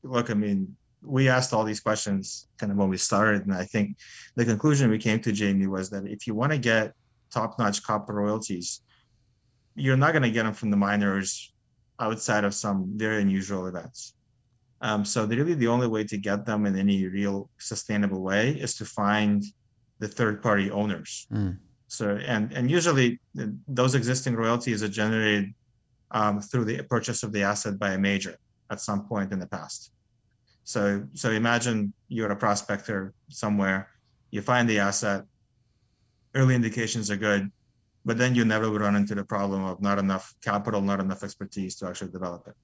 look, 0.03 0.29
I 0.29 0.33
mean, 0.33 0.75
we 1.03 1.29
asked 1.29 1.53
all 1.53 1.63
these 1.63 1.79
questions 1.79 2.47
kind 2.57 2.71
of 2.71 2.77
when 2.77 2.89
we 2.89 2.97
started, 2.97 3.45
and 3.45 3.53
I 3.53 3.63
think 3.63 3.97
the 4.35 4.45
conclusion 4.45 4.89
we 4.89 4.97
came 4.97 5.19
to, 5.21 5.31
Jamie, 5.31 5.67
was 5.67 5.89
that 5.91 6.07
if 6.07 6.25
you 6.25 6.33
want 6.33 6.51
to 6.51 6.57
get 6.57 6.93
top-notch 7.31 7.83
copper 7.83 8.13
royalties, 8.13 8.81
you're 9.75 9.97
not 9.97 10.13
going 10.13 10.23
to 10.23 10.31
get 10.31 10.43
them 10.43 10.53
from 10.53 10.71
the 10.71 10.77
miners 10.77 11.53
outside 11.99 12.43
of 12.43 12.53
some 12.53 12.91
very 12.95 13.21
unusual 13.21 13.67
events. 13.67 14.14
Um, 14.87 15.03
so 15.03 15.25
really, 15.25 15.55
the 15.55 15.71
only 15.75 15.89
way 15.95 16.03
to 16.11 16.17
get 16.29 16.45
them 16.45 16.61
in 16.67 16.73
any 16.85 17.07
real 17.19 17.49
sustainable 17.57 18.21
way 18.21 18.43
is 18.65 18.71
to 18.79 18.85
find 18.85 19.43
the 20.01 20.07
third-party 20.17 20.67
owners. 20.79 21.11
Mm. 21.33 21.57
So 21.87 22.05
and 22.33 22.45
and 22.57 22.65
usually 22.69 23.19
those 23.79 23.93
existing 24.01 24.35
royalties 24.43 24.79
are 24.83 24.93
generated 25.03 25.45
um, 26.19 26.35
through 26.39 26.65
the 26.65 26.77
purchase 26.95 27.19
of 27.25 27.31
the 27.35 27.43
asset 27.51 27.79
by 27.83 27.91
a 27.93 27.97
major 27.97 28.35
at 28.73 28.79
some 28.79 29.01
point 29.11 29.29
in 29.33 29.39
the 29.39 29.47
past. 29.57 29.91
So, 30.63 30.81
so 31.13 31.27
imagine 31.31 31.77
you're 32.07 32.31
a 32.31 32.35
prospector 32.35 33.13
somewhere, 33.29 33.79
you 34.31 34.41
find 34.41 34.65
the 34.69 34.79
asset, 34.79 35.23
early 36.33 36.55
indications 36.55 37.09
are 37.11 37.21
good, 37.29 37.51
but 38.03 38.17
then 38.17 38.35
you 38.35 38.45
never 38.45 38.69
would 38.71 38.81
run 38.81 38.95
into 38.95 39.15
the 39.15 39.23
problem 39.35 39.63
of 39.63 39.81
not 39.81 39.97
enough 39.99 40.33
capital, 40.43 40.81
not 40.81 40.99
enough 40.99 41.23
expertise 41.23 41.75
to 41.77 41.87
actually 41.87 42.11
develop 42.11 42.47
it. 42.47 42.55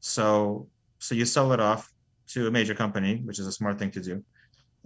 So, 0.00 0.68
so 0.98 1.14
you 1.14 1.24
sell 1.24 1.52
it 1.52 1.60
off 1.60 1.92
to 2.28 2.46
a 2.46 2.50
major 2.50 2.74
company, 2.74 3.22
which 3.24 3.38
is 3.38 3.46
a 3.46 3.52
smart 3.52 3.78
thing 3.78 3.90
to 3.92 4.00
do, 4.00 4.24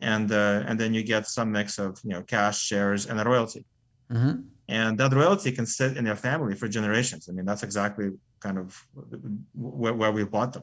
and 0.00 0.30
uh, 0.32 0.62
and 0.66 0.78
then 0.78 0.94
you 0.94 1.02
get 1.02 1.26
some 1.26 1.50
mix 1.52 1.78
of 1.78 1.98
you 2.04 2.10
know 2.10 2.22
cash, 2.22 2.60
shares, 2.60 3.06
and 3.06 3.20
a 3.20 3.24
royalty. 3.24 3.64
Mm-hmm. 4.10 4.40
And 4.68 4.98
that 4.98 5.12
royalty 5.12 5.50
can 5.52 5.66
sit 5.66 5.96
in 5.96 6.06
your 6.06 6.16
family 6.16 6.54
for 6.54 6.68
generations. 6.68 7.28
I 7.28 7.32
mean, 7.32 7.44
that's 7.44 7.64
exactly 7.64 8.10
kind 8.38 8.58
of 8.58 8.80
where, 9.54 9.94
where 9.94 10.12
we 10.12 10.24
bought 10.24 10.52
them. 10.52 10.62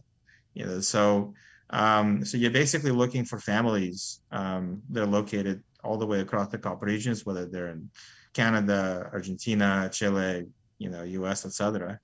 You 0.54 0.66
know, 0.66 0.80
so 0.80 1.34
um, 1.70 2.24
so 2.24 2.38
you're 2.38 2.52
basically 2.52 2.92
looking 2.92 3.26
for 3.26 3.40
families 3.40 4.22
um, 4.32 4.82
that 4.90 5.04
are 5.04 5.08
located 5.08 5.64
all 5.84 5.98
the 5.98 6.06
way 6.06 6.22
across 6.22 6.50
the 6.50 6.58
copper 6.58 6.86
regions, 6.86 7.26
whether 7.26 7.46
they're 7.46 7.70
in 7.70 7.90
Canada, 8.34 9.10
Argentina, 9.14 9.90
Chile, 9.92 10.46
you 10.78 10.90
know, 10.90 11.04
U.S., 11.04 11.46
etc. 11.46 12.00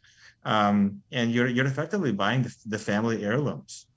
Um, 0.45 1.01
and 1.11 1.31
you're 1.31 1.47
you're 1.47 1.65
effectively 1.65 2.11
buying 2.11 2.43
the, 2.43 2.55
the 2.65 2.77
family 2.77 3.23
heirlooms 3.23 3.87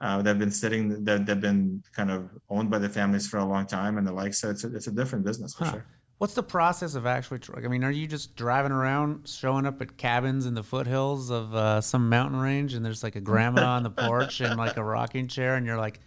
uh, 0.00 0.18
that 0.18 0.28
have 0.28 0.38
been 0.38 0.50
sitting 0.50 1.04
that 1.04 1.26
they've 1.26 1.40
been 1.40 1.82
kind 1.94 2.10
of 2.10 2.28
owned 2.50 2.70
by 2.70 2.78
the 2.78 2.88
families 2.88 3.26
for 3.26 3.38
a 3.38 3.44
long 3.44 3.66
time 3.66 3.98
and 3.98 4.06
the 4.06 4.12
like. 4.12 4.34
So 4.34 4.50
it's 4.50 4.64
a, 4.64 4.74
it's 4.74 4.86
a 4.86 4.92
different 4.92 5.24
business 5.24 5.54
for 5.54 5.64
huh. 5.64 5.72
sure. 5.72 5.86
What's 6.18 6.32
the 6.32 6.42
process 6.42 6.94
of 6.94 7.04
actually? 7.04 7.40
I 7.54 7.68
mean, 7.68 7.84
are 7.84 7.90
you 7.90 8.06
just 8.06 8.36
driving 8.36 8.72
around, 8.72 9.28
showing 9.28 9.66
up 9.66 9.82
at 9.82 9.98
cabins 9.98 10.46
in 10.46 10.54
the 10.54 10.62
foothills 10.62 11.30
of 11.30 11.54
uh, 11.54 11.82
some 11.82 12.08
mountain 12.08 12.40
range, 12.40 12.72
and 12.72 12.84
there's 12.84 13.02
like 13.02 13.16
a 13.16 13.20
grandma 13.20 13.76
on 13.76 13.82
the 13.82 13.90
porch 13.90 14.40
and 14.40 14.56
like 14.56 14.78
a 14.78 14.84
rocking 14.84 15.28
chair, 15.28 15.56
and 15.56 15.66
you're 15.66 15.76
like, 15.76 16.00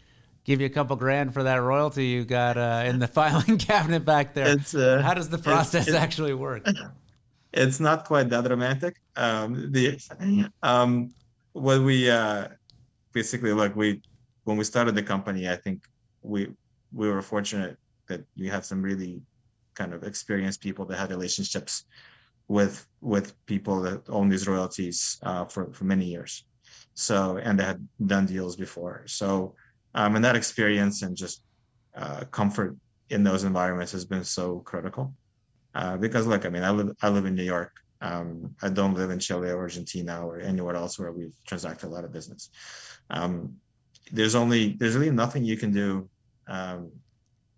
give 0.46 0.62
you 0.62 0.66
a 0.66 0.72
couple 0.72 0.96
grand 0.96 1.32
for 1.32 1.44
that 1.44 1.58
royalty 1.58 2.08
you 2.08 2.26
got 2.26 2.58
uh, 2.58 2.84
in 2.88 2.98
the 2.98 3.08
filing 3.20 3.60
cabinet 3.60 4.04
back 4.04 4.34
there. 4.34 4.58
Uh, 4.76 5.02
How 5.02 5.14
does 5.14 5.30
the 5.30 5.38
process 5.38 5.82
it's, 5.82 5.90
it's, 5.90 5.98
actually 5.98 6.34
work? 6.34 6.66
It's 7.52 7.80
not 7.80 8.06
quite 8.06 8.30
that 8.30 8.50
romantic. 8.50 8.98
Um, 9.16 9.72
the 9.72 9.98
um, 10.62 11.12
what 11.54 11.82
we 11.82 12.10
uh, 12.10 12.50
basically 13.12 13.54
look 13.54 13.76
we 13.76 14.02
when 14.44 14.58
we 14.58 14.64
started 14.64 14.96
the 14.96 15.04
company, 15.04 15.50
I 15.50 15.56
think 15.56 15.84
we 16.22 16.50
we 16.94 17.10
were 17.10 17.22
fortunate 17.22 17.78
that 18.08 18.22
we 18.38 18.48
had 18.48 18.66
some 18.66 18.82
really 18.82 19.22
kind 19.76 19.94
of 19.94 20.04
experienced 20.04 20.62
people 20.62 20.86
that 20.86 20.98
had 20.98 21.10
relationships 21.10 21.86
with 22.48 22.88
with 23.02 23.34
people 23.46 23.82
that 23.82 24.02
own 24.10 24.30
these 24.30 24.48
royalties 24.48 25.18
uh, 25.24 25.46
for 25.46 25.72
for 25.74 25.86
many 25.86 26.06
years. 26.06 26.46
So 26.94 27.38
and 27.38 27.58
they 27.58 27.64
had 27.64 27.88
done 28.06 28.26
deals 28.26 28.56
before. 28.56 29.04
So 29.08 29.56
um, 29.96 30.16
and 30.16 30.26
that 30.26 30.36
experience 30.36 31.02
and 31.02 31.16
just 31.16 31.42
uh, 31.96 32.26
comfort 32.32 32.76
in 33.10 33.24
those 33.24 33.44
environments 33.44 33.92
has 33.92 34.06
been 34.06 34.24
so 34.24 34.60
critical. 34.60 35.14
Uh, 35.76 35.98
because 35.98 36.26
look, 36.28 36.46
I 36.46 36.50
mean, 36.50 36.64
I 36.64 36.72
live 36.72 36.96
I 37.02 37.10
live 37.10 37.26
in 37.26 37.36
New 37.36 37.44
York. 37.44 37.72
Um, 38.02 38.56
I 38.62 38.70
don't 38.70 38.94
live 38.94 39.12
in 39.12 39.20
Chile 39.20 39.50
or 39.50 39.60
Argentina 39.60 40.26
or 40.26 40.40
anywhere 40.40 40.76
else 40.76 40.98
where 40.98 41.12
we've 41.12 41.36
transacted 41.46 41.88
a 41.88 41.90
lot 41.90 42.06
of 42.06 42.14
business. 42.14 42.50
Um, 43.10 43.56
there's 44.12 44.36
only 44.36 44.74
there's 44.80 44.96
really 44.96 45.12
nothing 45.12 45.44
you 45.44 45.58
can 45.58 45.72
do 45.72 46.10
um, 46.48 46.92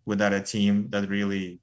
without 0.06 0.34
a 0.34 0.42
team 0.42 0.88
that 0.90 1.08
really 1.10 1.60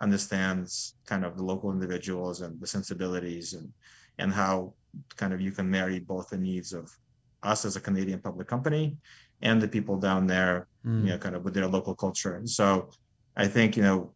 understands 0.00 0.94
kind 1.06 1.24
of 1.24 1.36
the 1.36 1.44
local 1.44 1.70
individuals 1.70 2.40
and 2.40 2.60
the 2.60 2.66
sensibilities 2.66 3.54
and 3.54 3.72
and 4.18 4.32
how 4.32 4.72
kind 5.16 5.32
of 5.32 5.40
you 5.40 5.52
can 5.52 5.70
marry 5.70 5.98
both 5.98 6.28
the 6.30 6.38
needs 6.38 6.72
of 6.72 6.90
us 7.42 7.64
as 7.64 7.76
a 7.76 7.80
Canadian 7.80 8.20
public 8.20 8.46
company 8.46 8.96
and 9.40 9.60
the 9.60 9.68
people 9.68 9.96
down 9.96 10.26
there, 10.26 10.68
mm. 10.86 11.04
you 11.04 11.10
know, 11.10 11.18
kind 11.18 11.34
of 11.34 11.44
with 11.44 11.54
their 11.54 11.66
local 11.66 11.94
culture. 11.94 12.36
And 12.36 12.48
so 12.48 12.90
I 13.36 13.46
think, 13.48 13.76
you 13.76 13.82
know, 13.82 14.12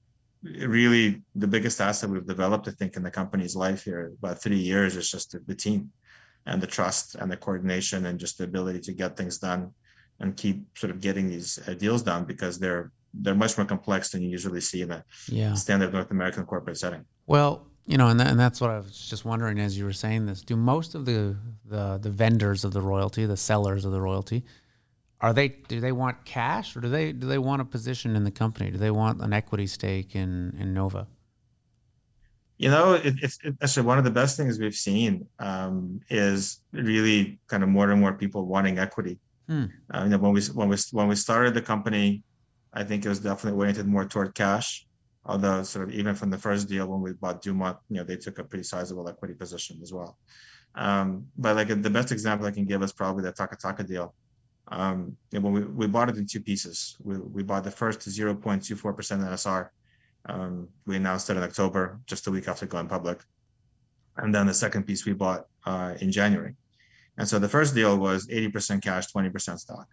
really 0.67 1.23
the 1.35 1.47
biggest 1.47 1.81
asset 1.81 2.11
we've 2.11 2.27
developed, 2.27 2.69
I 2.69 2.73
think, 2.73 2.97
in 2.97 3.03
the 3.03 3.11
company's 3.11 3.57
life 3.57 3.85
here 3.85 4.13
about 4.19 4.43
three 4.43 4.59
years 4.59 4.97
is 4.97 5.11
just 5.11 5.33
the, 5.33 5.41
the 5.41 5.55
team 5.55 5.91
and 6.47 6.63
the 6.63 6.67
trust 6.67 7.17
and 7.17 7.31
the 7.31 7.37
coordination 7.37 8.07
and 8.07 8.19
just 8.19 8.39
the 8.39 8.45
ability 8.45 8.81
to 8.81 8.93
get 8.93 9.17
things 9.17 9.39
done 9.39 9.73
and 10.21 10.37
keep 10.37 10.65
sort 10.79 10.91
of 10.91 11.01
getting 11.01 11.29
these 11.29 11.59
uh, 11.67 11.75
deals 11.75 12.03
done 12.03 12.25
because 12.25 12.59
they're 12.59 12.91
they're 13.19 13.35
much 13.35 13.57
more 13.57 13.67
complex 13.67 14.11
than 14.11 14.23
you 14.23 14.29
usually 14.29 14.61
see 14.61 14.83
in 14.83 14.91
a 14.91 15.03
yeah. 15.29 15.55
standard 15.55 15.93
North 15.93 16.11
American 16.11 16.45
corporate 16.45 16.77
setting. 16.77 17.03
Well, 17.27 17.67
you 17.87 17.97
know, 17.97 18.09
and, 18.09 18.21
that, 18.21 18.27
and 18.27 18.39
that's 18.39 18.61
what 18.61 18.69
I 18.69 18.77
was 18.77 19.09
just 19.09 19.25
wondering 19.25 19.59
as 19.59 19.79
you 19.79 19.85
were 19.85 19.93
saying 19.93 20.27
this. 20.27 20.43
Do 20.43 20.55
most 20.55 20.95
of 20.95 21.07
the, 21.07 21.37
the 21.65 21.99
the 22.01 22.11
vendors 22.11 22.65
of 22.65 22.73
the 22.73 22.83
royalty, 22.83 23.25
the 23.25 23.37
sellers 23.37 23.85
of 23.85 23.93
the 23.93 24.01
royalty, 24.01 24.45
are 25.21 25.33
they 25.33 25.49
do 25.49 25.81
they 25.81 25.93
want 25.93 26.25
cash 26.25 26.77
or 26.77 26.81
do 26.81 26.89
they 26.89 27.13
do 27.13 27.27
they 27.27 27.39
want 27.39 27.63
a 27.63 27.65
position 27.65 28.17
in 28.17 28.25
the 28.25 28.31
company? 28.31 28.71
Do 28.71 28.79
they 28.79 28.91
want 28.91 29.21
an 29.23 29.33
equity 29.33 29.67
stake 29.67 30.15
in 30.15 30.57
in 30.59 30.75
Nova? 30.75 31.07
You 32.59 32.71
know, 32.71 32.95
it, 32.95 33.15
it's 33.23 33.39
it, 33.43 33.55
actually 33.63 33.87
one 33.87 33.99
of 33.99 34.05
the 34.05 34.11
best 34.11 34.37
things 34.37 34.59
we've 34.59 34.75
seen 34.75 35.27
um, 35.39 36.01
is 36.09 36.61
really 36.73 37.39
kind 37.49 37.63
of 37.63 37.69
more 37.69 37.91
and 37.91 38.01
more 38.01 38.15
people 38.15 38.47
wanting 38.47 38.79
equity. 38.79 39.19
Hmm. 39.49 39.67
Uh, 39.93 40.05
you 40.05 40.11
know, 40.11 40.19
when 40.19 40.33
we 40.33 40.43
when 40.55 40.69
we 40.69 40.77
when 40.93 41.09
we 41.09 41.17
started 41.17 41.55
the 41.55 41.63
company, 41.63 42.23
I 42.73 42.85
think 42.85 43.05
it 43.05 43.09
was 43.09 43.21
definitely 43.21 43.59
oriented 43.59 43.87
more 43.87 44.05
toward 44.05 44.35
cash. 44.35 44.87
Although, 45.25 45.65
sort 45.65 45.89
of 45.89 45.95
even 45.95 46.15
from 46.15 46.31
the 46.31 46.39
first 46.39 46.69
deal 46.69 46.87
when 46.87 47.01
we 47.01 47.13
bought 47.13 47.43
Dumont, 47.43 47.79
you 47.89 47.97
know, 47.97 48.05
they 48.05 48.17
took 48.17 48.39
a 48.39 48.45
pretty 48.45 48.65
sizable 48.65 49.09
equity 49.09 49.35
position 49.35 49.79
as 49.83 49.93
well. 49.93 50.17
Um, 50.75 51.27
but 51.37 51.57
like 51.57 51.69
the 51.69 51.91
best 51.91 52.13
example 52.13 52.47
I 52.47 52.53
can 52.53 52.67
give 52.67 52.83
is 52.83 52.93
probably 52.93 53.25
the 53.25 53.33
Taca 53.33 53.87
deal. 53.87 54.15
Um, 54.69 55.17
know, 55.33 55.41
when 55.41 55.53
we, 55.53 55.65
we 55.65 55.87
bought 55.87 56.09
it 56.09 56.17
in 56.17 56.27
two 56.27 56.41
pieces, 56.41 56.97
we, 57.03 57.19
we 57.19 57.43
bought 57.43 57.65
the 57.65 57.71
first 57.71 58.01
0.24% 58.01 58.75
NSR. 58.75 59.69
Um, 60.29 60.69
we 60.87 60.97
announced 60.97 61.31
it 61.31 61.37
in 61.37 61.43
October, 61.43 62.01
just 62.07 62.27
a 62.27 62.31
week 62.31 62.49
after 62.49 62.67
going 62.67 62.89
public. 62.89 63.21
And 64.17 64.35
then 64.35 64.47
the 64.47 64.55
second 64.55 64.85
piece 64.85 65.07
we 65.07 65.13
bought 65.13 65.47
uh, 65.65 65.95
in 66.01 66.11
January. 66.11 66.57
And 67.19 67.29
so 67.29 67.39
the 67.39 67.49
first 67.49 67.75
deal 67.75 67.97
was 67.97 68.27
80% 68.27 68.83
cash, 68.83 69.13
20% 69.13 69.59
stock, 69.59 69.87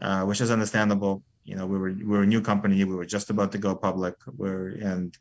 uh, 0.00 0.22
which 0.22 0.40
is 0.40 0.50
understandable. 0.50 1.22
You 1.44 1.56
know, 1.56 1.66
we 1.66 1.78
were 1.78 1.90
we 1.90 2.04
were 2.04 2.22
a 2.22 2.26
new 2.26 2.40
company, 2.40 2.82
we 2.84 2.94
were 2.96 3.04
just 3.04 3.30
about 3.30 3.52
to 3.52 3.58
go 3.58 3.74
public. 3.74 4.14
We're 4.36 4.70
and 4.82 5.16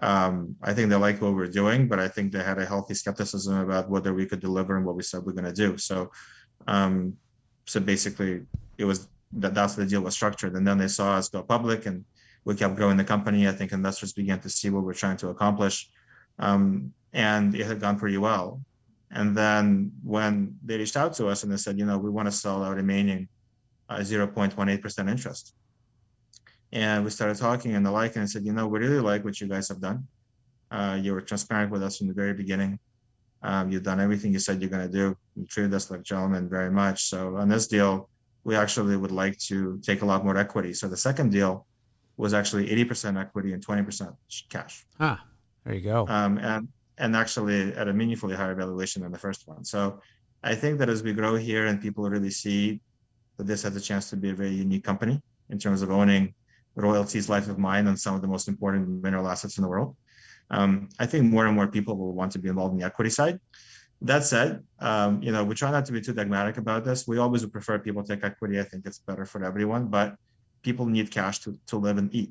um, 0.00 0.56
I 0.62 0.74
think 0.74 0.90
they 0.90 0.96
liked 0.96 1.20
what 1.20 1.30
we 1.30 1.36
were 1.36 1.48
doing, 1.48 1.88
but 1.88 1.98
I 1.98 2.08
think 2.08 2.32
they 2.32 2.42
had 2.42 2.58
a 2.58 2.66
healthy 2.66 2.94
skepticism 2.94 3.58
about 3.58 3.90
whether 3.90 4.14
we 4.14 4.26
could 4.26 4.40
deliver 4.40 4.76
and 4.76 4.86
what 4.86 4.96
we 4.96 5.02
said 5.02 5.24
we 5.24 5.32
are 5.32 5.36
going 5.40 5.52
to 5.52 5.52
do. 5.52 5.76
So, 5.76 6.10
um, 6.66 7.16
so 7.68 7.80
basically, 7.80 8.46
it 8.78 8.86
was 8.86 9.08
that 9.32 9.52
that's 9.54 9.74
the 9.74 9.84
deal 9.84 10.00
was 10.00 10.14
structured, 10.14 10.54
and 10.54 10.66
then 10.66 10.78
they 10.78 10.88
saw 10.88 11.16
us 11.16 11.28
go 11.28 11.42
public, 11.42 11.84
and 11.84 12.04
we 12.46 12.54
kept 12.54 12.76
growing 12.76 12.96
the 12.96 13.04
company. 13.04 13.46
I 13.46 13.52
think 13.52 13.72
investors 13.72 14.14
began 14.14 14.40
to 14.40 14.48
see 14.48 14.70
what 14.70 14.84
we're 14.84 14.94
trying 14.94 15.18
to 15.18 15.28
accomplish, 15.28 15.90
um, 16.38 16.94
and 17.12 17.54
it 17.54 17.66
had 17.66 17.78
gone 17.78 17.98
pretty 17.98 18.16
well. 18.16 18.62
And 19.10 19.36
then 19.36 19.92
when 20.02 20.56
they 20.64 20.78
reached 20.78 20.96
out 20.96 21.12
to 21.14 21.28
us 21.28 21.42
and 21.42 21.52
they 21.52 21.56
said, 21.56 21.78
you 21.78 21.84
know, 21.84 21.98
we 21.98 22.10
want 22.10 22.26
to 22.26 22.32
sell 22.32 22.62
our 22.62 22.74
remaining 22.74 23.28
uh, 23.88 23.98
0.18% 23.98 25.10
interest. 25.10 25.54
And 26.72 27.04
we 27.04 27.10
started 27.10 27.38
talking 27.38 27.74
and 27.74 27.84
the 27.84 27.90
like, 27.90 28.16
and 28.16 28.24
I 28.24 28.26
said, 28.26 28.44
you 28.44 28.52
know, 28.52 28.68
we 28.68 28.78
really 28.78 29.00
like 29.00 29.24
what 29.24 29.40
you 29.40 29.48
guys 29.48 29.68
have 29.68 29.80
done. 29.80 30.06
Uh, 30.70 30.98
you 31.00 31.14
were 31.14 31.22
transparent 31.22 31.70
with 31.72 31.82
us 31.82 31.96
from 31.96 32.08
the 32.08 32.12
very 32.14 32.34
beginning. 32.34 32.78
Um, 33.42 33.70
you've 33.70 33.84
done 33.84 34.00
everything 34.00 34.32
you 34.32 34.38
said 34.38 34.60
you're 34.60 34.70
going 34.70 34.86
to 34.90 34.92
do. 34.92 35.16
You 35.36 35.46
treated 35.46 35.72
us 35.74 35.90
like 35.90 36.02
gentlemen 36.02 36.48
very 36.48 36.70
much. 36.70 37.04
So 37.04 37.36
on 37.36 37.48
this 37.48 37.68
deal, 37.68 38.08
we 38.44 38.56
actually 38.56 38.96
would 38.96 39.12
like 39.12 39.38
to 39.50 39.78
take 39.82 40.02
a 40.02 40.06
lot 40.06 40.24
more 40.24 40.36
equity. 40.36 40.72
So 40.74 40.88
the 40.88 40.96
second 40.96 41.30
deal 41.30 41.66
was 42.16 42.34
actually 42.34 42.68
80% 42.68 43.20
equity 43.20 43.52
and 43.52 43.64
20% 43.64 44.14
cash. 44.48 44.86
Ah, 44.98 45.24
there 45.64 45.74
you 45.74 45.82
go. 45.82 46.06
Um, 46.08 46.38
and 46.38 46.68
and 46.98 47.14
actually 47.14 47.72
at 47.74 47.86
a 47.86 47.92
meaningfully 47.92 48.34
higher 48.34 48.56
valuation 48.56 49.02
than 49.02 49.12
the 49.12 49.18
first 49.18 49.46
one. 49.46 49.64
So 49.64 50.00
I 50.42 50.54
think 50.54 50.78
that 50.80 50.88
as 50.88 51.02
we 51.02 51.12
grow 51.12 51.36
here 51.36 51.66
and 51.66 51.80
people 51.80 52.08
really 52.10 52.30
see 52.30 52.80
that 53.36 53.46
this 53.46 53.62
has 53.62 53.76
a 53.76 53.80
chance 53.80 54.10
to 54.10 54.16
be 54.16 54.30
a 54.30 54.34
very 54.34 54.50
unique 54.50 54.82
company 54.82 55.22
in 55.48 55.58
terms 55.58 55.80
of 55.82 55.90
owning 55.90 56.34
royalties, 56.74 57.28
life 57.28 57.48
of 57.48 57.58
mine, 57.58 57.86
and 57.86 57.98
some 57.98 58.14
of 58.14 58.20
the 58.20 58.26
most 58.26 58.48
important 58.48 59.02
mineral 59.02 59.28
assets 59.28 59.58
in 59.58 59.62
the 59.62 59.68
world. 59.68 59.96
Um, 60.50 60.88
I 60.98 61.06
think 61.06 61.24
more 61.24 61.46
and 61.46 61.54
more 61.54 61.68
people 61.68 61.96
will 61.96 62.12
want 62.12 62.32
to 62.32 62.38
be 62.38 62.48
involved 62.48 62.72
in 62.72 62.80
the 62.80 62.86
equity 62.86 63.10
side. 63.10 63.38
That 64.02 64.24
said, 64.24 64.62
um, 64.78 65.22
you 65.22 65.32
know, 65.32 65.44
we 65.44 65.54
try 65.54 65.70
not 65.70 65.84
to 65.86 65.92
be 65.92 66.00
too 66.00 66.12
dogmatic 66.12 66.56
about 66.56 66.84
this. 66.84 67.06
We 67.06 67.18
always 67.18 67.42
would 67.42 67.52
prefer 67.52 67.78
people 67.78 68.02
take 68.04 68.24
equity. 68.24 68.60
I 68.60 68.62
think 68.62 68.86
it's 68.86 69.00
better 69.00 69.24
for 69.24 69.44
everyone, 69.44 69.88
but 69.88 70.14
people 70.62 70.86
need 70.86 71.10
cash 71.10 71.40
to, 71.40 71.58
to 71.66 71.76
live 71.76 71.98
and 71.98 72.14
eat. 72.14 72.30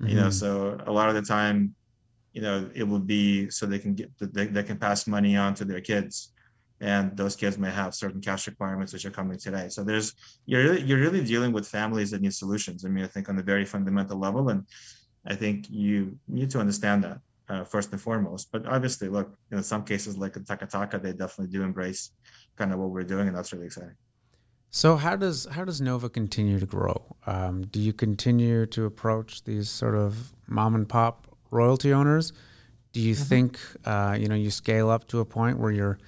Mm-hmm. 0.00 0.08
You 0.08 0.16
know, 0.16 0.22
mm-hmm. 0.22 0.30
so 0.30 0.78
a 0.86 0.92
lot 0.92 1.08
of 1.08 1.14
the 1.14 1.22
time 1.22 1.74
you 2.34 2.42
know 2.42 2.68
it 2.74 2.82
will 2.82 2.98
be 2.98 3.48
so 3.48 3.64
they 3.64 3.78
can 3.78 3.94
get 3.94 4.10
they, 4.18 4.46
they 4.46 4.62
can 4.62 4.76
pass 4.76 5.06
money 5.06 5.36
on 5.36 5.54
to 5.54 5.64
their 5.64 5.80
kids 5.80 6.32
and 6.80 7.16
those 7.16 7.36
kids 7.36 7.56
may 7.56 7.70
have 7.70 7.94
certain 7.94 8.20
cash 8.20 8.46
requirements 8.48 8.92
which 8.92 9.06
are 9.06 9.10
coming 9.10 9.38
today 9.38 9.68
so 9.68 9.82
there's 9.82 10.12
you're 10.44 10.64
really, 10.64 10.82
you're 10.82 10.98
really 10.98 11.24
dealing 11.24 11.52
with 11.52 11.66
families 11.66 12.10
that 12.10 12.20
need 12.20 12.34
solutions 12.34 12.84
i 12.84 12.88
mean 12.88 13.04
i 13.04 13.06
think 13.06 13.28
on 13.28 13.36
the 13.36 13.42
very 13.42 13.64
fundamental 13.64 14.18
level 14.18 14.48
and 14.48 14.66
i 15.24 15.34
think 15.34 15.66
you 15.70 16.18
need 16.28 16.50
to 16.50 16.58
understand 16.58 17.04
that 17.04 17.18
uh, 17.48 17.64
first 17.64 17.92
and 17.92 18.00
foremost 18.00 18.50
but 18.52 18.66
obviously 18.66 19.08
look 19.08 19.36
in 19.50 19.62
some 19.62 19.84
cases 19.84 20.16
like 20.16 20.36
in 20.36 20.44
Taca 20.44 20.70
Taca 20.70 21.02
they 21.02 21.12
definitely 21.12 21.52
do 21.52 21.62
embrace 21.62 22.10
kind 22.56 22.72
of 22.72 22.78
what 22.78 22.90
we're 22.90 23.02
doing 23.02 23.28
and 23.28 23.36
that's 23.36 23.52
really 23.52 23.66
exciting 23.66 23.96
so 24.70 24.96
how 24.96 25.14
does 25.14 25.46
how 25.52 25.64
does 25.64 25.80
Nova 25.80 26.08
continue 26.08 26.58
to 26.58 26.66
grow? 26.66 27.14
Um, 27.28 27.62
do 27.62 27.78
you 27.78 27.92
continue 27.92 28.66
to 28.66 28.86
approach 28.86 29.44
these 29.44 29.70
sort 29.70 29.94
of 29.94 30.34
mom 30.48 30.74
and 30.74 30.88
pop 30.88 31.28
royalty 31.54 31.92
owners, 31.92 32.32
do 32.92 33.00
you 33.00 33.14
mm-hmm. 33.14 33.24
think 33.24 33.60
uh, 33.84 34.16
you 34.18 34.28
know 34.28 34.34
you 34.34 34.50
scale 34.50 34.90
up 34.90 35.08
to 35.08 35.20
a 35.20 35.24
point 35.24 35.58
where 35.58 35.70
you're 35.70 35.98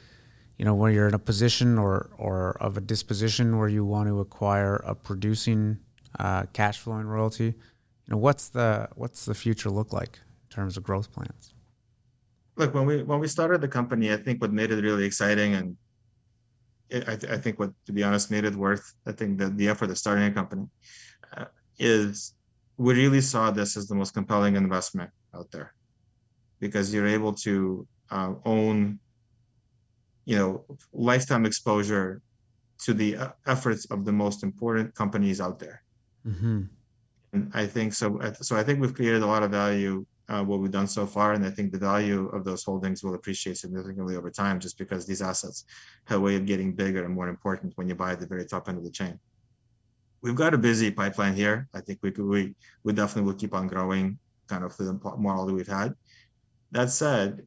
you 0.58 0.64
know 0.64 0.74
where 0.74 0.90
you're 0.90 1.08
in 1.08 1.14
a 1.14 1.18
position 1.18 1.78
or 1.78 2.10
or 2.18 2.56
of 2.60 2.76
a 2.76 2.80
disposition 2.80 3.56
where 3.56 3.68
you 3.68 3.84
want 3.84 4.08
to 4.08 4.20
acquire 4.20 4.76
a 4.84 4.94
producing 4.94 5.78
uh, 6.18 6.44
cash 6.52 6.78
flowing 6.78 7.06
royalty? 7.06 7.44
You 7.44 8.10
know 8.10 8.18
what's 8.18 8.48
the 8.48 8.88
what's 8.94 9.24
the 9.24 9.34
future 9.34 9.70
look 9.70 9.92
like 9.92 10.18
in 10.25 10.25
terms 10.56 10.76
of 10.76 10.82
growth 10.82 11.08
plans? 11.12 11.54
Look, 12.56 12.72
when 12.74 12.86
we 12.90 13.02
when 13.10 13.20
we 13.20 13.28
started 13.28 13.60
the 13.60 13.72
company, 13.78 14.06
I 14.12 14.18
think 14.24 14.40
what 14.42 14.52
made 14.60 14.70
it 14.74 14.80
really 14.88 15.04
exciting 15.04 15.50
and 15.58 15.76
it, 16.88 17.02
I, 17.08 17.16
th- 17.16 17.32
I, 17.32 17.38
think 17.42 17.58
what, 17.58 17.72
to 17.86 17.92
be 17.92 18.02
honest, 18.02 18.30
made 18.30 18.44
it 18.44 18.54
worth. 18.54 18.86
I 19.06 19.12
think 19.12 19.38
the 19.40 19.48
the 19.60 19.68
effort 19.68 19.90
of 19.90 19.98
starting 19.98 20.24
a 20.24 20.32
company 20.40 20.66
uh, 21.36 21.46
is 21.78 22.34
we 22.76 22.94
really 22.94 23.20
saw 23.20 23.50
this 23.50 23.76
as 23.76 23.86
the 23.88 23.94
most 23.94 24.14
compelling 24.14 24.56
investment 24.56 25.10
out 25.34 25.50
there 25.50 25.74
because 26.64 26.92
you're 26.92 27.12
able 27.18 27.34
to 27.46 27.86
uh, 28.10 28.32
own 28.44 28.98
you 30.24 30.36
know 30.38 30.64
lifetime 30.92 31.44
exposure 31.46 32.22
to 32.84 32.92
the 32.94 33.16
uh, 33.16 33.28
efforts 33.46 33.84
of 33.86 34.04
the 34.04 34.12
most 34.12 34.42
important 34.42 34.94
companies 34.94 35.40
out 35.40 35.58
there 35.58 35.82
mm-hmm. 36.26 36.62
and 37.32 37.50
i 37.54 37.64
think 37.66 37.94
so 38.00 38.06
so 38.40 38.56
i 38.56 38.62
think 38.62 38.80
we've 38.80 38.94
created 38.94 39.22
a 39.22 39.26
lot 39.34 39.42
of 39.42 39.50
value 39.50 40.04
uh, 40.28 40.42
what 40.42 40.60
we've 40.60 40.70
done 40.70 40.88
so 40.88 41.06
far 41.06 41.32
and 41.32 41.44
i 41.46 41.50
think 41.50 41.72
the 41.72 41.78
value 41.78 42.28
of 42.28 42.44
those 42.44 42.64
holdings 42.64 43.02
will 43.02 43.14
appreciate 43.14 43.56
significantly 43.56 44.16
over 44.16 44.30
time 44.30 44.58
just 44.58 44.76
because 44.78 45.06
these 45.06 45.22
assets 45.22 45.64
have 46.06 46.18
a 46.18 46.20
way 46.20 46.36
of 46.36 46.46
getting 46.46 46.72
bigger 46.72 47.04
and 47.04 47.14
more 47.14 47.28
important 47.28 47.72
when 47.76 47.88
you 47.88 47.94
buy 47.94 48.12
at 48.12 48.20
the 48.20 48.26
very 48.26 48.44
top 48.44 48.68
end 48.68 48.78
of 48.78 48.84
the 48.84 48.90
chain 48.90 49.18
we've 50.22 50.34
got 50.34 50.54
a 50.54 50.58
busy 50.58 50.90
pipeline 50.90 51.34
here 51.34 51.68
i 51.74 51.80
think 51.80 51.98
we 52.02 52.10
could 52.10 52.26
we, 52.26 52.54
we 52.84 52.92
definitely 52.92 53.30
will 53.30 53.38
keep 53.38 53.54
on 53.54 53.66
growing 53.66 54.18
kind 54.46 54.64
of 54.64 54.76
the 54.76 54.98
model 55.18 55.46
that 55.46 55.54
we've 55.54 55.66
had. 55.66 55.94
That 56.72 56.90
said, 56.90 57.46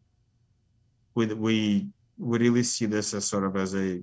we 1.16 1.28
we 1.28 1.88
we 2.18 2.38
really 2.38 2.64
see 2.64 2.86
this 2.86 3.14
as 3.14 3.26
sort 3.26 3.46
of 3.46 3.56
as 3.56 3.76
a 3.76 4.02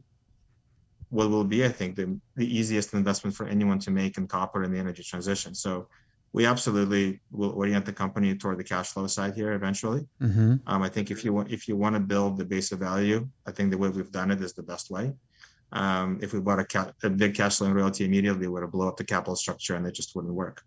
what 1.11 1.31
will 1.31 1.45
be, 1.45 1.64
I 1.64 1.68
think, 1.68 1.95
the, 1.95 2.18
the 2.35 2.59
easiest 2.59 2.93
investment 2.93 3.37
for 3.37 3.47
anyone 3.47 3.79
to 3.81 3.93
make 3.93 4.18
in 4.18 4.27
copper 4.27 4.64
in 4.64 4.72
the 4.72 4.79
energy 4.79 5.05
transition. 5.05 5.55
So 5.55 5.89
we 6.37 6.45
absolutely 6.45 7.18
will 7.30 7.53
orient 7.53 7.87
the 7.87 7.93
company 8.03 8.37
toward 8.37 8.59
the 8.59 8.68
cash 8.72 8.89
flow 8.91 9.07
side 9.07 9.34
here 9.34 9.53
eventually. 9.55 10.07
Mm-hmm. 10.20 10.57
Um, 10.66 10.82
I 10.82 10.91
think 10.91 11.11
if 11.11 11.24
you 11.24 11.32
want 11.32 11.51
if 11.51 11.66
you 11.66 11.76
want 11.82 11.95
to 11.97 12.01
build 12.12 12.37
the 12.37 12.45
base 12.45 12.72
of 12.72 12.78
value, 12.80 13.26
I 13.49 13.53
think 13.53 13.70
the 13.70 13.78
way 13.78 13.89
we've 13.89 14.12
done 14.20 14.30
it 14.30 14.43
is 14.43 14.53
the 14.53 14.62
best 14.62 14.91
way. 14.91 15.14
Um, 15.72 16.18
if 16.20 16.34
we 16.34 16.41
bought 16.41 16.61
a, 16.61 16.66
ca- 16.66 16.93
a 17.03 17.09
big 17.09 17.34
cash 17.34 17.57
flow 17.57 17.70
royalty 17.70 18.05
immediately, 18.05 18.45
it 18.45 18.51
would 18.53 18.64
have 18.64 18.70
blow 18.70 18.87
up 18.87 18.99
the 18.99 19.05
capital 19.14 19.34
structure 19.34 19.76
and 19.76 19.87
it 19.87 19.95
just 19.95 20.14
wouldn't 20.14 20.34
work. 20.34 20.62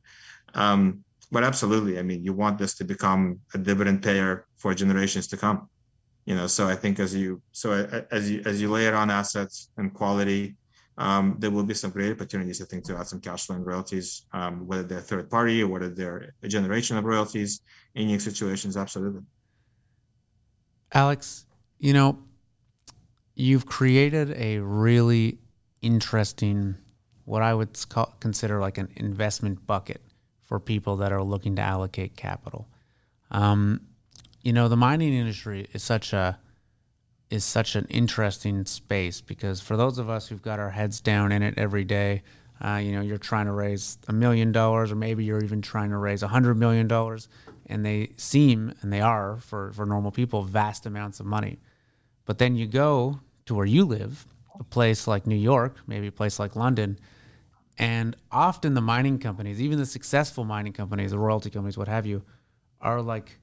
Um, 0.56 1.04
but 1.32 1.44
absolutely, 1.44 2.00
I 2.00 2.04
mean, 2.10 2.24
you 2.26 2.34
want 2.34 2.58
this 2.58 2.74
to 2.80 2.84
become 2.84 3.40
a 3.54 3.60
dividend 3.60 4.02
payer 4.02 4.48
for 4.58 4.74
generations 4.74 5.28
to 5.28 5.38
come. 5.38 5.70
You 6.26 6.36
know, 6.36 6.48
so 6.48 6.68
I 6.68 6.76
think 6.76 7.00
as 7.00 7.16
you 7.16 7.44
so 7.52 7.68
as 8.10 8.24
you 8.32 8.42
as 8.44 8.60
you 8.60 8.72
layer 8.72 8.96
on 8.96 9.12
assets 9.12 9.70
and 9.78 9.94
quality, 9.94 10.56
um, 11.00 11.38
there 11.40 11.50
will 11.50 11.64
be 11.64 11.74
some 11.74 11.92
great 11.92 12.12
opportunities, 12.12 12.62
I 12.62 12.66
think, 12.66 12.84
to 12.86 12.98
add 12.98 13.08
some 13.08 13.22
cash 13.22 13.46
flow 13.46 13.56
and 13.56 13.66
royalties, 13.66 14.24
um, 14.34 14.68
whether 14.68 14.84
they're 14.84 15.00
third 15.00 15.30
party 15.30 15.64
or 15.64 15.68
whether 15.70 15.90
they're 15.90 16.34
a 16.44 16.48
generation 16.50 16.98
of 16.98 17.06
royalties 17.06 17.62
in 17.96 18.04
unique 18.04 18.22
situations. 18.22 18.76
Absolutely. 18.76 19.22
Alex, 20.94 21.46
you 21.80 21.94
know, 21.94 22.20
you've 23.34 23.66
created 23.66 24.32
a 24.36 24.60
really 24.60 25.40
interesting, 25.82 26.76
what 27.24 27.42
I 27.42 27.54
would 27.54 27.78
consider 28.20 28.60
like 28.60 28.78
an 28.78 28.90
investment 28.98 29.66
bucket 29.66 30.02
for 30.42 30.60
people 30.60 30.98
that 30.98 31.14
are 31.14 31.24
looking 31.24 31.56
to 31.56 31.62
allocate 31.62 32.18
capital. 32.18 32.68
Um, 33.32 33.82
you 34.42 34.52
know, 34.52 34.68
the 34.68 34.76
mining 34.76 35.14
industry 35.14 35.68
is 35.72 35.82
such 35.82 36.12
a 36.12 36.40
is 37.30 37.46
such 37.46 37.76
an 37.76 37.86
interesting 37.90 38.66
space 38.66 39.22
because 39.22 39.62
for 39.62 39.78
those 39.78 39.98
of 39.98 40.10
us 40.10 40.28
who've 40.28 40.42
got 40.42 40.60
our 40.60 40.72
heads 40.72 41.00
down 41.00 41.32
in 41.32 41.44
it 41.44 41.54
every 41.58 41.84
day, 41.84 42.24
uh, 42.64 42.76
you 42.76 42.92
know, 42.92 43.02
you're 43.02 43.18
trying 43.18 43.46
to 43.46 43.52
raise 43.52 43.98
a 44.08 44.14
million 44.14 44.52
dollars, 44.52 44.92
or 44.92 44.96
maybe 44.96 45.24
you're 45.24 45.44
even 45.44 45.62
trying 45.62 45.92
to 45.92 45.98
raise 45.98 46.24
a 46.24 46.28
hundred 46.28 46.58
million 46.58 46.88
dollars, 46.88 47.30
and 47.68 47.86
they 47.86 48.12
seem 48.18 48.74
and 48.82 48.92
they 48.92 49.00
are 49.00 49.38
for 49.38 49.72
for 49.72 49.86
normal 49.86 50.12
people 50.12 50.42
vast 50.44 50.86
amounts 50.86 51.20
of 51.20 51.26
money. 51.26 51.60
But 52.26 52.38
then 52.38 52.56
you 52.56 52.68
go 52.68 53.22
to 53.46 53.56
where 53.56 53.66
you 53.66 53.86
live, 53.86 54.26
a 54.60 54.64
place 54.64 55.08
like 55.08 55.26
New 55.26 55.36
York, 55.36 55.78
maybe 55.88 56.08
a 56.08 56.12
place 56.12 56.38
like 56.38 56.56
London, 56.56 57.00
and 57.78 58.16
often 58.30 58.74
the 58.74 58.82
mining 58.82 59.20
companies, 59.20 59.62
even 59.62 59.78
the 59.78 59.86
successful 59.86 60.44
mining 60.44 60.74
companies, 60.74 61.12
the 61.12 61.18
royalty 61.18 61.50
companies, 61.50 61.78
what 61.78 61.88
have 61.88 62.06
you, 62.06 62.24
are 62.82 63.02
like 63.02 63.40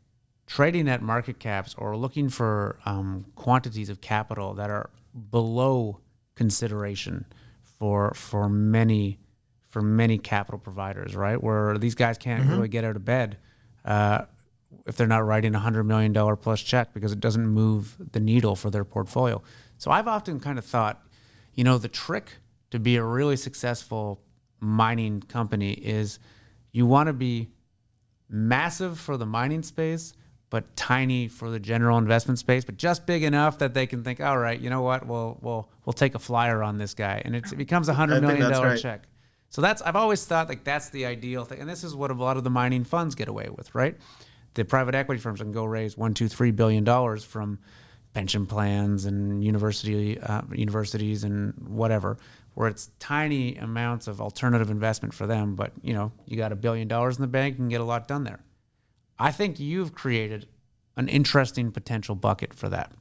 trading 0.46 0.88
at 0.88 1.02
market 1.02 1.38
caps 1.38 1.74
or 1.76 1.96
looking 1.96 2.28
for 2.28 2.78
um, 2.84 3.26
quantities 3.34 3.88
of 3.88 4.00
capital 4.00 4.54
that 4.54 4.70
are 4.70 4.90
below 5.30 6.00
consideration 6.34 7.24
for 7.62 8.12
for 8.14 8.48
many 8.48 9.18
for 9.66 9.82
many 9.82 10.16
capital 10.16 10.58
providers, 10.58 11.14
right? 11.14 11.42
Where 11.42 11.76
these 11.76 11.94
guys 11.94 12.16
can't 12.16 12.44
mm-hmm. 12.44 12.52
really 12.52 12.68
get 12.68 12.84
out 12.84 12.96
of 12.96 13.04
bed 13.04 13.36
uh, 13.84 14.24
if 14.86 14.96
they're 14.96 15.06
not 15.06 15.26
writing 15.26 15.54
a 15.54 15.58
hundred 15.58 15.84
million 15.84 16.12
dollar 16.12 16.36
plus 16.36 16.62
check 16.62 16.94
because 16.94 17.12
it 17.12 17.20
doesn't 17.20 17.46
move 17.46 17.96
the 18.12 18.20
needle 18.20 18.56
for 18.56 18.70
their 18.70 18.84
portfolio. 18.84 19.42
So 19.78 19.90
I've 19.90 20.08
often 20.08 20.40
kind 20.40 20.58
of 20.58 20.64
thought, 20.64 21.02
you 21.54 21.64
know, 21.64 21.76
the 21.76 21.88
trick 21.88 22.38
to 22.70 22.78
be 22.78 22.96
a 22.96 23.02
really 23.02 23.36
successful 23.36 24.22
mining 24.60 25.20
company 25.20 25.72
is 25.72 26.18
you 26.72 26.86
want 26.86 27.08
to 27.08 27.12
be 27.12 27.50
massive 28.28 28.98
for 28.98 29.16
the 29.16 29.26
mining 29.26 29.62
space 29.62 30.14
but 30.56 30.74
tiny 30.74 31.28
for 31.28 31.50
the 31.50 31.60
general 31.60 31.98
investment 31.98 32.38
space, 32.38 32.64
but 32.64 32.78
just 32.78 33.04
big 33.04 33.22
enough 33.22 33.58
that 33.58 33.74
they 33.74 33.86
can 33.86 34.02
think, 34.02 34.22
all 34.22 34.38
right, 34.38 34.58
you 34.58 34.70
know 34.70 34.80
what, 34.80 35.06
we'll 35.06 35.36
we'll 35.42 35.68
we'll 35.84 35.92
take 35.92 36.14
a 36.14 36.18
flyer 36.18 36.62
on 36.62 36.78
this 36.78 36.94
guy, 36.94 37.20
and 37.26 37.36
it 37.36 37.44
becomes 37.58 37.90
a 37.90 37.92
hundred 37.92 38.22
million 38.22 38.50
dollar 38.50 38.68
right. 38.68 38.80
check. 38.80 39.02
So 39.50 39.60
that's 39.60 39.82
I've 39.82 39.96
always 39.96 40.24
thought 40.24 40.48
like 40.48 40.64
that's 40.64 40.88
the 40.88 41.04
ideal 41.04 41.44
thing, 41.44 41.60
and 41.60 41.68
this 41.68 41.84
is 41.84 41.94
what 41.94 42.10
a 42.10 42.14
lot 42.14 42.38
of 42.38 42.44
the 42.44 42.48
mining 42.48 42.84
funds 42.84 43.14
get 43.14 43.28
away 43.28 43.50
with, 43.54 43.74
right? 43.74 43.98
The 44.54 44.64
private 44.64 44.94
equity 44.94 45.20
firms 45.20 45.42
can 45.42 45.52
go 45.52 45.66
raise 45.66 45.98
one, 45.98 46.14
two, 46.14 46.26
three 46.26 46.52
billion 46.52 46.84
dollars 46.84 47.22
from 47.22 47.58
pension 48.14 48.46
plans 48.46 49.04
and 49.04 49.44
university 49.44 50.18
uh, 50.18 50.40
universities 50.54 51.22
and 51.22 51.52
whatever, 51.68 52.16
where 52.54 52.68
it's 52.68 52.88
tiny 52.98 53.56
amounts 53.56 54.06
of 54.06 54.22
alternative 54.22 54.70
investment 54.70 55.12
for 55.12 55.26
them, 55.26 55.54
but 55.54 55.72
you 55.82 55.92
know 55.92 56.12
you 56.24 56.38
got 56.38 56.50
a 56.50 56.56
billion 56.56 56.88
dollars 56.88 57.16
in 57.16 57.20
the 57.20 57.28
bank 57.28 57.58
and 57.58 57.68
get 57.68 57.82
a 57.82 57.84
lot 57.84 58.08
done 58.08 58.24
there. 58.24 58.40
I 59.18 59.32
think 59.32 59.58
you've 59.58 59.94
created 59.94 60.46
an 60.96 61.08
interesting 61.08 61.70
potential 61.72 62.14
bucket 62.14 62.54
for 62.54 62.68
that. 62.68 62.92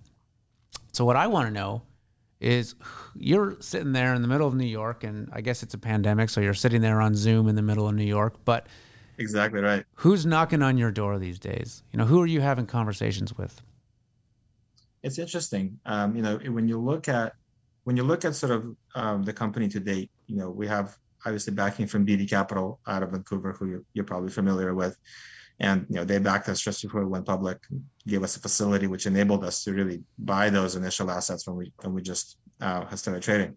So 0.92 1.06
what 1.06 1.16
I 1.16 1.28
want 1.28 1.48
to 1.48 1.54
know 1.54 1.84
is 2.40 2.76
you're 3.16 3.58
sitting 3.60 3.94
there 3.94 4.14
in 4.14 4.22
the 4.22 4.28
middle 4.28 4.48
of 4.48 4.56
New 4.56 4.66
York 4.66 5.04
and 5.04 5.30
I 5.34 5.42
guess 5.42 5.64
it's 5.64 5.74
a 5.74 5.78
pandemic 5.78 6.30
so 6.30 6.42
you're 6.42 6.54
sitting 6.54 6.82
there 6.82 7.02
on 7.02 7.16
Zoom 7.16 7.48
in 7.48 7.56
the 7.56 7.62
middle 7.62 7.88
of 7.88 7.96
New 7.96 8.04
York, 8.06 8.36
but 8.46 8.68
Exactly 9.18 9.62
right. 9.62 9.86
Who's 9.96 10.26
knocking 10.26 10.62
on 10.62 10.78
your 10.78 10.92
door 10.92 11.18
these 11.18 11.40
days? 11.40 11.84
You 11.92 11.98
know, 11.98 12.06
who 12.06 12.22
are 12.22 12.28
you 12.28 12.42
having 12.42 12.66
conversations 12.66 13.38
with? 13.38 13.62
It's 15.04 15.20
interesting. 15.20 15.80
Um, 15.86 16.16
you 16.16 16.22
know, 16.22 16.38
when 16.38 16.68
you 16.68 16.80
look 16.80 17.08
at 17.08 17.34
when 17.84 17.96
you 17.96 18.04
look 18.04 18.26
at 18.26 18.36
sort 18.36 18.52
of 18.52 18.76
um, 18.96 19.24
the 19.24 19.32
company 19.32 19.68
to 19.70 19.80
date, 19.80 20.10
you 20.28 20.36
know, 20.36 20.50
we 20.50 20.68
have 20.68 20.98
obviously 21.26 21.54
backing 21.54 21.88
from 21.88 22.06
Beedie 22.06 22.30
Capital 22.30 22.80
out 22.88 23.04
of 23.04 23.12
Vancouver, 23.12 23.54
who 23.54 23.68
you're, 23.68 23.84
you're 23.94 24.06
probably 24.06 24.32
familiar 24.32 24.74
with 24.74 24.98
and 25.60 25.86
you 25.90 25.96
know 25.96 26.04
they 26.04 26.18
backed 26.18 26.50
us 26.50 26.60
just 26.60 26.82
before 26.82 27.02
we 27.02 27.08
went 27.08 27.26
public 27.26 27.60
gave 28.08 28.24
us 28.24 28.36
a 28.36 28.40
facility 28.40 28.88
which 28.88 29.06
enabled 29.06 29.44
us 29.44 29.64
to 29.64 29.74
really 29.74 30.04
buy 30.20 30.50
those 30.50 30.76
initial 30.76 31.10
assets 31.10 31.48
when 31.48 31.56
we 31.56 31.72
when 31.82 31.94
we 31.94 32.02
just 32.02 32.38
uh, 32.62 32.94
started 32.96 33.22
trading. 33.22 33.56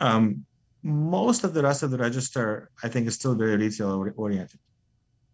Um, 0.00 0.44
most 0.82 1.44
of 1.44 1.54
the 1.54 1.62
rest 1.62 1.82
of 1.82 1.90
the 1.90 1.98
register 1.98 2.70
i 2.82 2.88
think 2.88 3.06
is 3.06 3.14
still 3.14 3.34
very 3.34 3.56
retail 3.56 4.06
oriented. 4.16 4.60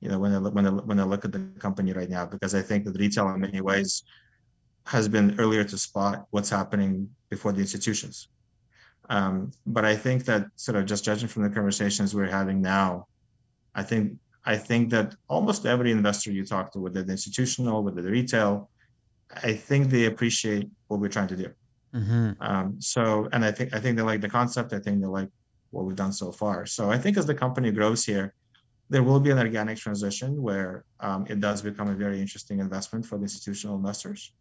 You 0.00 0.08
know 0.08 0.18
when 0.18 0.32
i 0.32 0.38
look 0.38 0.54
when 0.54 0.66
I, 0.66 0.70
when 0.70 1.00
I 1.00 1.04
look 1.04 1.24
at 1.24 1.32
the 1.32 1.40
company 1.58 1.92
right 1.92 2.08
now 2.08 2.24
because 2.24 2.54
i 2.54 2.62
think 2.62 2.84
that 2.84 2.98
retail 2.98 3.28
in 3.30 3.40
many 3.40 3.60
ways 3.60 4.02
has 4.86 5.08
been 5.08 5.38
earlier 5.38 5.64
to 5.64 5.76
spot 5.76 6.26
what's 6.30 6.48
happening 6.48 7.10
before 7.28 7.52
the 7.52 7.60
institutions. 7.60 8.28
Um, 9.10 9.52
but 9.66 9.84
i 9.84 9.96
think 9.96 10.24
that 10.24 10.46
sort 10.56 10.76
of 10.78 10.86
just 10.86 11.04
judging 11.04 11.28
from 11.28 11.42
the 11.42 11.50
conversations 11.50 12.14
we're 12.14 12.36
having 12.40 12.62
now 12.62 13.06
i 13.74 13.82
think 13.82 14.16
I 14.44 14.56
think 14.56 14.90
that 14.90 15.14
almost 15.28 15.66
every 15.66 15.90
investor 15.90 16.30
you 16.30 16.44
talk 16.44 16.72
to, 16.72 16.80
whether 16.80 17.02
the 17.02 17.12
institutional, 17.12 17.82
whether 17.82 18.00
the 18.02 18.10
retail, 18.10 18.70
I 19.42 19.52
think 19.54 19.90
they 19.90 20.06
appreciate 20.06 20.68
what 20.88 21.00
we're 21.00 21.08
trying 21.08 21.28
to 21.28 21.36
do. 21.36 21.48
Mm-hmm. 21.94 22.30
Um, 22.40 22.80
so, 22.80 23.28
and 23.32 23.44
I 23.44 23.52
think 23.52 23.74
I 23.74 23.80
think 23.80 23.96
they 23.96 24.02
like 24.02 24.20
the 24.20 24.28
concept. 24.28 24.72
I 24.72 24.78
think 24.78 25.00
they 25.00 25.06
like 25.06 25.28
what 25.70 25.84
we've 25.84 25.96
done 25.96 26.12
so 26.12 26.32
far. 26.32 26.66
So, 26.66 26.90
I 26.90 26.98
think 26.98 27.16
as 27.18 27.26
the 27.26 27.34
company 27.34 27.70
grows 27.70 28.04
here, 28.04 28.34
there 28.88 29.02
will 29.02 29.20
be 29.20 29.30
an 29.30 29.38
organic 29.38 29.78
transition 29.78 30.40
where 30.40 30.84
um, 31.00 31.26
it 31.28 31.40
does 31.40 31.62
become 31.62 31.88
a 31.88 31.94
very 31.94 32.20
interesting 32.20 32.60
investment 32.60 33.06
for 33.06 33.18
the 33.18 33.24
institutional 33.24 33.76
investors. 33.76 34.32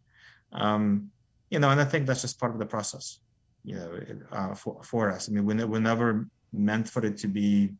Um, 0.52 1.10
you 1.50 1.58
know, 1.58 1.70
and 1.70 1.80
I 1.80 1.84
think 1.84 2.06
that's 2.06 2.22
just 2.22 2.38
part 2.38 2.52
of 2.52 2.58
the 2.58 2.66
process. 2.66 3.20
You 3.64 3.74
know, 3.76 4.00
uh, 4.32 4.54
for 4.54 4.82
for 4.82 5.10
us. 5.10 5.28
I 5.28 5.32
mean, 5.32 5.44
we, 5.44 5.54
we're 5.64 5.80
never 5.80 6.26
meant 6.52 6.88
for 6.88 7.04
it 7.04 7.16
to 7.18 7.28
be 7.28 7.72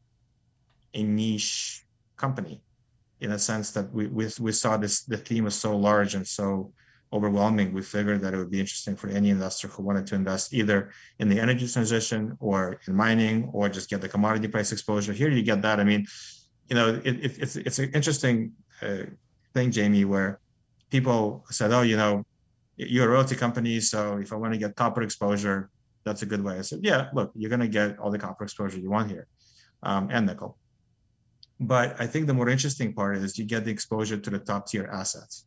a 0.94 1.02
niche 1.02 1.86
company 2.24 2.56
in 3.20 3.30
a 3.32 3.38
sense 3.38 3.66
that 3.72 3.86
we, 3.92 4.06
we, 4.18 4.24
we 4.46 4.52
saw 4.52 4.72
this 4.76 4.94
the 5.12 5.16
theme 5.16 5.44
was 5.44 5.58
so 5.66 5.76
large 5.76 6.14
and 6.14 6.26
so 6.26 6.72
overwhelming. 7.12 7.68
We 7.78 7.82
figured 7.82 8.20
that 8.22 8.32
it 8.34 8.38
would 8.40 8.54
be 8.56 8.60
interesting 8.64 8.94
for 9.00 9.08
any 9.08 9.30
investor 9.36 9.66
who 9.68 9.82
wanted 9.82 10.06
to 10.08 10.14
invest 10.14 10.54
either 10.60 10.78
in 11.18 11.28
the 11.28 11.38
energy 11.40 11.66
transition 11.66 12.36
or 12.38 12.58
in 12.86 12.94
mining 12.94 13.36
or 13.52 13.68
just 13.68 13.90
get 13.90 14.00
the 14.00 14.08
commodity 14.08 14.48
price 14.54 14.70
exposure. 14.76 15.12
Here 15.12 15.30
you 15.30 15.42
get 15.42 15.60
that. 15.62 15.80
I 15.80 15.84
mean 15.84 16.06
you 16.70 16.76
know 16.76 17.00
it, 17.04 17.16
it, 17.26 17.32
it's 17.38 17.56
it's 17.56 17.78
an 17.78 17.90
interesting 17.92 18.52
uh, 18.80 19.04
thing 19.52 19.70
jamie 19.70 20.04
where 20.04 20.40
people 20.88 21.44
said 21.50 21.72
oh 21.72 21.82
you 21.82 21.96
know 21.96 22.24
you're 22.76 23.06
a 23.06 23.10
royalty 23.10 23.36
company 23.36 23.80
so 23.80 24.16
if 24.16 24.32
i 24.32 24.36
want 24.36 24.52
to 24.54 24.58
get 24.58 24.74
copper 24.76 25.02
exposure 25.02 25.68
that's 26.02 26.22
a 26.22 26.26
good 26.26 26.42
way. 26.42 26.56
I 26.58 26.62
said 26.62 26.80
yeah 26.82 27.10
look 27.12 27.30
you're 27.34 27.50
going 27.50 27.60
to 27.60 27.68
get 27.68 27.98
all 27.98 28.10
the 28.10 28.18
copper 28.18 28.44
exposure 28.44 28.78
you 28.78 28.90
want 28.90 29.10
here 29.10 29.26
um, 29.82 30.08
and 30.10 30.24
nickel 30.26 30.56
but 31.60 31.94
I 32.00 32.06
think 32.06 32.26
the 32.26 32.34
more 32.34 32.48
interesting 32.48 32.94
part 32.94 33.18
is 33.18 33.38
you 33.38 33.44
get 33.44 33.66
the 33.66 33.70
exposure 33.70 34.16
to 34.16 34.30
the 34.30 34.38
top 34.38 34.66
tier 34.66 34.88
assets. 34.90 35.44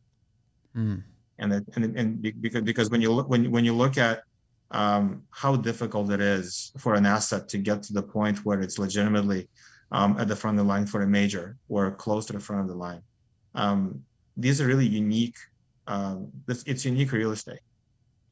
Mm. 0.76 1.02
And, 1.38 1.52
and 1.74 1.98
and 1.98 2.22
because 2.40 2.62
because 2.62 2.90
when 2.90 3.00
you 3.00 3.10
look 3.12 3.28
when 3.28 3.50
when 3.50 3.64
you 3.64 3.74
look 3.74 3.98
at 3.98 4.22
um, 4.70 5.24
how 5.30 5.56
difficult 5.56 6.10
it 6.12 6.20
is 6.20 6.72
for 6.78 6.94
an 6.94 7.04
asset 7.04 7.48
to 7.48 7.58
get 7.58 7.82
to 7.84 7.92
the 7.92 8.02
point 8.02 8.44
where 8.44 8.60
it's 8.60 8.78
legitimately 8.78 9.48
um, 9.90 10.16
at 10.20 10.28
the 10.28 10.36
front 10.36 10.58
of 10.58 10.64
the 10.64 10.68
line 10.68 10.86
for 10.86 11.02
a 11.02 11.06
major 11.06 11.56
or 11.68 11.90
close 11.90 12.26
to 12.26 12.32
the 12.32 12.40
front 12.40 12.62
of 12.62 12.68
the 12.68 12.74
line. 12.74 13.02
Um, 13.56 14.04
these 14.36 14.60
are 14.60 14.66
really 14.66 14.86
unique. 14.86 15.36
Um, 15.88 16.28
this, 16.46 16.62
it's 16.66 16.84
unique 16.84 17.10
real 17.10 17.32
estate, 17.32 17.60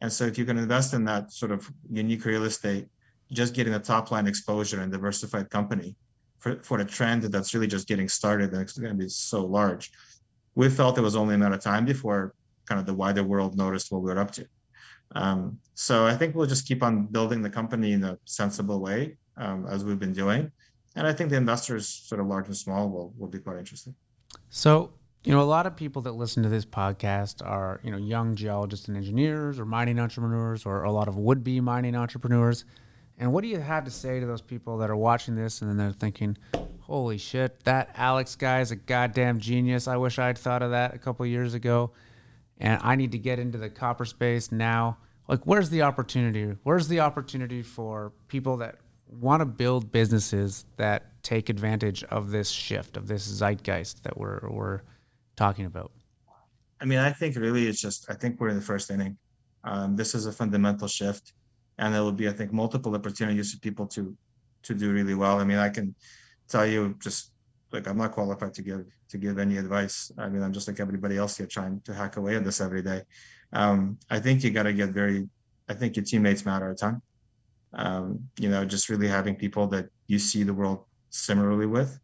and 0.01 0.13
so 0.13 0.25
if 0.25 0.39
you 0.39 0.45
can 0.45 0.57
invest 0.57 0.95
in 0.95 1.05
that 1.07 1.33
sort 1.33 1.51
of 1.51 1.69
unique 1.91 2.25
real 2.25 2.45
estate, 2.45 2.87
just 3.33 3.53
getting 3.53 3.75
a 3.75 3.81
top 3.81 4.13
line 4.13 4.29
exposure 4.29 4.81
and 4.81 4.93
diversified 4.93 5.51
company 5.51 5.97
for, 6.43 6.61
for 6.63 6.81
a 6.81 6.85
trend 6.85 7.23
that's 7.23 7.55
really 7.55 7.69
just 7.69 7.87
getting 7.87 8.09
started 8.09 8.53
and 8.53 8.61
it's 8.61 8.77
going 8.77 8.91
to 8.91 8.99
be 8.99 9.09
so 9.09 9.45
large. 9.45 9.93
We 10.57 10.69
felt 10.69 10.99
it 10.99 11.01
was 11.01 11.15
only 11.15 11.37
a 11.37 11.39
matter 11.39 11.55
of 11.55 11.63
time 11.63 11.85
before 11.85 12.35
kind 12.67 12.81
of 12.81 12.85
the 12.85 12.95
wider 12.95 13.23
world 13.23 13.57
noticed 13.57 13.93
what 13.93 14.03
we 14.03 14.13
were 14.13 14.19
up 14.19 14.33
to. 14.33 14.47
Um, 15.15 15.59
so 15.75 16.05
I 16.05 16.17
think 16.17 16.35
we'll 16.35 16.49
just 16.49 16.67
keep 16.67 16.83
on 16.83 17.07
building 17.07 17.43
the 17.43 17.51
company 17.51 17.93
in 17.93 18.03
a 18.03 18.19
sensible 18.25 18.81
way 18.81 19.17
um, 19.37 19.67
as 19.71 19.85
we've 19.85 20.01
been 20.01 20.13
doing. 20.13 20.51
And 20.97 21.07
I 21.07 21.13
think 21.13 21.31
the 21.31 21.37
investors, 21.37 21.89
sort 21.89 22.21
of 22.21 22.27
large 22.27 22.49
and 22.49 22.57
small, 22.57 22.89
will, 22.89 23.15
will 23.17 23.29
be 23.29 23.39
quite 23.39 23.59
interested. 23.59 23.95
So, 24.51 24.93
you 25.23 25.33
know, 25.33 25.41
a 25.41 25.45
lot 25.45 25.67
of 25.67 25.77
people 25.77 26.03
that 26.03 26.13
listen 26.13 26.43
to 26.43 26.49
this 26.49 26.65
podcast 26.65 27.47
are, 27.47 27.81
you 27.85 27.93
know, 27.93 27.99
young 27.99 28.35
geologists 28.35 28.89
and 28.89 28.97
engineers 28.97 29.61
or 29.61 29.65
mining 29.65 30.01
entrepreneurs 30.01 30.67
or 30.67 30.83
a 30.83 30.91
lot 30.91 31.07
of 31.07 31.17
would 31.17 31.45
be 31.45 31.61
mining 31.61 31.95
entrepreneurs. 31.95 32.65
And 33.23 33.33
what 33.33 33.43
do 33.43 33.49
you 33.49 33.61
have 33.61 33.85
to 33.85 33.91
say 33.93 34.19
to 34.19 34.27
those 34.27 34.41
people 34.41 34.79
that 34.79 34.91
are 34.91 34.97
watching 34.97 35.37
this 35.37 35.63
and 35.63 35.71
then 35.71 35.77
they're 35.77 35.93
thinking, 35.93 36.37
holy 36.81 37.19
shit, 37.19 37.63
that 37.63 37.91
Alex 37.95 38.35
guy 38.35 38.63
is 38.63 38.73
a 38.73 38.77
goddamn 38.77 39.39
genius. 39.39 39.87
I 39.87 39.97
wish 39.97 40.19
I'd 40.19 40.37
thought 40.37 40.61
of 40.61 40.73
that 40.73 40.93
a 40.93 40.99
couple 40.99 41.25
years 41.25 41.55
ago. 41.55 41.93
And 42.59 42.81
I 42.83 42.97
need 42.97 43.13
to 43.13 43.19
get 43.19 43.39
into 43.39 43.59
the 43.59 43.71
copper 43.71 44.07
space 44.07 44.51
now. 44.51 44.99
Like, 45.29 45.45
where's 45.45 45.71
the 45.71 45.83
opportunity? 45.83 46.57
Where's 46.65 46.89
the 46.89 46.99
opportunity 46.99 47.63
for 47.63 48.13
people 48.27 48.57
that 48.57 48.79
want 49.09 49.41
to 49.41 49.47
build 49.47 49.93
businesses 49.93 50.65
that 50.77 51.23
take 51.23 51.49
advantage 51.49 52.03
of 52.03 52.33
this 52.33 52.51
shift, 52.51 52.97
of 52.97 53.07
this 53.07 53.23
zeitgeist 53.23 54.03
that 54.03 54.19
we're, 54.19 54.41
we're 54.51 54.81
talking 55.37 55.65
about? 55.65 55.93
I 56.81 56.87
mean, 56.87 56.99
I 56.99 57.13
think 57.13 57.37
really 57.37 57.69
it's 57.69 57.81
just, 57.81 58.11
I 58.11 58.15
think 58.15 58.41
we're 58.41 58.49
in 58.49 58.57
the 58.57 58.63
first 58.63 58.91
inning. 58.91 59.17
Um, 59.63 59.95
this 59.95 60.13
is 60.17 60.27
a 60.27 60.33
fundamental 60.33 60.89
shift 60.89 61.35
and 61.79 61.95
there 61.95 62.03
will 62.03 62.13
be, 62.13 62.29
I 62.29 62.33
think, 62.33 62.53
multiple 62.53 62.95
opportunities 62.95 63.53
for 63.53 63.61
people 63.61 63.87
to 63.89 64.17
to 64.63 64.75
do 64.75 64.93
really 64.93 65.15
well. 65.15 65.41
I 65.41 65.45
mean, 65.45 65.59
I 65.59 65.69
can 65.69 65.95
tell 66.49 66.67
you 66.67 66.95
just 67.01 67.33
like 67.73 67.89
I'm 67.89 67.99
not 67.99 68.13
qualified 68.13 68.55
to 68.55 68.63
give 68.63 68.85
to 69.09 69.19
give 69.19 69.39
any 69.39 69.57
advice. 69.57 70.13
I 70.19 70.29
mean, 70.29 70.43
I'm 70.43 70.53
just 70.53 70.69
like 70.69 70.81
everybody 70.81 71.17
else 71.17 71.37
here 71.37 71.47
trying 71.47 71.81
to 71.83 71.95
hack 71.95 72.17
away 72.17 72.37
at 72.37 72.45
this 72.45 72.61
every 72.61 72.83
day. 72.83 73.03
Um, 73.53 73.99
I 74.11 74.21
think 74.21 74.45
you 74.45 74.51
got 74.51 74.65
to 74.65 74.73
get 74.73 74.91
very. 74.91 75.29
I 75.69 75.75
think 75.75 75.97
your 75.97 76.05
teammates 76.05 76.45
matter 76.45 76.71
a 76.71 76.75
ton. 76.75 77.01
Um, 77.75 78.29
you 78.39 78.51
know, 78.51 78.65
just 78.65 78.89
really 78.89 79.09
having 79.09 79.35
people 79.37 79.67
that 79.69 79.87
you 80.07 80.19
see 80.19 80.43
the 80.43 80.53
world 80.53 80.85
similarly 81.09 81.67
with, 81.67 81.99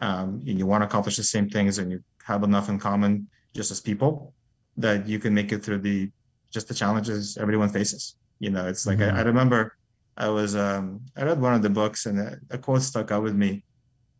um, 0.00 0.42
and 0.46 0.58
you 0.58 0.66
want 0.66 0.82
to 0.82 0.86
accomplish 0.86 1.16
the 1.16 1.24
same 1.24 1.48
things, 1.48 1.78
and 1.78 1.90
you 1.90 2.04
have 2.24 2.44
enough 2.44 2.68
in 2.68 2.78
common 2.78 3.28
just 3.54 3.70
as 3.70 3.80
people 3.80 4.32
that 4.76 5.06
you 5.06 5.18
can 5.18 5.34
make 5.34 5.52
it 5.52 5.62
through 5.64 5.78
the 5.78 6.10
just 6.50 6.68
the 6.68 6.74
challenges 6.74 7.36
everyone 7.36 7.68
faces. 7.68 8.16
You 8.42 8.50
know, 8.50 8.66
it's 8.66 8.86
like 8.86 8.98
mm-hmm. 8.98 9.16
I, 9.16 9.20
I, 9.20 9.22
remember 9.22 9.76
I 10.16 10.28
was 10.28 10.56
um, 10.56 11.00
I 11.16 11.22
read 11.22 11.40
one 11.40 11.54
of 11.54 11.62
the 11.62 11.70
books 11.70 12.06
and 12.06 12.18
a, 12.18 12.40
a 12.50 12.58
quote 12.58 12.82
stuck 12.82 13.12
out 13.12 13.22
with 13.22 13.36
me. 13.36 13.64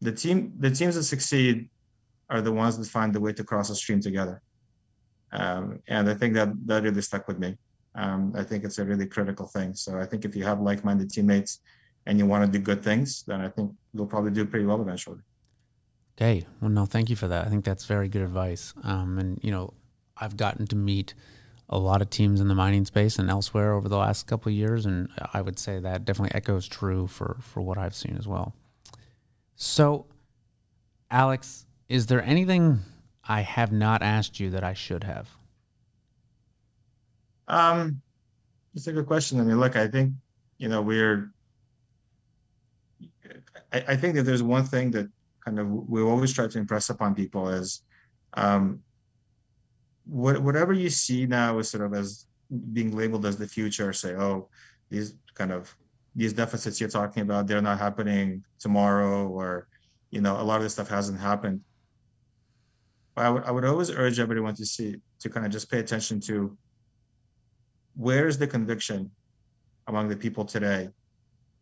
The 0.00 0.12
team 0.12 0.52
the 0.60 0.70
teams 0.70 0.94
that 0.94 1.02
succeed 1.02 1.68
are 2.30 2.40
the 2.40 2.52
ones 2.52 2.78
that 2.78 2.86
find 2.86 3.12
the 3.12 3.20
way 3.20 3.32
to 3.32 3.42
cross 3.42 3.68
a 3.68 3.74
stream 3.74 4.00
together. 4.00 4.40
Um, 5.32 5.80
and 5.88 6.08
I 6.08 6.14
think 6.14 6.34
that 6.34 6.50
that 6.66 6.84
really 6.84 7.02
stuck 7.02 7.26
with 7.26 7.40
me. 7.40 7.58
Um, 7.96 8.32
I 8.36 8.44
think 8.44 8.62
it's 8.62 8.78
a 8.78 8.84
really 8.84 9.06
critical 9.06 9.46
thing. 9.48 9.74
So 9.74 9.98
I 9.98 10.06
think 10.06 10.24
if 10.24 10.36
you 10.36 10.44
have 10.44 10.60
like-minded 10.60 11.10
teammates 11.10 11.58
and 12.06 12.16
you 12.16 12.24
want 12.26 12.46
to 12.46 12.58
do 12.58 12.62
good 12.62 12.82
things, 12.84 13.24
then 13.26 13.40
I 13.40 13.48
think 13.48 13.72
you'll 13.92 14.06
probably 14.06 14.30
do 14.30 14.46
pretty 14.46 14.66
well 14.66 14.80
eventually. 14.80 15.18
Okay. 16.16 16.46
Well, 16.60 16.70
no, 16.70 16.86
thank 16.86 17.10
you 17.10 17.16
for 17.16 17.26
that. 17.26 17.44
I 17.46 17.50
think 17.50 17.64
that's 17.64 17.86
very 17.86 18.08
good 18.08 18.22
advice. 18.22 18.72
Um, 18.84 19.18
and 19.18 19.40
you 19.42 19.50
know, 19.50 19.74
I've 20.16 20.36
gotten 20.36 20.68
to 20.68 20.76
meet 20.76 21.14
a 21.68 21.78
lot 21.78 22.02
of 22.02 22.10
teams 22.10 22.40
in 22.40 22.48
the 22.48 22.54
mining 22.54 22.84
space 22.84 23.18
and 23.18 23.30
elsewhere 23.30 23.72
over 23.72 23.88
the 23.88 23.96
last 23.96 24.26
couple 24.26 24.50
of 24.50 24.54
years, 24.54 24.84
and 24.84 25.08
I 25.32 25.40
would 25.40 25.58
say 25.58 25.78
that 25.78 26.04
definitely 26.04 26.34
echoes 26.34 26.66
true 26.68 27.06
for 27.06 27.38
for 27.40 27.62
what 27.62 27.78
I've 27.78 27.94
seen 27.94 28.16
as 28.18 28.28
well. 28.28 28.54
So, 29.56 30.06
Alex, 31.10 31.66
is 31.88 32.06
there 32.06 32.22
anything 32.22 32.80
I 33.28 33.42
have 33.42 33.72
not 33.72 34.02
asked 34.02 34.40
you 34.40 34.50
that 34.50 34.64
I 34.64 34.74
should 34.74 35.04
have? 35.04 35.30
Um, 37.48 38.02
it's 38.74 38.86
a 38.86 38.92
good 38.92 39.06
question. 39.06 39.40
I 39.40 39.44
mean, 39.44 39.60
look, 39.60 39.76
I 39.76 39.88
think 39.88 40.12
you 40.58 40.68
know 40.68 40.82
we're. 40.82 41.30
I, 43.72 43.84
I 43.88 43.96
think 43.96 44.14
that 44.16 44.24
there's 44.24 44.42
one 44.42 44.64
thing 44.64 44.90
that 44.92 45.08
kind 45.44 45.58
of 45.58 45.68
we 45.68 46.02
always 46.02 46.32
try 46.32 46.46
to 46.46 46.58
impress 46.58 46.90
upon 46.90 47.14
people 47.14 47.48
is 47.48 47.82
um, 48.34 48.80
what, 50.04 50.42
whatever 50.42 50.72
you 50.72 50.90
see 50.90 51.26
now 51.26 51.58
is 51.58 51.70
sort 51.70 51.84
of 51.84 51.94
as 51.94 52.26
being 52.72 52.94
labeled 52.94 53.24
as 53.24 53.36
the 53.36 53.46
future 53.46 53.92
say 53.92 54.14
oh 54.14 54.48
these 54.90 55.14
kind 55.34 55.52
of 55.52 55.74
these 56.14 56.32
deficits 56.32 56.80
you're 56.80 56.88
talking 56.88 57.22
about 57.22 57.46
they're 57.46 57.62
not 57.62 57.78
happening 57.78 58.44
tomorrow 58.58 59.26
or 59.28 59.66
you 60.10 60.20
know 60.20 60.40
a 60.40 60.44
lot 60.44 60.56
of 60.56 60.62
this 60.62 60.74
stuff 60.74 60.88
hasn't 60.88 61.18
happened. 61.18 61.60
I 63.16 63.28
would, 63.28 63.44
I 63.44 63.50
would 63.50 63.64
always 63.64 63.90
urge 63.90 64.20
everyone 64.20 64.54
to 64.54 64.64
see 64.64 64.96
to 65.20 65.28
kind 65.28 65.44
of 65.44 65.52
just 65.52 65.70
pay 65.70 65.80
attention 65.80 66.20
to 66.20 66.56
where 67.94 68.26
is 68.26 68.38
the 68.38 68.46
conviction 68.46 69.10
among 69.86 70.08
the 70.08 70.16
people 70.16 70.44
today? 70.44 70.88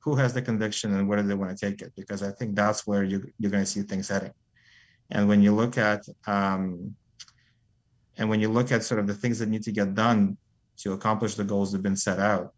Who 0.01 0.15
has 0.17 0.33
the 0.33 0.43
conviction 0.43 0.95
and 0.95 1.09
where 1.09 1.21
do 1.21 1.27
they 1.27 1.35
want 1.35 1.57
to 1.57 1.71
take 1.71 1.83
it? 1.83 1.93
Because 1.97 2.23
i 2.23 2.31
think 2.31 2.55
that's 2.55 2.87
where 2.87 3.03
you, 3.03 3.27
you're 3.39 3.51
going 3.51 3.65
to 3.65 3.71
see 3.71 3.83
things 3.83 4.09
heading. 4.09 4.33
And 5.11 5.27
when 5.29 5.43
you 5.43 5.53
look 5.53 5.77
at 5.77 6.03
um, 6.27 6.95
and 8.21 8.29
when 8.29 8.39
you 8.39 8.51
look 8.51 8.71
at 8.71 8.85
sort 8.85 9.01
of 9.01 9.07
the 9.07 9.15
things 9.15 9.39
that 9.39 9.49
need 9.49 9.63
to 9.63 9.73
get 9.73 9.95
done 9.95 10.37
to 10.77 10.93
accomplish 10.93 11.35
the 11.35 11.43
goals 11.43 11.73
that 11.73 11.79
have 11.79 11.83
been 11.83 11.97
set 11.97 12.19
out, 12.19 12.53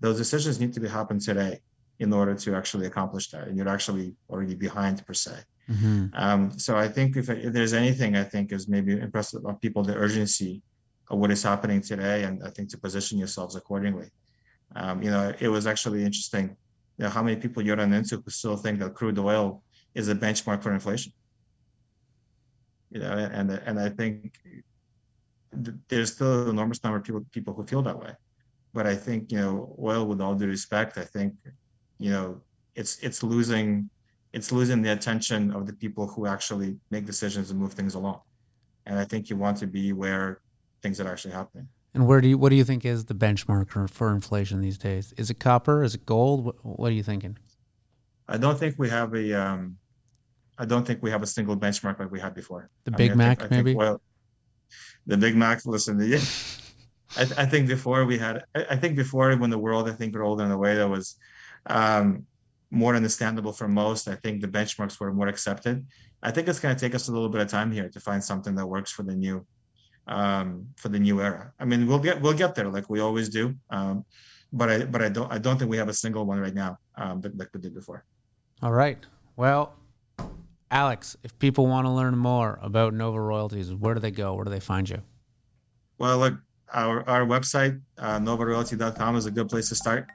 those 0.00 0.18
decisions 0.18 0.60
need 0.60 0.74
to 0.74 0.80
be 0.80 0.88
happen 0.88 1.18
today 1.18 1.60
in 1.98 2.12
order 2.12 2.34
to 2.34 2.54
actually 2.54 2.86
accomplish 2.86 3.30
that. 3.30 3.48
And 3.48 3.56
you're 3.56 3.70
actually 3.70 4.14
already 4.28 4.54
behind 4.54 5.04
per 5.06 5.14
se. 5.14 5.32
Mm-hmm. 5.70 6.06
Um, 6.12 6.58
so 6.58 6.76
I 6.76 6.88
think 6.88 7.16
if, 7.16 7.30
if, 7.30 7.52
there's 7.54 7.72
anything 7.72 8.16
I 8.16 8.24
think 8.24 8.52
is 8.52 8.68
maybe 8.68 8.92
impressive 9.00 9.44
on 9.46 9.56
people, 9.56 9.82
the 9.82 9.96
urgency 9.96 10.62
of 11.10 11.18
what 11.18 11.30
is 11.30 11.42
happening 11.42 11.80
today, 11.80 12.24
and 12.24 12.44
I 12.44 12.50
think 12.50 12.68
to 12.70 12.78
position 12.78 13.18
yourselves 13.18 13.56
accordingly. 13.56 14.10
Um, 14.76 15.02
you 15.02 15.10
know, 15.10 15.32
it 15.40 15.48
was 15.48 15.66
actually 15.66 16.04
interesting. 16.04 16.54
You 16.98 17.04
know, 17.04 17.10
how 17.10 17.22
many 17.22 17.36
people 17.36 17.62
you 17.62 17.74
run 17.74 17.94
into 17.94 18.18
who 18.22 18.30
still 18.30 18.56
think 18.56 18.78
that 18.80 18.94
crude 18.94 19.18
oil 19.18 19.62
is 19.94 20.08
a 20.08 20.14
benchmark 20.14 20.62
for 20.62 20.72
inflation. 20.72 21.12
You 22.90 23.00
know, 23.00 23.12
and 23.12 23.50
and 23.50 23.80
I 23.80 23.88
think 23.88 24.34
there's 25.52 26.12
still 26.12 26.44
an 26.44 26.50
enormous 26.50 26.82
number 26.84 26.98
of 26.98 27.04
people 27.04 27.24
people 27.32 27.54
who 27.54 27.64
feel 27.64 27.82
that 27.82 27.98
way. 27.98 28.12
But 28.72 28.86
I 28.86 28.94
think 28.94 29.32
you 29.32 29.38
know, 29.38 29.76
oil, 29.82 30.06
with 30.06 30.20
all 30.20 30.34
due 30.34 30.46
respect, 30.46 30.98
I 30.98 31.04
think 31.04 31.34
you 31.98 32.10
know 32.10 32.42
it's 32.74 32.98
it's 33.00 33.22
losing 33.22 33.90
it's 34.32 34.52
losing 34.52 34.82
the 34.82 34.92
attention 34.92 35.52
of 35.52 35.66
the 35.66 35.72
people 35.72 36.06
who 36.06 36.26
actually 36.26 36.76
make 36.90 37.06
decisions 37.06 37.50
and 37.50 37.58
move 37.58 37.72
things 37.72 37.94
along. 37.94 38.20
And 38.86 38.98
I 38.98 39.04
think 39.04 39.30
you 39.30 39.36
want 39.36 39.56
to 39.58 39.66
be 39.66 39.92
where 39.92 40.40
things 40.82 41.00
are 41.00 41.10
actually 41.10 41.32
happening. 41.32 41.68
And 41.94 42.06
where 42.06 42.20
do 42.20 42.28
you 42.28 42.38
what 42.38 42.50
do 42.50 42.56
you 42.56 42.64
think 42.64 42.84
is 42.84 43.06
the 43.06 43.14
benchmark 43.14 43.90
for 43.90 44.12
inflation 44.12 44.60
these 44.60 44.78
days? 44.78 45.14
Is 45.16 45.30
it 45.30 45.40
copper? 45.40 45.82
Is 45.82 45.94
it 45.94 46.04
gold? 46.04 46.44
What, 46.44 46.64
what 46.64 46.90
are 46.90 46.94
you 46.94 47.02
thinking? 47.02 47.38
I 48.28 48.36
don't 48.36 48.58
think 48.58 48.74
we 48.78 48.90
have 48.90 49.14
a 49.14 49.32
um, 49.32 49.78
I 50.58 50.64
don't 50.64 50.86
think 50.86 51.02
we 51.02 51.10
have 51.10 51.22
a 51.22 51.26
single 51.26 51.56
benchmark 51.56 51.98
like 51.98 52.10
we 52.10 52.20
had 52.20 52.34
before. 52.34 52.68
The 52.84 52.90
Big 52.90 53.10
mean, 53.10 53.18
Mac, 53.18 53.38
think, 53.40 53.50
maybe. 53.50 53.76
Oil, 53.76 54.00
the 55.06 55.16
Big 55.16 55.36
Mac. 55.36 55.64
Listen. 55.64 56.00
I, 57.16 57.22
I, 57.22 57.46
think 57.46 57.68
before 57.68 58.04
we 58.04 58.18
had, 58.18 58.44
I, 58.54 58.66
I, 58.70 58.76
think 58.76 58.96
before 58.96 59.34
when 59.36 59.50
the 59.50 59.58
world, 59.58 59.88
I 59.88 59.92
think 59.92 60.14
rolled 60.14 60.40
in 60.40 60.50
a 60.50 60.58
way 60.58 60.74
that 60.74 60.88
was 60.88 61.16
um, 61.66 62.26
more 62.70 62.94
understandable 62.94 63.52
for 63.52 63.68
most. 63.68 64.08
I 64.08 64.14
think 64.14 64.40
the 64.40 64.48
benchmarks 64.48 65.00
were 65.00 65.12
more 65.12 65.28
accepted. 65.28 65.86
I 66.22 66.30
think 66.30 66.48
it's 66.48 66.60
going 66.60 66.74
to 66.74 66.80
take 66.80 66.94
us 66.94 67.08
a 67.08 67.12
little 67.12 67.28
bit 67.28 67.40
of 67.40 67.48
time 67.48 67.72
here 67.72 67.88
to 67.88 68.00
find 68.00 68.22
something 68.22 68.54
that 68.56 68.66
works 68.66 68.90
for 68.90 69.04
the 69.04 69.14
new, 69.14 69.46
um, 70.06 70.68
for 70.76 70.88
the 70.88 70.98
new 70.98 71.20
era. 71.20 71.52
I 71.58 71.64
mean, 71.64 71.86
we'll 71.86 72.00
get 72.00 72.20
we'll 72.20 72.34
get 72.34 72.54
there 72.54 72.68
like 72.68 72.90
we 72.90 73.00
always 73.00 73.28
do. 73.28 73.54
Um, 73.70 74.04
but 74.52 74.70
I 74.70 74.84
but 74.84 75.02
I 75.02 75.08
don't 75.08 75.32
I 75.32 75.38
don't 75.38 75.58
think 75.58 75.70
we 75.70 75.76
have 75.76 75.88
a 75.88 75.94
single 75.94 76.24
one 76.26 76.40
right 76.40 76.54
now 76.54 76.78
um, 76.96 77.20
that 77.22 77.36
like 77.38 77.48
we 77.54 77.60
did 77.60 77.74
before. 77.74 78.04
All 78.62 78.72
right. 78.72 78.98
Well, 79.36 79.74
Alex, 80.70 81.16
if 81.22 81.38
people 81.38 81.66
want 81.66 81.86
to 81.86 81.90
learn 81.90 82.16
more 82.16 82.58
about 82.62 82.92
Nova 82.92 83.20
Royalties, 83.20 83.74
where 83.74 83.94
do 83.94 84.00
they 84.00 84.10
go? 84.10 84.34
Where 84.34 84.44
do 84.44 84.50
they 84.50 84.60
find 84.60 84.88
you? 84.88 85.02
Well, 85.98 86.18
look, 86.18 86.34
our, 86.72 87.08
our 87.08 87.24
website, 87.26 87.80
uh, 87.96 88.18
novaroyalty.com, 88.18 89.16
is 89.16 89.26
a 89.26 89.30
good 89.30 89.48
place 89.48 89.70
to 89.70 89.74
start. 89.74 90.06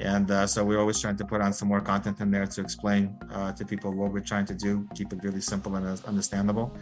And 0.00 0.30
uh, 0.30 0.46
so 0.46 0.64
we're 0.64 0.80
always 0.80 1.00
trying 1.00 1.16
to 1.18 1.24
put 1.24 1.40
on 1.40 1.52
some 1.52 1.68
more 1.68 1.80
content 1.80 2.20
in 2.20 2.30
there 2.30 2.46
to 2.46 2.60
explain 2.60 3.16
uh, 3.32 3.52
to 3.52 3.64
people 3.64 3.92
what 3.92 4.12
we're 4.12 4.20
trying 4.20 4.46
to 4.46 4.54
do, 4.54 4.88
keep 4.94 5.12
it 5.12 5.22
really 5.22 5.40
simple 5.40 5.76
and 5.76 5.86
understandable. 6.04 6.76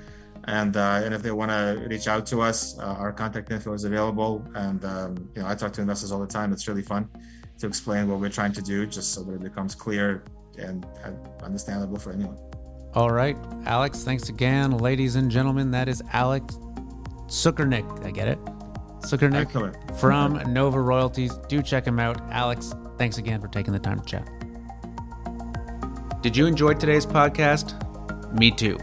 And 0.45 0.77
uh, 0.77 1.03
and 1.05 1.13
if 1.13 1.23
they 1.23 1.31
want 1.31 1.51
to 1.51 1.87
reach 1.89 2.09
out 2.09 2.27
to 2.27 2.41
us, 2.41 2.79
uh, 2.79 2.85
our 2.85 3.13
contact 3.13 3.51
info 3.53 3.75
is 3.75 3.85
available. 3.85 4.45
And 4.55 4.85
um, 4.85 5.31
you 5.37 5.43
know, 5.43 5.49
I 5.49 5.55
talk 5.55 5.73
to 5.75 5.83
investors 5.83 6.11
all 6.11 6.21
the 6.21 6.27
time. 6.27 6.53
It's 6.53 6.67
really 6.67 6.83
fun 6.83 7.09
to 7.59 7.67
explain 7.67 8.09
what 8.09 8.19
we're 8.19 8.31
trying 8.31 8.53
to 8.55 8.63
do, 8.63 8.87
just 8.87 9.13
so 9.13 9.23
that 9.25 9.35
it 9.35 9.43
becomes 9.43 9.75
clear 9.75 10.25
and 10.59 10.87
understandable 11.43 11.99
for 11.99 12.13
anyone. 12.13 12.39
All 12.95 13.11
right, 13.11 13.37
Alex, 13.65 14.05
thanks 14.05 14.29
again. 14.29 14.77
Ladies 14.77 15.17
and 15.17 15.31
gentlemen, 15.31 15.71
that 15.71 15.89
is 15.89 16.03
Alex 16.13 16.59
Tsukernik. 17.27 18.05
I 18.05 18.11
get 18.11 18.29
it? 18.29 18.39
Tsukernik 19.01 19.41
Excellent. 19.41 19.99
from 19.99 20.35
Nova 20.53 20.81
Royalties. 20.81 21.35
Do 21.49 21.63
check 21.63 21.87
him 21.87 21.99
out. 21.99 22.21
Alex, 22.31 22.75
thanks 22.99 23.19
again 23.19 23.41
for 23.41 23.49
taking 23.49 23.73
the 23.73 23.79
time 23.79 24.01
to 24.01 24.05
chat. 24.05 24.29
Did 26.23 26.37
you 26.37 26.47
enjoy 26.47 26.75
today's 26.75 27.07
podcast? 27.07 27.79
Me 28.39 28.51
too. 28.51 28.79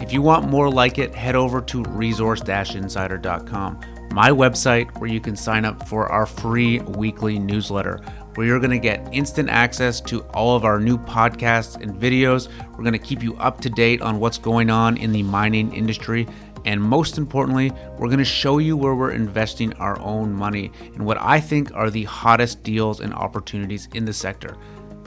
If 0.00 0.12
you 0.12 0.20
want 0.22 0.48
more 0.48 0.70
like 0.70 0.98
it, 0.98 1.14
head 1.14 1.34
over 1.34 1.60
to 1.62 1.82
resource 1.84 2.42
insider.com, 2.42 3.80
my 4.12 4.30
website 4.30 4.96
where 5.00 5.10
you 5.10 5.20
can 5.20 5.34
sign 5.34 5.64
up 5.64 5.88
for 5.88 6.06
our 6.12 6.26
free 6.26 6.80
weekly 6.80 7.38
newsletter 7.38 8.00
where 8.36 8.46
you're 8.46 8.60
going 8.60 8.70
to 8.70 8.78
get 8.78 9.08
instant 9.12 9.48
access 9.48 10.00
to 10.02 10.20
all 10.34 10.54
of 10.54 10.64
our 10.64 10.78
new 10.78 10.98
podcasts 10.98 11.80
and 11.80 12.00
videos. 12.00 12.48
We're 12.70 12.84
going 12.84 12.92
to 12.92 12.98
keep 12.98 13.22
you 13.22 13.34
up 13.36 13.60
to 13.62 13.70
date 13.70 14.02
on 14.02 14.20
what's 14.20 14.38
going 14.38 14.70
on 14.70 14.96
in 14.98 15.10
the 15.10 15.22
mining 15.22 15.72
industry. 15.74 16.28
And 16.64 16.80
most 16.80 17.16
importantly, 17.16 17.72
we're 17.98 18.08
going 18.08 18.18
to 18.18 18.24
show 18.24 18.58
you 18.58 18.76
where 18.76 18.94
we're 18.94 19.12
investing 19.12 19.72
our 19.74 19.98
own 20.00 20.32
money 20.32 20.70
and 20.94 21.04
what 21.06 21.18
I 21.20 21.40
think 21.40 21.74
are 21.74 21.90
the 21.90 22.04
hottest 22.04 22.62
deals 22.62 23.00
and 23.00 23.14
opportunities 23.14 23.88
in 23.94 24.04
the 24.04 24.12
sector. 24.12 24.56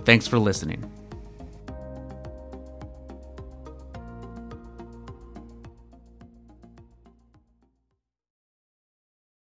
Thanks 0.06 0.28
for 0.28 0.40
listening. 0.40 0.99